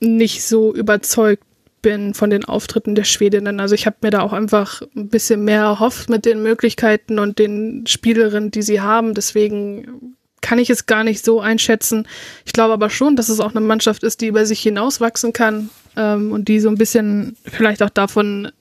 nicht 0.00 0.42
so 0.44 0.74
überzeugt 0.74 1.44
bin 1.82 2.14
von 2.14 2.30
den 2.30 2.44
Auftritten 2.44 2.94
der 2.94 3.04
Schwedinnen. 3.04 3.60
Also 3.60 3.74
ich 3.74 3.86
habe 3.86 3.96
mir 4.02 4.10
da 4.10 4.20
auch 4.20 4.32
einfach 4.32 4.82
ein 4.96 5.08
bisschen 5.08 5.44
mehr 5.44 5.60
erhofft 5.60 6.08
mit 6.08 6.24
den 6.24 6.42
Möglichkeiten 6.42 7.18
und 7.18 7.38
den 7.38 7.86
Spielerinnen, 7.86 8.50
die 8.50 8.62
sie 8.62 8.80
haben. 8.80 9.14
Deswegen 9.14 10.16
kann 10.44 10.58
ich 10.58 10.68
es 10.68 10.84
gar 10.84 11.04
nicht 11.04 11.24
so 11.24 11.40
einschätzen. 11.40 12.06
Ich 12.44 12.52
glaube 12.52 12.74
aber 12.74 12.90
schon, 12.90 13.16
dass 13.16 13.30
es 13.30 13.40
auch 13.40 13.52
eine 13.52 13.62
Mannschaft 13.62 14.02
ist, 14.02 14.20
die 14.20 14.26
über 14.26 14.44
sich 14.44 14.60
hinauswachsen 14.60 15.32
kann 15.32 15.70
ähm, 15.96 16.32
und 16.32 16.48
die 16.48 16.60
so 16.60 16.68
ein 16.68 16.76
bisschen 16.76 17.34
vielleicht 17.46 17.82
auch 17.82 17.88
davon, 17.88 18.52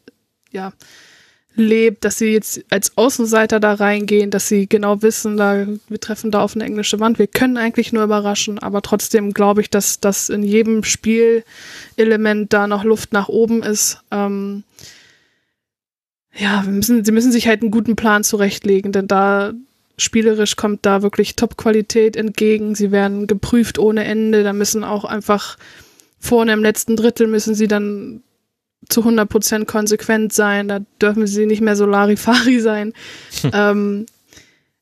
ja, 0.50 0.72
lebt, 1.56 2.06
dass 2.06 2.20
sie 2.20 2.32
jetzt 2.32 2.64
als 2.70 2.98
Außenseiter 2.98 3.60
da 3.60 3.74
reingehen, 3.74 4.32
dass 4.32 4.48
sie 4.48 4.68
genau 4.70 5.02
wissen, 5.02 5.36
da 5.36 5.68
wir 5.90 6.00
treffen 6.00 6.32
da 6.32 6.42
auf 6.42 6.56
eine 6.56 6.64
englische 6.64 7.02
Wand. 7.02 7.20
Wir 7.20 7.28
können 7.28 7.58
eigentlich 7.58 7.92
nur 7.92 8.06
überraschen, 8.06 8.60
aber 8.60 8.82
trotzdem 8.82 9.34
glaube 9.34 9.60
ich, 9.60 9.70
dass 9.70 10.00
das 10.00 10.30
in 10.30 10.42
jedem 10.42 10.86
Spielelement 10.86 12.54
da 12.54 12.66
noch 12.66 12.86
Luft 12.86 13.12
nach 13.12 13.28
oben 13.28 13.62
ist. 13.62 14.00
Ähm, 14.10 14.64
ja, 16.34 16.64
müssen, 16.64 17.04
sie 17.04 17.12
müssen 17.12 17.34
sich 17.34 17.46
halt 17.46 17.62
einen 17.62 17.72
guten 17.72 17.98
Plan 17.98 18.24
zurechtlegen, 18.24 18.94
denn 18.94 19.08
da 19.08 19.52
spielerisch 19.98 20.56
kommt 20.56 20.86
da 20.86 21.02
wirklich 21.02 21.36
Top-Qualität 21.36 22.16
entgegen. 22.16 22.76
Sie 22.76 22.92
werden 22.92 23.28
geprüft 23.28 23.78
ohne 23.80 24.04
Ende. 24.04 24.44
Da 24.44 24.54
müssen 24.54 24.84
auch 24.84 25.06
einfach 25.06 25.58
vorne 26.20 26.54
im 26.54 26.64
letzten 26.64 26.96
Drittel 26.96 27.28
müssen 27.28 27.54
sie 27.54 27.68
dann 27.68 28.24
zu 28.90 29.02
100 29.02 29.30
Prozent 29.30 29.68
konsequent 29.68 30.34
sein. 30.34 30.68
Da 30.68 30.80
dürfen 31.02 31.28
sie 31.28 31.46
nicht 31.46 31.62
mehr 31.62 31.76
so 31.76 31.86
Larifari 31.86 32.60
sein. 32.62 32.94
Hm. 33.42 33.52
Ähm, 33.54 34.06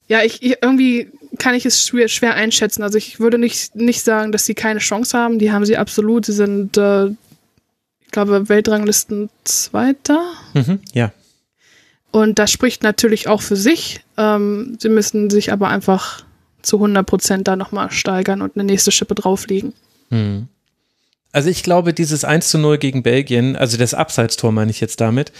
ja, 0.07 0.23
ich, 0.23 0.43
ich, 0.43 0.57
irgendwie 0.61 1.09
kann 1.39 1.55
ich 1.55 1.65
es 1.65 1.85
schwer, 1.85 2.09
schwer 2.09 2.35
einschätzen. 2.35 2.83
Also 2.83 2.97
ich 2.97 3.21
würde 3.21 3.37
nicht, 3.37 3.75
nicht 3.75 4.01
sagen, 4.01 4.33
dass 4.33 4.45
sie 4.45 4.53
keine 4.53 4.79
Chance 4.79 5.17
haben. 5.17 5.39
Die 5.39 5.53
haben 5.53 5.65
sie 5.65 5.77
absolut. 5.77 6.25
Sie 6.25 6.33
sind, 6.33 6.75
äh, 6.77 7.05
ich 7.07 8.11
glaube, 8.11 8.49
Weltranglisten 8.49 9.29
Zweiter. 9.45 10.21
Mhm, 10.53 10.79
ja. 10.91 11.13
Und 12.11 12.39
das 12.39 12.51
spricht 12.51 12.83
natürlich 12.83 13.27
auch 13.27 13.41
für 13.41 13.55
sich. 13.55 14.01
Ähm, 14.17 14.77
sie 14.79 14.89
müssen 14.89 15.29
sich 15.29 15.51
aber 15.51 15.69
einfach 15.69 16.23
zu 16.61 16.77
100 16.77 17.05
Prozent 17.05 17.47
da 17.47 17.55
nochmal 17.55 17.91
steigern 17.91 18.41
und 18.41 18.55
eine 18.55 18.65
nächste 18.65 18.91
Schippe 18.91 19.15
drauflegen. 19.15 19.73
Hm. 20.09 20.47
Also 21.31 21.49
ich 21.49 21.63
glaube, 21.63 21.93
dieses 21.93 22.25
1 22.25 22.49
zu 22.49 22.57
0 22.57 22.77
gegen 22.77 23.03
Belgien, 23.03 23.55
also 23.55 23.77
das 23.77 23.93
Abseitstor 23.93 24.51
meine 24.51 24.71
ich 24.71 24.81
jetzt 24.81 24.99
damit, 24.99 25.31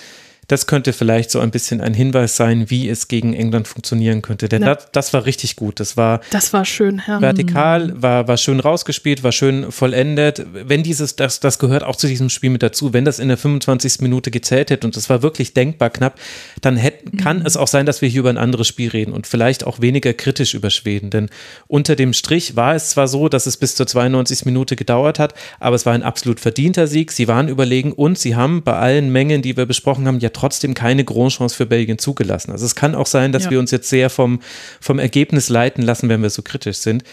das 0.52 0.68
könnte 0.68 0.92
vielleicht 0.92 1.32
so 1.32 1.40
ein 1.40 1.50
bisschen 1.50 1.80
ein 1.80 1.94
Hinweis 1.94 2.36
sein, 2.36 2.70
wie 2.70 2.90
es 2.90 3.08
gegen 3.08 3.34
England 3.34 3.70
funktionieren 3.70 4.22
könnte. 4.22 4.50
Denn 4.50 4.64
ja. 4.64 4.76
das, 4.76 4.90
das, 4.92 5.14
war 5.14 5.26
richtig 5.26 5.56
gut. 5.56 5.80
Das 5.80 5.96
war, 5.96 6.20
das 6.32 6.52
war 6.52 6.66
schön, 6.66 7.02
ja. 7.08 7.22
vertikal, 7.22 7.94
war, 8.02 8.28
war 8.28 8.36
schön 8.36 8.60
rausgespielt, 8.60 9.24
war 9.24 9.32
schön 9.32 9.72
vollendet. 9.72 10.46
Wenn 10.52 10.84
dieses, 10.84 11.16
das, 11.16 11.40
das 11.40 11.58
gehört 11.58 11.84
auch 11.84 11.96
zu 11.96 12.08
diesem 12.08 12.30
Spiel 12.30 12.50
mit 12.50 12.64
dazu, 12.64 12.92
wenn 12.92 13.06
das 13.06 13.20
in 13.20 13.30
der 13.30 13.38
25. 13.38 14.02
Minute 14.02 14.30
gezählt 14.30 14.72
hätte 14.72 14.86
und 14.86 14.98
das 14.98 15.10
war 15.10 15.22
wirklich 15.22 15.54
denkbar 15.54 15.90
knapp, 15.90 16.20
dann 16.60 16.76
hätte, 16.76 17.16
kann 17.16 17.40
mhm. 17.40 17.46
es 17.46 17.56
auch 17.56 17.70
sein, 17.70 17.86
dass 17.86 18.02
wir 18.02 18.10
hier 18.10 18.20
über 18.20 18.30
ein 18.30 18.38
anderes 18.38 18.68
Spiel 18.68 18.90
reden 18.90 19.14
und 19.14 19.28
vielleicht 19.28 19.66
auch 19.66 19.80
weniger 19.80 20.14
kritisch 20.14 20.54
über 20.54 20.70
Schweden. 20.70 21.12
Denn 21.12 21.30
unter 21.68 21.96
dem 21.96 22.12
Strich 22.12 22.58
war 22.58 22.76
es 22.76 22.90
zwar 22.90 23.08
so, 23.08 23.30
dass 23.30 23.46
es 23.46 23.56
bis 23.56 23.76
zur 23.76 23.88
92. 23.88 24.44
Minute 24.44 24.76
gedauert 24.76 25.18
hat, 25.18 25.34
aber 25.62 25.78
es 25.78 25.86
war 25.86 25.94
ein 25.94 26.04
absolut 26.04 26.42
verdienter 26.42 26.88
Sieg. 26.88 27.14
Sie 27.14 27.30
waren 27.30 27.48
überlegen 27.48 27.94
und 27.94 28.20
sie 28.20 28.36
haben 28.36 28.64
bei 28.64 28.74
allen 28.74 29.14
Mengen, 29.14 29.42
die 29.42 29.56
wir 29.56 29.66
besprochen 29.66 30.08
haben, 30.08 30.20
ja 30.20 30.28
trotzdem 30.30 30.41
keine 30.74 31.04
Großchance 31.04 31.56
für 31.56 31.66
Belgien 31.66 31.98
zugelassen. 31.98 32.52
Also 32.52 32.66
es 32.66 32.76
kann 32.76 32.96
auch 32.96 33.06
sein, 33.06 33.32
dass 33.32 33.46
ja. 33.46 33.52
wir 33.52 33.60
uns 33.60 33.72
jetzt 33.72 33.90
sehr 33.90 34.10
vom, 34.10 34.42
vom 34.80 35.00
Ergebnis 35.00 35.50
leiten 35.50 35.84
lassen, 35.84 36.10
wenn 36.10 36.22
wir 36.22 36.30
so 36.30 36.42
kritisch 36.42 36.78
sind. 36.78 37.04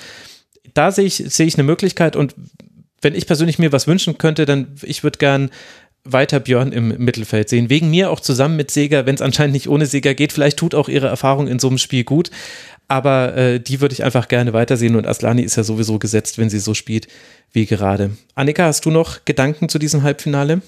Da 0.74 0.92
sehe 0.92 1.06
ich, 1.06 1.16
sehe 1.26 1.46
ich 1.46 1.54
eine 1.54 1.64
Möglichkeit 1.64 2.16
und 2.16 2.34
wenn 3.00 3.14
ich 3.14 3.26
persönlich 3.26 3.58
mir 3.58 3.72
was 3.72 3.86
wünschen 3.86 4.18
könnte, 4.18 4.44
dann 4.44 4.74
ich 4.82 5.02
würde 5.04 5.18
gern 5.18 5.50
weiter 6.04 6.40
Björn 6.40 6.72
im 6.72 6.88
Mittelfeld 6.98 7.48
sehen. 7.48 7.70
Wegen 7.70 7.90
mir 7.90 8.10
auch 8.10 8.20
zusammen 8.20 8.56
mit 8.56 8.70
Seger, 8.70 9.06
wenn 9.06 9.14
es 9.14 9.22
anscheinend 9.22 9.52
nicht 9.52 9.68
ohne 9.68 9.86
Seger 9.86 10.14
geht. 10.14 10.32
Vielleicht 10.32 10.58
tut 10.58 10.74
auch 10.74 10.88
ihre 10.88 11.08
Erfahrung 11.08 11.48
in 11.48 11.58
so 11.58 11.68
einem 11.68 11.78
Spiel 11.78 12.04
gut. 12.04 12.30
Aber 12.88 13.36
äh, 13.36 13.60
die 13.60 13.80
würde 13.82 13.92
ich 13.92 14.02
einfach 14.02 14.28
gerne 14.28 14.54
weitersehen 14.54 14.96
und 14.96 15.06
Aslani 15.06 15.42
ist 15.42 15.56
ja 15.56 15.62
sowieso 15.62 15.98
gesetzt, 15.98 16.38
wenn 16.38 16.48
sie 16.48 16.58
so 16.58 16.72
spielt 16.72 17.06
wie 17.52 17.66
gerade. 17.66 18.12
Annika, 18.34 18.64
hast 18.64 18.86
du 18.86 18.90
noch 18.90 19.26
Gedanken 19.26 19.68
zu 19.68 19.78
diesem 19.78 20.02
Halbfinale? 20.02 20.62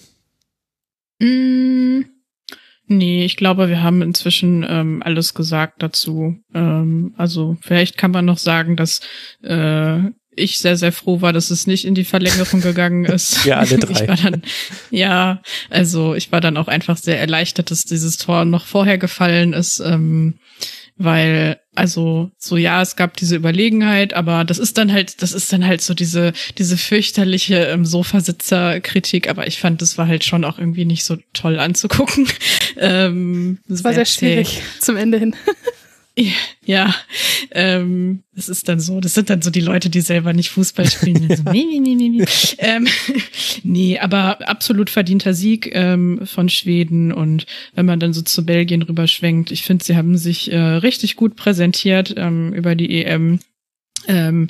Mm, 1.18 1.79
Nee, 2.92 3.24
ich 3.24 3.36
glaube, 3.36 3.68
wir 3.68 3.84
haben 3.84 4.02
inzwischen 4.02 4.66
ähm, 4.68 5.00
alles 5.04 5.32
gesagt 5.34 5.80
dazu. 5.80 6.34
Ähm, 6.52 7.14
also 7.16 7.56
vielleicht 7.60 7.96
kann 7.96 8.10
man 8.10 8.24
noch 8.24 8.38
sagen, 8.38 8.74
dass 8.74 9.00
äh, 9.44 10.00
ich 10.34 10.58
sehr, 10.58 10.76
sehr 10.76 10.90
froh 10.90 11.20
war, 11.20 11.32
dass 11.32 11.52
es 11.52 11.68
nicht 11.68 11.84
in 11.84 11.94
die 11.94 12.02
Verlängerung 12.02 12.60
gegangen 12.60 13.04
ist. 13.06 13.44
ja, 13.44 13.58
alle 13.58 13.78
drei. 13.78 13.92
Ich 13.92 14.08
war 14.08 14.16
dann, 14.16 14.42
ja, 14.90 15.40
also 15.68 16.16
ich 16.16 16.32
war 16.32 16.40
dann 16.40 16.56
auch 16.56 16.66
einfach 16.66 16.96
sehr 16.96 17.20
erleichtert, 17.20 17.70
dass 17.70 17.84
dieses 17.84 18.16
Tor 18.16 18.44
noch 18.44 18.66
vorher 18.66 18.98
gefallen 18.98 19.52
ist. 19.52 19.78
Ähm, 19.78 20.40
weil 20.96 21.60
also 21.80 22.30
so 22.36 22.58
ja, 22.58 22.82
es 22.82 22.94
gab 22.94 23.16
diese 23.16 23.36
Überlegenheit, 23.36 24.12
aber 24.12 24.44
das 24.44 24.58
ist 24.58 24.76
dann 24.76 24.92
halt, 24.92 25.22
das 25.22 25.32
ist 25.32 25.50
dann 25.50 25.64
halt 25.64 25.80
so 25.80 25.94
diese 25.94 26.34
diese 26.58 26.76
fürchterliche 26.76 27.56
ähm, 27.56 27.86
Sofasitzer-Kritik, 27.86 29.30
aber 29.30 29.46
ich 29.46 29.58
fand, 29.58 29.80
das 29.80 29.96
war 29.96 30.06
halt 30.06 30.22
schon 30.22 30.44
auch 30.44 30.58
irgendwie 30.58 30.84
nicht 30.84 31.04
so 31.04 31.16
toll 31.32 31.58
anzugucken. 31.58 32.28
ähm, 32.76 33.60
das 33.66 33.82
war 33.82 33.94
sehr 33.94 34.04
schwierig 34.04 34.60
zum 34.78 34.98
Ende 34.98 35.16
hin. 35.16 35.34
Ja, 36.64 36.94
ähm, 37.52 38.22
das 38.34 38.48
ist 38.48 38.68
dann 38.68 38.80
so, 38.80 39.00
das 39.00 39.14
sind 39.14 39.30
dann 39.30 39.42
so 39.42 39.50
die 39.50 39.60
Leute, 39.60 39.90
die 39.90 40.00
selber 40.00 40.32
nicht 40.32 40.50
Fußball 40.50 40.88
spielen. 40.88 41.28
so, 41.36 41.42
nee, 41.50 41.64
nee, 41.64 41.78
nee, 41.80 42.08
nee. 42.08 42.24
Ähm, 42.58 42.86
nee, 43.62 43.98
aber 43.98 44.48
absolut 44.48 44.90
verdienter 44.90 45.34
Sieg 45.34 45.70
ähm, 45.74 46.20
von 46.24 46.48
Schweden 46.48 47.12
und 47.12 47.46
wenn 47.74 47.86
man 47.86 48.00
dann 48.00 48.12
so 48.12 48.22
zu 48.22 48.44
Belgien 48.44 48.82
rüberschwenkt, 48.82 49.50
ich 49.50 49.62
finde, 49.62 49.84
sie 49.84 49.96
haben 49.96 50.16
sich 50.16 50.52
äh, 50.52 50.58
richtig 50.58 51.16
gut 51.16 51.36
präsentiert 51.36 52.14
ähm, 52.16 52.52
über 52.52 52.74
die 52.74 53.02
EM. 53.02 53.40
Ähm, 54.06 54.48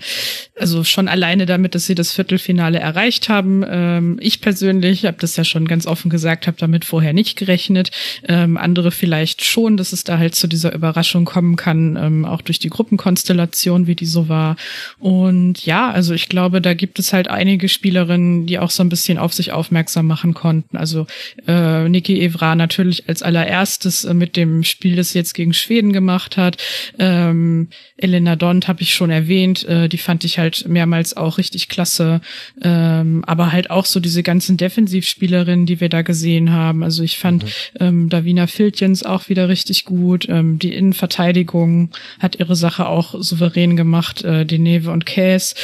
also 0.60 0.84
schon 0.84 1.08
alleine 1.08 1.46
damit, 1.46 1.74
dass 1.74 1.86
sie 1.86 1.94
das 1.94 2.12
Viertelfinale 2.12 2.78
erreicht 2.78 3.28
haben. 3.28 3.64
Ähm, 3.68 4.18
ich 4.20 4.40
persönlich 4.40 5.06
habe 5.06 5.16
das 5.20 5.36
ja 5.36 5.44
schon 5.44 5.66
ganz 5.66 5.86
offen 5.86 6.10
gesagt, 6.10 6.46
habe 6.46 6.56
damit 6.58 6.84
vorher 6.84 7.12
nicht 7.12 7.38
gerechnet. 7.38 7.90
Ähm, 8.28 8.56
andere 8.56 8.90
vielleicht 8.90 9.44
schon, 9.44 9.76
dass 9.76 9.92
es 9.92 10.04
da 10.04 10.18
halt 10.18 10.34
zu 10.34 10.46
dieser 10.46 10.74
Überraschung 10.74 11.24
kommen 11.24 11.56
kann, 11.56 11.96
ähm, 11.96 12.24
auch 12.24 12.42
durch 12.42 12.58
die 12.58 12.68
Gruppenkonstellation, 12.68 13.86
wie 13.86 13.94
die 13.94 14.06
so 14.06 14.28
war. 14.28 14.56
Und 14.98 15.64
ja, 15.64 15.90
also 15.90 16.12
ich 16.12 16.28
glaube, 16.28 16.60
da 16.60 16.74
gibt 16.74 16.98
es 16.98 17.12
halt 17.12 17.28
einige 17.28 17.68
Spielerinnen, 17.68 18.46
die 18.46 18.58
auch 18.58 18.70
so 18.70 18.82
ein 18.82 18.88
bisschen 18.88 19.18
auf 19.18 19.32
sich 19.32 19.52
aufmerksam 19.52 20.06
machen 20.06 20.34
konnten. 20.34 20.76
Also 20.76 21.06
äh, 21.46 21.88
Niki 21.88 22.20
Evra 22.20 22.54
natürlich 22.54 23.08
als 23.08 23.22
allererstes 23.22 24.04
äh, 24.04 24.14
mit 24.14 24.36
dem 24.36 24.64
Spiel, 24.64 24.96
das 24.96 25.10
sie 25.10 25.18
jetzt 25.18 25.34
gegen 25.34 25.54
Schweden 25.54 25.92
gemacht 25.92 26.36
hat. 26.36 26.56
Ähm, 26.98 27.68
Elena 27.96 28.36
Dont 28.36 28.68
habe 28.68 28.82
ich 28.82 28.94
schon 28.94 29.10
erwähnt 29.10 29.60
äh, 29.70 29.88
die 29.88 29.98
fand 29.98 30.24
ich 30.24 30.38
halt 30.38 30.49
mehrmals 30.66 31.16
auch 31.16 31.38
richtig 31.38 31.68
klasse. 31.68 32.20
Ähm, 32.62 33.24
aber 33.26 33.52
halt 33.52 33.70
auch 33.70 33.86
so 33.86 34.00
diese 34.00 34.22
ganzen 34.22 34.56
Defensivspielerinnen, 34.56 35.66
die 35.66 35.80
wir 35.80 35.88
da 35.88 36.02
gesehen 36.02 36.52
haben. 36.52 36.82
Also 36.82 37.02
ich 37.02 37.18
fand 37.18 37.44
mhm. 37.44 37.48
ähm, 37.80 38.08
Davina 38.08 38.46
Filtjens 38.46 39.02
auch 39.02 39.28
wieder 39.28 39.48
richtig 39.48 39.84
gut. 39.84 40.28
Ähm, 40.28 40.58
die 40.58 40.74
Innenverteidigung 40.74 41.90
hat 42.18 42.36
ihre 42.36 42.56
Sache 42.56 42.86
auch 42.86 43.14
souverän 43.18 43.76
gemacht, 43.76 44.22
äh, 44.22 44.44
Deneve 44.44 44.90
und 44.90 45.06
Käs. 45.06 45.54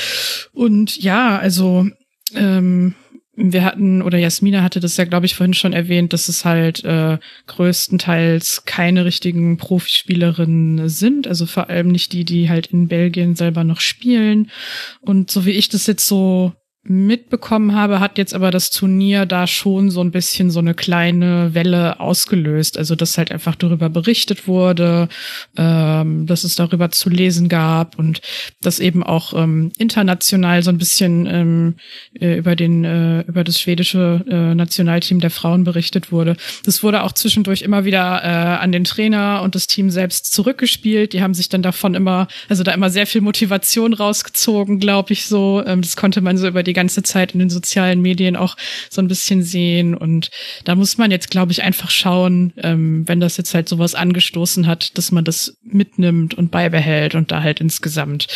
Und 0.52 0.96
ja, 0.96 1.38
also 1.38 1.86
ähm, 2.34 2.94
wir 3.36 3.64
hatten, 3.64 4.02
oder 4.02 4.18
Jasmina 4.18 4.62
hatte 4.62 4.80
das 4.80 4.96
ja, 4.96 5.04
glaube 5.04 5.26
ich, 5.26 5.34
vorhin 5.34 5.54
schon 5.54 5.74
erwähnt, 5.74 6.12
dass 6.12 6.28
es 6.28 6.44
halt 6.44 6.84
äh, 6.84 7.18
größtenteils 7.46 8.64
keine 8.64 9.04
richtigen 9.04 9.58
Profispielerinnen 9.58 10.88
sind, 10.88 11.28
also 11.28 11.44
vor 11.44 11.68
allem 11.68 11.88
nicht 11.88 12.12
die, 12.12 12.24
die 12.24 12.48
halt 12.48 12.68
in 12.68 12.88
Belgien 12.88 13.36
selber 13.36 13.62
noch 13.62 13.80
spielen. 13.80 14.50
Und 15.00 15.30
so 15.30 15.44
wie 15.44 15.50
ich 15.50 15.68
das 15.68 15.86
jetzt 15.86 16.08
so 16.08 16.54
mitbekommen 16.88 17.74
habe, 17.74 18.00
hat 18.00 18.18
jetzt 18.18 18.34
aber 18.34 18.50
das 18.50 18.70
Turnier 18.70 19.26
da 19.26 19.46
schon 19.46 19.90
so 19.90 20.00
ein 20.00 20.10
bisschen 20.10 20.50
so 20.50 20.60
eine 20.60 20.74
kleine 20.74 21.54
Welle 21.54 22.00
ausgelöst. 22.00 22.78
Also 22.78 22.94
dass 22.94 23.18
halt 23.18 23.32
einfach 23.32 23.54
darüber 23.54 23.88
berichtet 23.88 24.46
wurde, 24.46 25.08
ähm, 25.56 26.26
dass 26.26 26.44
es 26.44 26.54
darüber 26.54 26.90
zu 26.90 27.10
lesen 27.10 27.48
gab 27.48 27.98
und 27.98 28.20
dass 28.60 28.78
eben 28.78 29.02
auch 29.02 29.32
ähm, 29.34 29.72
international 29.78 30.62
so 30.62 30.70
ein 30.70 30.78
bisschen 30.78 31.26
ähm, 31.26 31.74
äh, 32.20 32.36
über 32.36 32.56
den 32.56 32.84
äh, 32.84 33.20
über 33.22 33.44
das 33.44 33.60
schwedische 33.60 34.24
äh, 34.28 34.54
Nationalteam 34.54 35.20
der 35.20 35.30
Frauen 35.30 35.64
berichtet 35.64 36.12
wurde. 36.12 36.36
Das 36.64 36.82
wurde 36.82 37.02
auch 37.02 37.12
zwischendurch 37.12 37.62
immer 37.62 37.84
wieder 37.84 38.22
äh, 38.22 38.62
an 38.62 38.72
den 38.72 38.84
Trainer 38.84 39.42
und 39.42 39.54
das 39.54 39.66
Team 39.66 39.90
selbst 39.90 40.32
zurückgespielt. 40.32 41.12
Die 41.12 41.22
haben 41.22 41.34
sich 41.34 41.48
dann 41.48 41.62
davon 41.62 41.94
immer, 41.94 42.28
also 42.48 42.62
da 42.62 42.72
immer 42.72 42.90
sehr 42.90 43.06
viel 43.06 43.20
Motivation 43.20 43.92
rausgezogen, 43.92 44.78
glaube 44.78 45.12
ich 45.12 45.26
so. 45.26 45.62
Ähm, 45.66 45.82
das 45.82 45.96
konnte 45.96 46.20
man 46.20 46.36
so 46.36 46.46
über 46.46 46.62
die 46.62 46.75
ganze 46.76 47.02
Zeit 47.02 47.32
in 47.32 47.40
den 47.40 47.50
sozialen 47.50 48.00
Medien 48.00 48.36
auch 48.36 48.56
so 48.88 49.02
ein 49.02 49.08
bisschen 49.08 49.42
sehen. 49.42 49.96
Und 49.96 50.30
da 50.64 50.76
muss 50.76 50.98
man 50.98 51.10
jetzt, 51.10 51.30
glaube 51.30 51.50
ich, 51.50 51.64
einfach 51.64 51.90
schauen, 51.90 52.52
ähm, 52.58 53.08
wenn 53.08 53.18
das 53.18 53.36
jetzt 53.36 53.52
halt 53.52 53.68
sowas 53.68 53.96
angestoßen 53.96 54.68
hat, 54.68 54.96
dass 54.96 55.10
man 55.10 55.24
das 55.24 55.56
mitnimmt 55.64 56.34
und 56.34 56.52
beibehält 56.52 57.16
und 57.16 57.32
da 57.32 57.42
halt 57.42 57.60
insgesamt, 57.60 58.28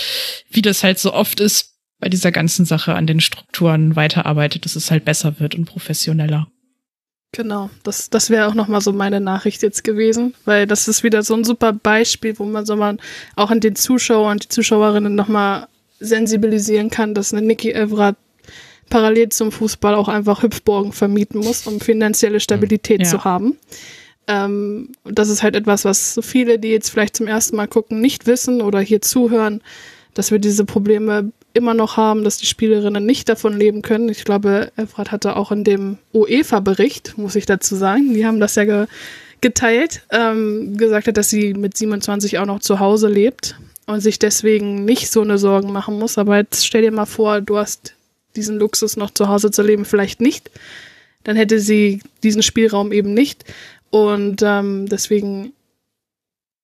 wie 0.50 0.62
das 0.62 0.82
halt 0.82 0.98
so 0.98 1.14
oft 1.14 1.38
ist, 1.38 1.70
bei 2.00 2.08
dieser 2.08 2.32
ganzen 2.32 2.64
Sache 2.64 2.94
an 2.94 3.06
den 3.06 3.20
Strukturen 3.20 3.94
weiterarbeitet, 3.94 4.64
dass 4.64 4.74
es 4.74 4.90
halt 4.90 5.04
besser 5.04 5.38
wird 5.38 5.54
und 5.54 5.66
professioneller. 5.66 6.48
Genau, 7.32 7.70
das, 7.84 8.10
das 8.10 8.28
wäre 8.28 8.48
auch 8.48 8.54
nochmal 8.54 8.80
so 8.80 8.92
meine 8.92 9.20
Nachricht 9.20 9.62
jetzt 9.62 9.84
gewesen, 9.84 10.34
weil 10.44 10.66
das 10.66 10.88
ist 10.88 11.04
wieder 11.04 11.22
so 11.22 11.34
ein 11.34 11.44
super 11.44 11.72
Beispiel, 11.72 12.36
wo 12.38 12.44
man 12.44 12.66
so 12.66 12.74
mal 12.74 12.96
auch 13.36 13.50
an 13.50 13.60
den 13.60 13.76
Zuschauer 13.76 14.30
und 14.32 14.44
die 14.44 14.48
Zuschauerinnen 14.48 15.14
nochmal 15.14 15.68
sensibilisieren 16.00 16.90
kann, 16.90 17.14
dass 17.14 17.32
eine 17.32 17.46
Nikki 17.46 17.70
Evra 17.70 18.16
parallel 18.90 19.30
zum 19.30 19.52
Fußball 19.52 19.94
auch 19.94 20.08
einfach 20.08 20.42
Hüpfburgen 20.42 20.92
vermieten 20.92 21.40
muss, 21.40 21.66
um 21.66 21.80
finanzielle 21.80 22.40
Stabilität 22.40 23.00
ja. 23.00 23.08
zu 23.08 23.24
haben. 23.24 23.56
Ähm, 24.26 24.90
das 25.04 25.28
ist 25.28 25.42
halt 25.42 25.56
etwas, 25.56 25.84
was 25.84 26.20
viele, 26.22 26.58
die 26.58 26.68
jetzt 26.68 26.90
vielleicht 26.90 27.16
zum 27.16 27.26
ersten 27.26 27.56
Mal 27.56 27.68
gucken, 27.68 28.00
nicht 28.00 28.26
wissen 28.26 28.60
oder 28.60 28.80
hier 28.80 29.00
zuhören, 29.00 29.62
dass 30.14 30.30
wir 30.30 30.38
diese 30.38 30.64
Probleme 30.64 31.32
immer 31.52 31.74
noch 31.74 31.96
haben, 31.96 32.22
dass 32.22 32.38
die 32.38 32.46
Spielerinnen 32.46 33.04
nicht 33.04 33.28
davon 33.28 33.56
leben 33.58 33.82
können. 33.82 34.08
Ich 34.08 34.24
glaube, 34.24 34.70
Efrat 34.76 35.10
hatte 35.10 35.36
auch 35.36 35.50
in 35.50 35.64
dem 35.64 35.98
UEFA-Bericht, 36.14 37.18
muss 37.18 37.34
ich 37.34 37.46
dazu 37.46 37.74
sagen, 37.74 38.14
die 38.14 38.26
haben 38.26 38.40
das 38.40 38.54
ja 38.54 38.64
ge 38.64 38.86
geteilt, 39.40 40.02
ähm, 40.10 40.76
gesagt 40.76 41.06
hat, 41.06 41.16
dass 41.16 41.30
sie 41.30 41.54
mit 41.54 41.74
27 41.74 42.38
auch 42.38 42.44
noch 42.44 42.60
zu 42.60 42.78
Hause 42.78 43.08
lebt 43.08 43.56
und 43.86 44.00
sich 44.00 44.18
deswegen 44.18 44.84
nicht 44.84 45.10
so 45.10 45.22
eine 45.22 45.38
Sorgen 45.38 45.72
machen 45.72 45.98
muss. 45.98 46.18
Aber 46.18 46.36
jetzt 46.36 46.66
stell 46.66 46.82
dir 46.82 46.92
mal 46.92 47.06
vor, 47.06 47.40
du 47.40 47.56
hast 47.56 47.94
diesen 48.36 48.58
Luxus 48.58 48.96
noch 48.96 49.10
zu 49.10 49.28
Hause 49.28 49.50
zu 49.50 49.62
leben, 49.62 49.84
vielleicht 49.84 50.20
nicht. 50.20 50.50
Dann 51.24 51.36
hätte 51.36 51.60
sie 51.60 52.02
diesen 52.22 52.42
Spielraum 52.42 52.92
eben 52.92 53.12
nicht. 53.12 53.44
Und 53.90 54.42
ähm, 54.42 54.88
deswegen 54.88 55.52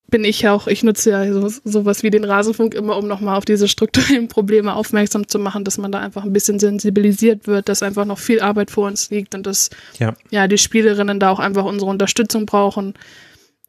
bin 0.09 0.23
ich 0.23 0.47
auch, 0.47 0.67
ich 0.67 0.83
nutze 0.83 1.09
ja 1.11 1.33
so, 1.33 1.51
sowas 1.65 2.01
wie 2.01 2.09
den 2.09 2.23
Rasenfunk 2.23 2.73
immer, 2.73 2.95
um 2.97 3.07
nochmal 3.07 3.37
auf 3.37 3.45
diese 3.45 3.67
strukturellen 3.67 4.29
Probleme 4.29 4.73
aufmerksam 4.73 5.27
zu 5.27 5.37
machen, 5.37 5.63
dass 5.63 5.77
man 5.77 5.91
da 5.91 5.99
einfach 5.99 6.23
ein 6.23 6.33
bisschen 6.33 6.59
sensibilisiert 6.59 7.45
wird, 7.45 7.67
dass 7.67 7.83
einfach 7.83 8.05
noch 8.05 8.19
viel 8.19 8.39
Arbeit 8.39 8.71
vor 8.71 8.87
uns 8.87 9.09
liegt 9.09 9.35
und 9.35 9.45
dass 9.45 9.69
ja, 9.99 10.15
ja 10.29 10.47
die 10.47 10.57
Spielerinnen 10.57 11.19
da 11.19 11.29
auch 11.29 11.39
einfach 11.39 11.65
unsere 11.65 11.91
Unterstützung 11.91 12.45
brauchen, 12.45 12.93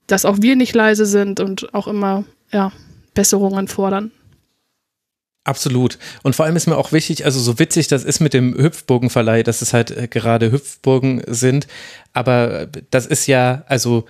dass 0.07 0.25
auch 0.25 0.39
wir 0.41 0.55
nicht 0.55 0.75
leise 0.75 1.07
sind 1.07 1.41
und 1.41 1.75
auch 1.75 1.89
immer 1.89 2.25
ja, 2.53 2.73
Besserungen 3.15 3.67
fordern. 3.67 4.13
Absolut. 5.49 5.99
Und 6.23 6.37
vor 6.37 6.45
allem 6.45 6.57
ist 6.57 6.67
mir 6.67 6.77
auch 6.77 6.93
wichtig, 6.93 7.25
also 7.25 7.41
so 7.41 7.59
witzig 7.59 7.89
das 7.89 8.05
ist 8.05 8.21
mit 8.21 8.35
dem 8.35 8.55
Hüpfburgenverleih, 8.55 9.43
dass 9.43 9.63
es 9.63 9.73
halt 9.73 9.91
äh, 9.91 10.07
gerade 10.07 10.53
Hüpfburgen 10.53 11.23
sind, 11.27 11.67
aber 12.13 12.69
das 12.91 13.07
ist 13.07 13.27
ja, 13.27 13.63
also 13.67 14.05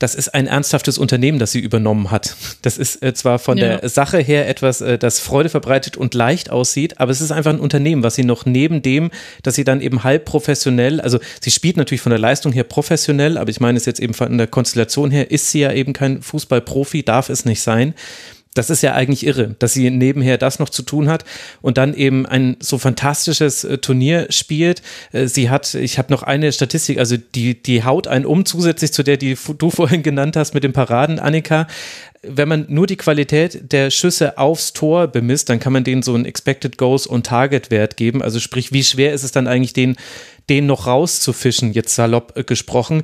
das 0.00 0.16
ist 0.16 0.34
ein 0.34 0.48
ernsthaftes 0.48 0.98
Unternehmen, 0.98 1.38
das 1.38 1.52
sie 1.52 1.60
übernommen 1.60 2.10
hat. 2.10 2.34
Das 2.62 2.78
ist 2.78 3.00
äh, 3.00 3.14
zwar 3.14 3.38
von 3.38 3.58
ja. 3.58 3.76
der 3.76 3.88
Sache 3.88 4.18
her 4.18 4.48
etwas, 4.48 4.80
äh, 4.80 4.98
das 4.98 5.20
Freude 5.20 5.50
verbreitet 5.50 5.96
und 5.96 6.14
leicht 6.14 6.50
aussieht, 6.50 6.98
aber 6.98 7.12
es 7.12 7.20
ist 7.20 7.30
einfach 7.30 7.52
ein 7.52 7.60
Unternehmen, 7.60 8.02
was 8.02 8.16
sie 8.16 8.24
noch 8.24 8.44
neben 8.44 8.82
dem, 8.82 9.12
dass 9.44 9.54
sie 9.54 9.62
dann 9.62 9.80
eben 9.80 10.02
halb 10.02 10.24
professionell, 10.24 11.00
also 11.00 11.20
sie 11.40 11.52
spielt 11.52 11.76
natürlich 11.76 12.00
von 12.00 12.10
der 12.10 12.18
Leistung 12.18 12.50
her 12.50 12.64
professionell, 12.64 13.38
aber 13.38 13.50
ich 13.50 13.60
meine 13.60 13.78
es 13.78 13.86
jetzt 13.86 14.00
eben 14.00 14.14
von 14.14 14.36
der 14.36 14.48
Konstellation 14.48 15.12
her, 15.12 15.30
ist 15.30 15.52
sie 15.52 15.60
ja 15.60 15.72
eben 15.72 15.92
kein 15.92 16.22
Fußballprofi, 16.22 17.04
darf 17.04 17.28
es 17.28 17.44
nicht 17.44 17.60
sein 17.60 17.94
das 18.54 18.68
ist 18.68 18.82
ja 18.82 18.92
eigentlich 18.92 19.26
irre, 19.26 19.54
dass 19.58 19.72
sie 19.72 19.90
nebenher 19.90 20.36
das 20.36 20.58
noch 20.58 20.68
zu 20.68 20.82
tun 20.82 21.08
hat 21.08 21.24
und 21.62 21.78
dann 21.78 21.94
eben 21.94 22.26
ein 22.26 22.56
so 22.60 22.78
fantastisches 22.78 23.64
äh, 23.64 23.78
Turnier 23.78 24.26
spielt. 24.30 24.82
Äh, 25.12 25.26
sie 25.26 25.48
hat, 25.48 25.74
ich 25.74 25.98
habe 25.98 26.12
noch 26.12 26.22
eine 26.22 26.52
Statistik, 26.52 26.98
also 26.98 27.16
die, 27.16 27.60
die 27.62 27.84
haut 27.84 28.06
einen 28.06 28.26
um, 28.26 28.44
zusätzlich 28.44 28.92
zu 28.92 29.02
der, 29.02 29.16
die 29.16 29.36
du 29.58 29.70
vorhin 29.70 30.02
genannt 30.02 30.36
hast 30.36 30.54
mit 30.54 30.64
den 30.64 30.72
Paraden, 30.72 31.18
Annika. 31.18 31.66
Wenn 32.24 32.48
man 32.48 32.66
nur 32.68 32.86
die 32.86 32.96
Qualität 32.96 33.72
der 33.72 33.90
Schüsse 33.90 34.38
aufs 34.38 34.72
Tor 34.72 35.08
bemisst, 35.08 35.48
dann 35.48 35.58
kann 35.58 35.72
man 35.72 35.82
denen 35.82 36.02
so 36.02 36.14
einen 36.14 36.24
Expected 36.24 36.78
Goals 36.78 37.06
und 37.06 37.26
Target 37.26 37.70
Wert 37.70 37.96
geben. 37.96 38.22
Also 38.22 38.38
sprich, 38.38 38.72
wie 38.72 38.84
schwer 38.84 39.12
ist 39.12 39.24
es 39.24 39.32
dann 39.32 39.48
eigentlich, 39.48 39.72
den, 39.72 39.96
den 40.48 40.66
noch 40.66 40.86
rauszufischen, 40.86 41.72
jetzt 41.72 41.94
salopp 41.94 42.36
äh, 42.36 42.44
gesprochen 42.44 43.02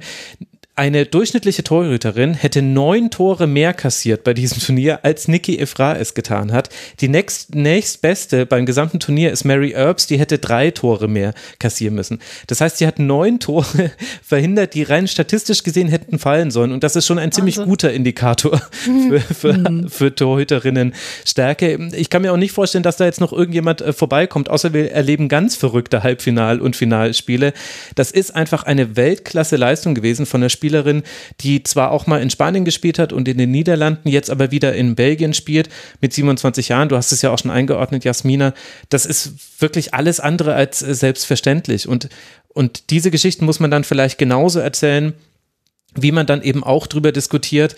eine 0.78 1.06
durchschnittliche 1.06 1.64
Torhüterin 1.64 2.34
hätte 2.34 2.62
neun 2.62 3.10
Tore 3.10 3.48
mehr 3.48 3.74
kassiert 3.74 4.22
bei 4.22 4.32
diesem 4.32 4.60
Turnier, 4.60 5.00
als 5.02 5.26
Niki 5.26 5.58
Efra 5.58 5.96
es 5.96 6.14
getan 6.14 6.52
hat. 6.52 6.68
Die 7.00 7.08
nächst, 7.08 7.52
nächstbeste 7.52 8.46
beim 8.46 8.64
gesamten 8.64 9.00
Turnier 9.00 9.32
ist 9.32 9.44
Mary 9.44 9.72
Earps, 9.72 10.06
die 10.06 10.20
hätte 10.20 10.38
drei 10.38 10.70
Tore 10.70 11.08
mehr 11.08 11.34
kassieren 11.58 11.96
müssen. 11.96 12.20
Das 12.46 12.60
heißt, 12.60 12.78
sie 12.78 12.86
hat 12.86 13.00
neun 13.00 13.40
Tore 13.40 13.90
verhindert, 14.22 14.74
die 14.74 14.84
rein 14.84 15.08
statistisch 15.08 15.64
gesehen 15.64 15.88
hätten 15.88 16.20
fallen 16.20 16.52
sollen. 16.52 16.70
Und 16.70 16.84
das 16.84 16.94
ist 16.94 17.06
schon 17.06 17.18
ein 17.18 17.32
ziemlich 17.32 17.58
also. 17.58 17.68
guter 17.68 17.92
Indikator 17.92 18.62
für, 18.70 19.20
für, 19.20 19.84
für 19.88 20.14
Torhüterinnen 20.14 20.94
Stärke. 21.24 21.88
Ich 21.96 22.08
kann 22.08 22.22
mir 22.22 22.32
auch 22.32 22.36
nicht 22.36 22.52
vorstellen, 22.52 22.84
dass 22.84 22.98
da 22.98 23.04
jetzt 23.04 23.20
noch 23.20 23.32
irgendjemand 23.32 23.80
äh, 23.80 23.92
vorbeikommt, 23.92 24.48
außer 24.48 24.72
wir 24.72 24.92
erleben 24.92 25.28
ganz 25.28 25.56
verrückte 25.56 26.04
Halbfinal- 26.04 26.60
und 26.60 26.76
Finalspiele. 26.76 27.52
Das 27.96 28.12
ist 28.12 28.36
einfach 28.36 28.62
eine 28.62 28.94
Weltklasse-Leistung 28.94 29.96
gewesen 29.96 30.24
von 30.24 30.40
der 30.40 30.50
Spiel 30.50 30.67
Spielerin, 30.68 31.02
die 31.40 31.62
zwar 31.62 31.90
auch 31.90 32.06
mal 32.06 32.20
in 32.20 32.28
Spanien 32.28 32.64
gespielt 32.64 32.98
hat 32.98 33.12
und 33.12 33.26
in 33.26 33.38
den 33.38 33.50
Niederlanden, 33.50 34.08
jetzt 34.08 34.28
aber 34.28 34.50
wieder 34.50 34.74
in 34.74 34.94
Belgien 34.94 35.32
spielt 35.32 35.70
mit 36.02 36.12
27 36.12 36.68
Jahren. 36.68 36.90
Du 36.90 36.96
hast 36.96 37.10
es 37.10 37.22
ja 37.22 37.30
auch 37.30 37.38
schon 37.38 37.50
eingeordnet, 37.50 38.04
Jasmina. 38.04 38.52
Das 38.90 39.06
ist 39.06 39.60
wirklich 39.60 39.94
alles 39.94 40.20
andere 40.20 40.54
als 40.54 40.80
selbstverständlich. 40.80 41.88
Und, 41.88 42.10
und 42.48 42.90
diese 42.90 43.10
Geschichten 43.10 43.46
muss 43.46 43.60
man 43.60 43.70
dann 43.70 43.84
vielleicht 43.84 44.18
genauso 44.18 44.60
erzählen, 44.60 45.14
wie 45.94 46.12
man 46.12 46.26
dann 46.26 46.42
eben 46.42 46.62
auch 46.62 46.86
drüber 46.86 47.12
diskutiert, 47.12 47.74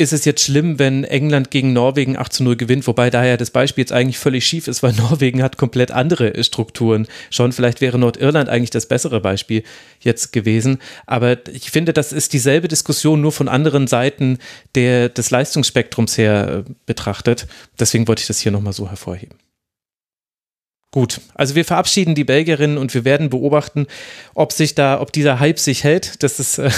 ist 0.00 0.14
es 0.14 0.24
jetzt 0.24 0.42
schlimm, 0.42 0.78
wenn 0.78 1.04
England 1.04 1.50
gegen 1.50 1.74
Norwegen 1.74 2.16
8 2.16 2.32
zu 2.32 2.42
0 2.42 2.56
gewinnt, 2.56 2.86
wobei 2.86 3.10
daher 3.10 3.36
das 3.36 3.50
Beispiel 3.50 3.82
jetzt 3.82 3.92
eigentlich 3.92 4.18
völlig 4.18 4.46
schief 4.46 4.66
ist, 4.66 4.82
weil 4.82 4.92
Norwegen 5.10 5.42
hat 5.42 5.58
komplett 5.58 5.90
andere 5.90 6.42
Strukturen. 6.42 7.06
Schon 7.28 7.52
vielleicht 7.52 7.82
wäre 7.82 7.98
Nordirland 7.98 8.48
eigentlich 8.48 8.70
das 8.70 8.86
bessere 8.86 9.20
Beispiel 9.20 9.62
jetzt 10.00 10.32
gewesen. 10.32 10.78
Aber 11.06 11.46
ich 11.48 11.70
finde, 11.70 11.92
das 11.92 12.12
ist 12.12 12.32
dieselbe 12.32 12.66
Diskussion 12.66 13.20
nur 13.20 13.32
von 13.32 13.48
anderen 13.48 13.86
Seiten 13.86 14.38
der, 14.74 15.10
des 15.10 15.30
Leistungsspektrums 15.30 16.16
her 16.16 16.64
äh, 16.66 16.72
betrachtet. 16.86 17.46
Deswegen 17.78 18.08
wollte 18.08 18.20
ich 18.22 18.26
das 18.26 18.40
hier 18.40 18.52
nochmal 18.52 18.72
so 18.72 18.88
hervorheben. 18.88 19.36
Gut, 20.92 21.20
also 21.36 21.54
wir 21.54 21.64
verabschieden 21.64 22.16
die 22.16 22.24
Belgierinnen 22.24 22.76
und 22.76 22.92
wir 22.94 23.04
werden 23.04 23.30
beobachten, 23.30 23.86
ob 24.34 24.50
sich 24.50 24.74
da, 24.74 25.00
ob 25.00 25.12
dieser 25.12 25.38
Hype 25.38 25.60
sich 25.60 25.84
hält. 25.84 26.20
Das 26.24 26.40
ist, 26.40 26.58
äh, 26.58 26.68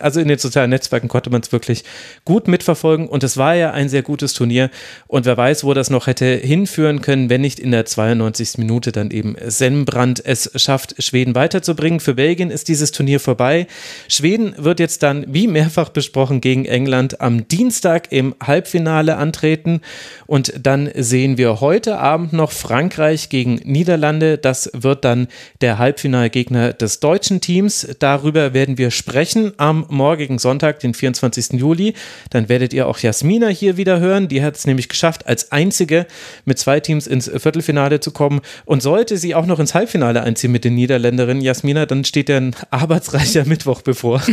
also 0.00 0.20
in 0.20 0.28
den 0.28 0.36
sozialen 0.36 0.68
Netzwerken 0.68 1.08
konnte 1.08 1.30
man 1.30 1.40
es 1.40 1.50
wirklich 1.50 1.82
gut 2.26 2.46
mitverfolgen 2.46 3.08
und 3.08 3.24
es 3.24 3.38
war 3.38 3.54
ja 3.54 3.70
ein 3.70 3.88
sehr 3.88 4.02
gutes 4.02 4.34
Turnier 4.34 4.68
und 5.06 5.24
wer 5.24 5.38
weiß, 5.38 5.64
wo 5.64 5.72
das 5.72 5.88
noch 5.88 6.08
hätte 6.08 6.26
hinführen 6.26 7.00
können, 7.00 7.30
wenn 7.30 7.40
nicht 7.40 7.58
in 7.58 7.70
der 7.70 7.86
92. 7.86 8.58
Minute 8.58 8.92
dann 8.92 9.10
eben 9.10 9.34
Sennbrand 9.46 10.22
es 10.22 10.50
schafft, 10.56 11.02
Schweden 11.02 11.34
weiterzubringen. 11.34 12.00
Für 12.00 12.12
Belgien 12.12 12.50
ist 12.50 12.68
dieses 12.68 12.92
Turnier 12.92 13.18
vorbei. 13.18 13.66
Schweden 14.08 14.54
wird 14.58 14.78
jetzt 14.78 15.02
dann, 15.02 15.24
wie 15.32 15.46
mehrfach 15.46 15.88
besprochen, 15.88 16.42
gegen 16.42 16.66
England 16.66 17.22
am 17.22 17.48
Dienstag 17.48 18.12
im 18.12 18.34
Halbfinale 18.42 19.16
antreten 19.16 19.80
und 20.26 20.52
dann 20.60 20.90
sehen 20.94 21.38
wir 21.38 21.62
heute 21.62 21.96
Abend 21.96 22.34
noch 22.34 22.52
Frankreich 22.52 23.30
gegen 23.30 23.53
Niederlande. 23.64 24.38
Das 24.38 24.70
wird 24.72 25.04
dann 25.04 25.28
der 25.60 25.78
Halbfinalgegner 25.78 26.72
des 26.72 27.00
deutschen 27.00 27.40
Teams. 27.40 27.86
Darüber 27.98 28.54
werden 28.54 28.78
wir 28.78 28.90
sprechen 28.90 29.52
am 29.56 29.86
morgigen 29.88 30.38
Sonntag, 30.38 30.80
den 30.80 30.94
24. 30.94 31.52
Juli. 31.52 31.94
Dann 32.30 32.48
werdet 32.48 32.72
ihr 32.72 32.88
auch 32.88 32.98
Jasmina 32.98 33.48
hier 33.48 33.76
wieder 33.76 34.00
hören. 34.00 34.28
Die 34.28 34.42
hat 34.42 34.56
es 34.56 34.66
nämlich 34.66 34.88
geschafft, 34.88 35.26
als 35.26 35.52
einzige 35.52 36.06
mit 36.44 36.58
zwei 36.58 36.80
Teams 36.80 37.06
ins 37.06 37.28
Viertelfinale 37.28 38.00
zu 38.00 38.10
kommen. 38.10 38.40
Und 38.64 38.82
sollte 38.82 39.16
sie 39.16 39.34
auch 39.34 39.46
noch 39.46 39.58
ins 39.58 39.74
Halbfinale 39.74 40.22
einziehen 40.22 40.52
mit 40.52 40.64
den 40.64 40.74
Niederländerinnen, 40.74 41.42
Jasmina, 41.42 41.86
dann 41.86 42.04
steht 42.04 42.28
ja 42.28 42.38
ein 42.38 42.56
arbeitsreicher 42.70 43.44
Mittwoch 43.46 43.82
bevor. 43.82 44.22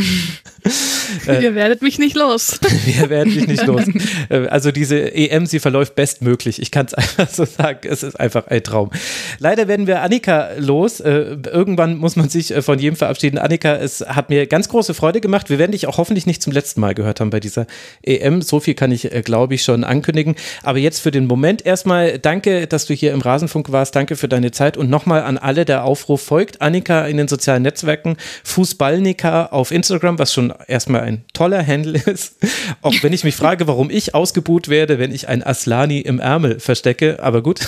Ihr 1.26 1.54
werdet 1.54 1.82
mich 1.82 1.98
nicht 1.98 2.16
los. 2.16 2.58
Wir 2.84 3.10
werden 3.10 3.32
dich 3.32 3.46
nicht 3.46 3.66
los. 3.66 3.82
Äh, 4.28 4.46
also 4.48 4.70
diese 4.70 5.14
EM, 5.14 5.46
sie 5.46 5.58
verläuft 5.58 5.94
bestmöglich. 5.94 6.60
Ich 6.60 6.70
kann 6.70 6.86
es 6.86 6.94
einfach 6.94 7.28
so 7.28 7.44
sagen. 7.44 7.80
Es 7.84 8.02
ist 8.02 8.18
einfach 8.18 8.46
ein 8.46 8.62
Traum. 8.62 8.90
Leider 9.38 9.68
werden 9.68 9.86
wir 9.86 10.02
Annika 10.02 10.50
los. 10.58 11.00
Äh, 11.00 11.36
irgendwann 11.50 11.96
muss 11.96 12.16
man 12.16 12.28
sich 12.28 12.54
äh, 12.54 12.62
von 12.62 12.78
jedem 12.78 12.96
verabschieden. 12.96 13.38
Annika, 13.38 13.74
es 13.76 14.00
hat 14.00 14.30
mir 14.30 14.46
ganz 14.46 14.68
große 14.68 14.94
Freude 14.94 15.20
gemacht. 15.20 15.50
Wir 15.50 15.58
werden 15.58 15.72
dich 15.72 15.86
auch 15.86 15.98
hoffentlich 15.98 16.26
nicht 16.26 16.42
zum 16.42 16.52
letzten 16.52 16.80
Mal 16.80 16.94
gehört 16.94 17.20
haben 17.20 17.30
bei 17.30 17.40
dieser 17.40 17.66
EM. 18.02 18.42
So 18.42 18.60
viel 18.60 18.74
kann 18.74 18.92
ich, 18.92 19.08
glaube 19.24 19.54
ich, 19.54 19.62
schon 19.62 19.84
ankündigen. 19.84 20.36
Aber 20.62 20.78
jetzt 20.78 21.00
für 21.00 21.10
den 21.10 21.26
Moment 21.26 21.64
erstmal 21.64 22.18
danke, 22.18 22.66
dass 22.66 22.86
du 22.86 22.94
hier 22.94 23.12
im 23.12 23.20
Rasenfunk 23.20 23.72
warst. 23.72 23.96
Danke 23.96 24.16
für 24.16 24.28
deine 24.28 24.50
Zeit 24.50 24.76
und 24.76 24.90
nochmal 24.90 25.22
an 25.22 25.38
alle 25.38 25.64
der 25.64 25.84
Aufruf 25.84 26.22
folgt 26.22 26.60
Annika 26.60 27.06
in 27.06 27.16
den 27.16 27.28
sozialen 27.28 27.62
Netzwerken. 27.62 28.16
Fußballnika 28.44 29.46
auf 29.46 29.70
Instagram, 29.70 30.18
was 30.18 30.32
schon 30.32 30.52
erstmal 30.66 31.01
ein 31.02 31.24
toller 31.32 31.66
Handle 31.66 32.00
ist. 32.06 32.36
Auch 32.80 32.94
wenn 33.02 33.12
ich 33.12 33.24
mich 33.24 33.36
frage, 33.36 33.66
warum 33.66 33.90
ich 33.90 34.14
ausgebuht 34.14 34.68
werde, 34.68 34.98
wenn 34.98 35.12
ich 35.12 35.28
ein 35.28 35.44
Aslani 35.44 36.00
im 36.00 36.20
Ärmel 36.20 36.60
verstecke. 36.60 37.22
Aber 37.22 37.42
gut. 37.42 37.60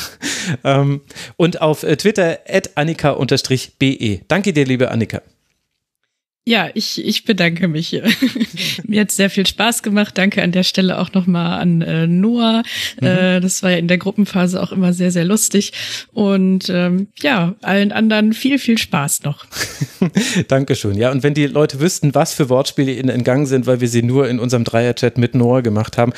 Ähm, 0.63 1.01
und 1.37 1.63
auf 1.63 1.85
äh, 1.85 1.97
Twitter 1.97 2.39
at 2.47 2.77
annika-be. 2.77 4.21
Danke 4.29 4.53
dir, 4.53 4.67
liebe 4.67 4.91
Annika. 4.91 5.23
Ja, 6.47 6.69
ich, 6.75 7.03
ich 7.03 7.25
bedanke 7.25 7.69
mich. 7.69 8.03
Mir 8.87 9.01
hat 9.01 9.11
sehr 9.11 9.31
viel 9.31 9.47
Spaß 9.47 9.83
gemacht. 9.83 10.19
Danke 10.19 10.43
an 10.43 10.53
der 10.53 10.63
Stelle 10.63 10.99
auch 10.99 11.11
nochmal 11.15 11.59
an 11.59 11.81
äh, 11.81 12.07
Noah. 12.07 12.63
Mhm. 13.01 13.07
Äh, 13.07 13.41
das 13.41 13.63
war 13.63 13.71
ja 13.71 13.79
in 13.79 13.89
der 13.89 13.97
Gruppenphase 13.97 14.63
auch 14.63 14.71
immer 14.71 14.93
sehr, 14.93 15.11
sehr 15.11 15.25
lustig. 15.25 15.73
Und 16.13 16.69
ähm, 16.69 17.09
ja, 17.23 17.55
allen 17.63 17.93
anderen 17.93 18.35
viel, 18.35 18.59
viel 18.59 18.77
Spaß 18.77 19.23
noch. 19.23 19.47
Dankeschön. 20.49 20.99
Ja, 20.99 21.11
und 21.13 21.23
wenn 21.23 21.33
die 21.33 21.47
Leute 21.47 21.81
wüssten, 21.81 22.15
was 22.15 22.35
für 22.35 22.51
Wortspiele 22.51 22.93
ihnen 22.93 23.09
entgangen 23.09 23.47
sind, 23.47 23.67
weil 23.67 23.81
wir 23.81 23.89
sie 23.89 24.03
nur 24.03 24.29
in 24.29 24.39
unserem 24.39 24.65
Dreier-Chat 24.65 25.17
mit 25.17 25.35
Noah 25.35 25.63
gemacht 25.63 25.97
haben, 25.97 26.13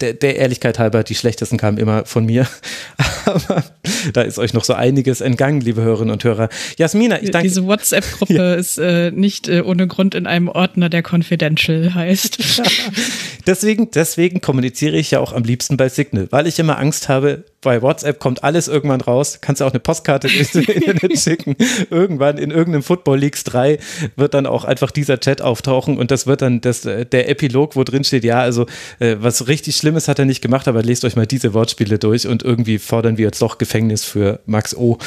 der, 0.00 0.12
der 0.12 0.36
Ehrlichkeit 0.38 0.80
halber, 0.80 1.04
die 1.04 1.14
schlechtesten 1.14 1.56
kamen 1.56 1.78
immer 1.78 2.04
von 2.04 2.26
mir. 2.26 2.48
Aber 3.26 3.62
da 4.12 4.22
ist 4.22 4.38
euch 4.38 4.54
noch 4.54 4.64
so 4.64 4.74
einiges 4.74 5.20
entgangen, 5.20 5.60
liebe 5.60 5.82
Hörerinnen 5.82 6.12
und 6.12 6.24
Hörer. 6.24 6.48
Jasmina, 6.76 7.22
ich 7.22 7.30
danke. 7.30 7.48
Diese 7.48 7.66
WhatsApp-Gruppe 7.66 8.34
ja. 8.34 8.54
ist 8.54 8.78
äh, 8.78 9.10
nicht 9.10 9.48
äh, 9.48 9.62
ohne 9.62 9.86
Grund 9.86 10.14
in 10.14 10.26
einem 10.26 10.48
Ordner, 10.48 10.88
der 10.88 11.02
Confidential 11.02 11.94
heißt. 11.94 12.62
deswegen, 13.46 13.90
deswegen 13.90 14.40
kommuniziere 14.40 14.96
ich 14.96 15.10
ja 15.10 15.20
auch 15.20 15.32
am 15.32 15.42
liebsten 15.42 15.76
bei 15.76 15.88
Signal, 15.88 16.28
weil 16.30 16.46
ich 16.46 16.58
immer 16.58 16.78
Angst 16.78 17.08
habe, 17.08 17.44
bei 17.60 17.82
WhatsApp 17.82 18.20
kommt 18.20 18.44
alles 18.44 18.68
irgendwann 18.68 19.00
raus. 19.00 19.38
Kannst 19.40 19.60
du 19.60 19.64
auch 19.64 19.72
eine 19.72 19.80
Postkarte 19.80 20.28
schicken. 21.18 21.56
Irgendwann 21.90 22.38
in 22.38 22.50
irgendeinem 22.50 22.82
Football 22.82 23.18
Leagues 23.18 23.44
3 23.44 23.78
wird 24.16 24.34
dann 24.34 24.46
auch 24.46 24.64
einfach 24.64 24.90
dieser 24.90 25.18
Chat 25.18 25.42
auftauchen 25.42 25.98
und 25.98 26.10
das 26.10 26.26
wird 26.26 26.42
dann 26.42 26.60
das, 26.60 26.82
der 26.82 27.28
Epilog, 27.28 27.74
wo 27.74 27.82
drin 27.82 28.04
steht, 28.04 28.24
ja, 28.24 28.40
also 28.40 28.66
äh, 29.00 29.16
was 29.18 29.48
richtig 29.48 29.76
Schlimmes 29.76 30.06
hat 30.08 30.18
er 30.18 30.24
nicht 30.24 30.40
gemacht, 30.40 30.68
aber 30.68 30.82
lest 30.82 31.04
euch 31.04 31.16
mal 31.16 31.26
diese 31.26 31.52
Wortspiele 31.54 31.98
durch 31.98 32.26
und 32.26 32.42
irgendwie 32.44 32.78
fordern 32.78 33.18
wir 33.18 33.26
jetzt 33.26 33.42
doch 33.42 33.58
Gefängnis 33.58 34.04
für 34.04 34.40
Max 34.46 34.74
O. 34.74 34.98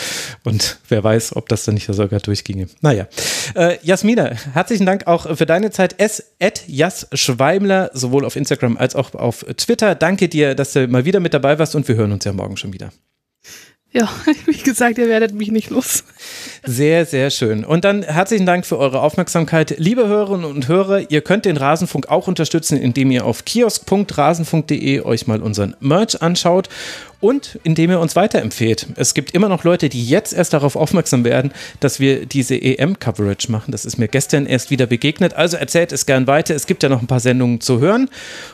Und 0.44 0.80
wer 0.90 1.04
weiß, 1.04 1.36
ob 1.36 1.48
das 1.48 1.64
dann 1.66 1.76
nicht 1.76 1.88
sogar 1.88 2.20
durchginge. 2.20 2.68
Naja. 2.82 3.08
Äh, 3.56 3.78
Jasmina, 3.84 4.32
herzlichen 4.54 4.86
Dank 4.86 5.08
auch 5.08 5.36
für 5.36 5.46
deine 5.46 5.72
Zeit. 5.72 5.96
S. 6.00 6.24
Jas 6.68 7.08
Schweimler, 7.14 7.92
sowohl 7.94 8.26
auf 8.26 8.36
Instagram 8.36 8.78
als 8.78 8.96
auch 8.96 9.14
auf 9.14 9.46
Twitter. 9.58 9.96
Danke 9.96 10.28
dir, 10.28 10.56
dass 10.56 10.74
du 10.74 10.88
mal 10.88 11.06
wieder 11.06 11.20
mit 11.20 11.34
dabei 11.34 11.60
warst 11.60 11.76
und 11.76 11.88
wir 11.88 11.96
hören 11.96 12.12
uns 12.12 12.26
ja 12.26 12.34
morgen 12.42 12.58
schon 12.58 12.74
wieder. 12.74 12.92
Ja, 13.94 14.10
wie 14.46 14.58
gesagt, 14.58 14.98
ihr 14.98 15.08
werdet 15.10 15.34
mich 15.34 15.52
nicht 15.52 15.70
los. 15.70 16.06
Sehr, 16.64 17.06
sehr 17.06 17.30
schön. 17.30 17.66
Und 17.66 17.84
dann 17.84 18.04
herzlichen 18.04 18.46
Dank 18.46 18.66
für 18.66 18.78
eure 18.78 19.02
Aufmerksamkeit. 19.02 19.76
Liebe 19.78 20.08
Hörerinnen 20.08 20.46
und 20.46 20.68
Hörer, 20.68 21.12
ihr 21.12 21.22
könnt 21.22 21.46
den 21.46 21.58
Rasenfunk 21.58 22.08
auch 22.08 22.28
unterstützen, 22.28 22.78
indem 22.78 23.12
ihr 23.12 23.26
auf 23.26 23.44
kiosk.rasenfunk.de 23.44 25.02
euch 25.02 25.28
mal 25.28 25.42
unseren 25.42 25.76
Merch 25.82 26.22
anschaut 26.22 26.70
und 27.22 27.60
indem 27.64 27.92
ihr 27.92 28.00
uns 28.00 28.16
weiterempfehlt. 28.16 28.88
Es 28.96 29.14
gibt 29.14 29.32
immer 29.32 29.48
noch 29.48 29.64
Leute, 29.64 29.88
die 29.88 30.06
jetzt 30.06 30.34
erst 30.34 30.54
darauf 30.54 30.76
aufmerksam 30.76 31.24
werden, 31.24 31.52
dass 31.80 32.00
wir 32.00 32.26
diese 32.26 32.56
EM-Coverage 32.56 33.52
machen. 33.52 33.72
Das 33.72 33.86
ist 33.86 33.98
mir 33.98 34.08
gestern 34.08 34.46
erst 34.46 34.72
wieder 34.72 34.88
begegnet. 34.88 35.36
Also 35.36 35.58
erzählt 35.58 35.92
es 35.92 36.06
gern 36.06 36.28
weiter. 36.28 36.56
Es 36.56 36.68
gibt 36.68 36.84
ja 36.84 36.90
noch 36.90 37.02
ein 37.02 37.08
paar 37.08 37.20
Sendungen 37.20 37.62
zu 37.62 37.80
hören. 37.80 38.10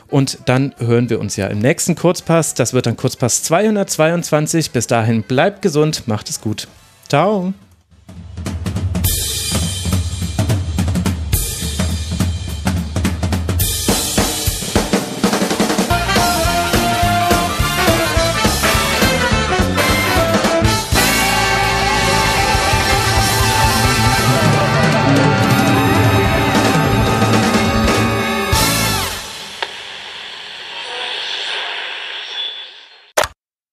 Und 0.08 0.38
dann 0.44 0.74
hören 0.78 1.10
wir 1.10 1.18
uns 1.18 1.36
ja 1.36 1.48
im 1.48 1.58
nächsten 1.58 1.96
Kurzpass. 1.96 2.54
Das 2.54 2.72
wird 2.74 2.86
dann 2.86 2.96
Kurzpass 2.96 3.42
222. 3.42 4.70
Bis 4.70 4.86
dahin 4.86 5.22
bleibt 5.22 5.62
gesund, 5.62 6.06
macht 6.06 6.28
es 6.28 6.40
gut. 6.40 6.68
Ciao. 7.08 7.54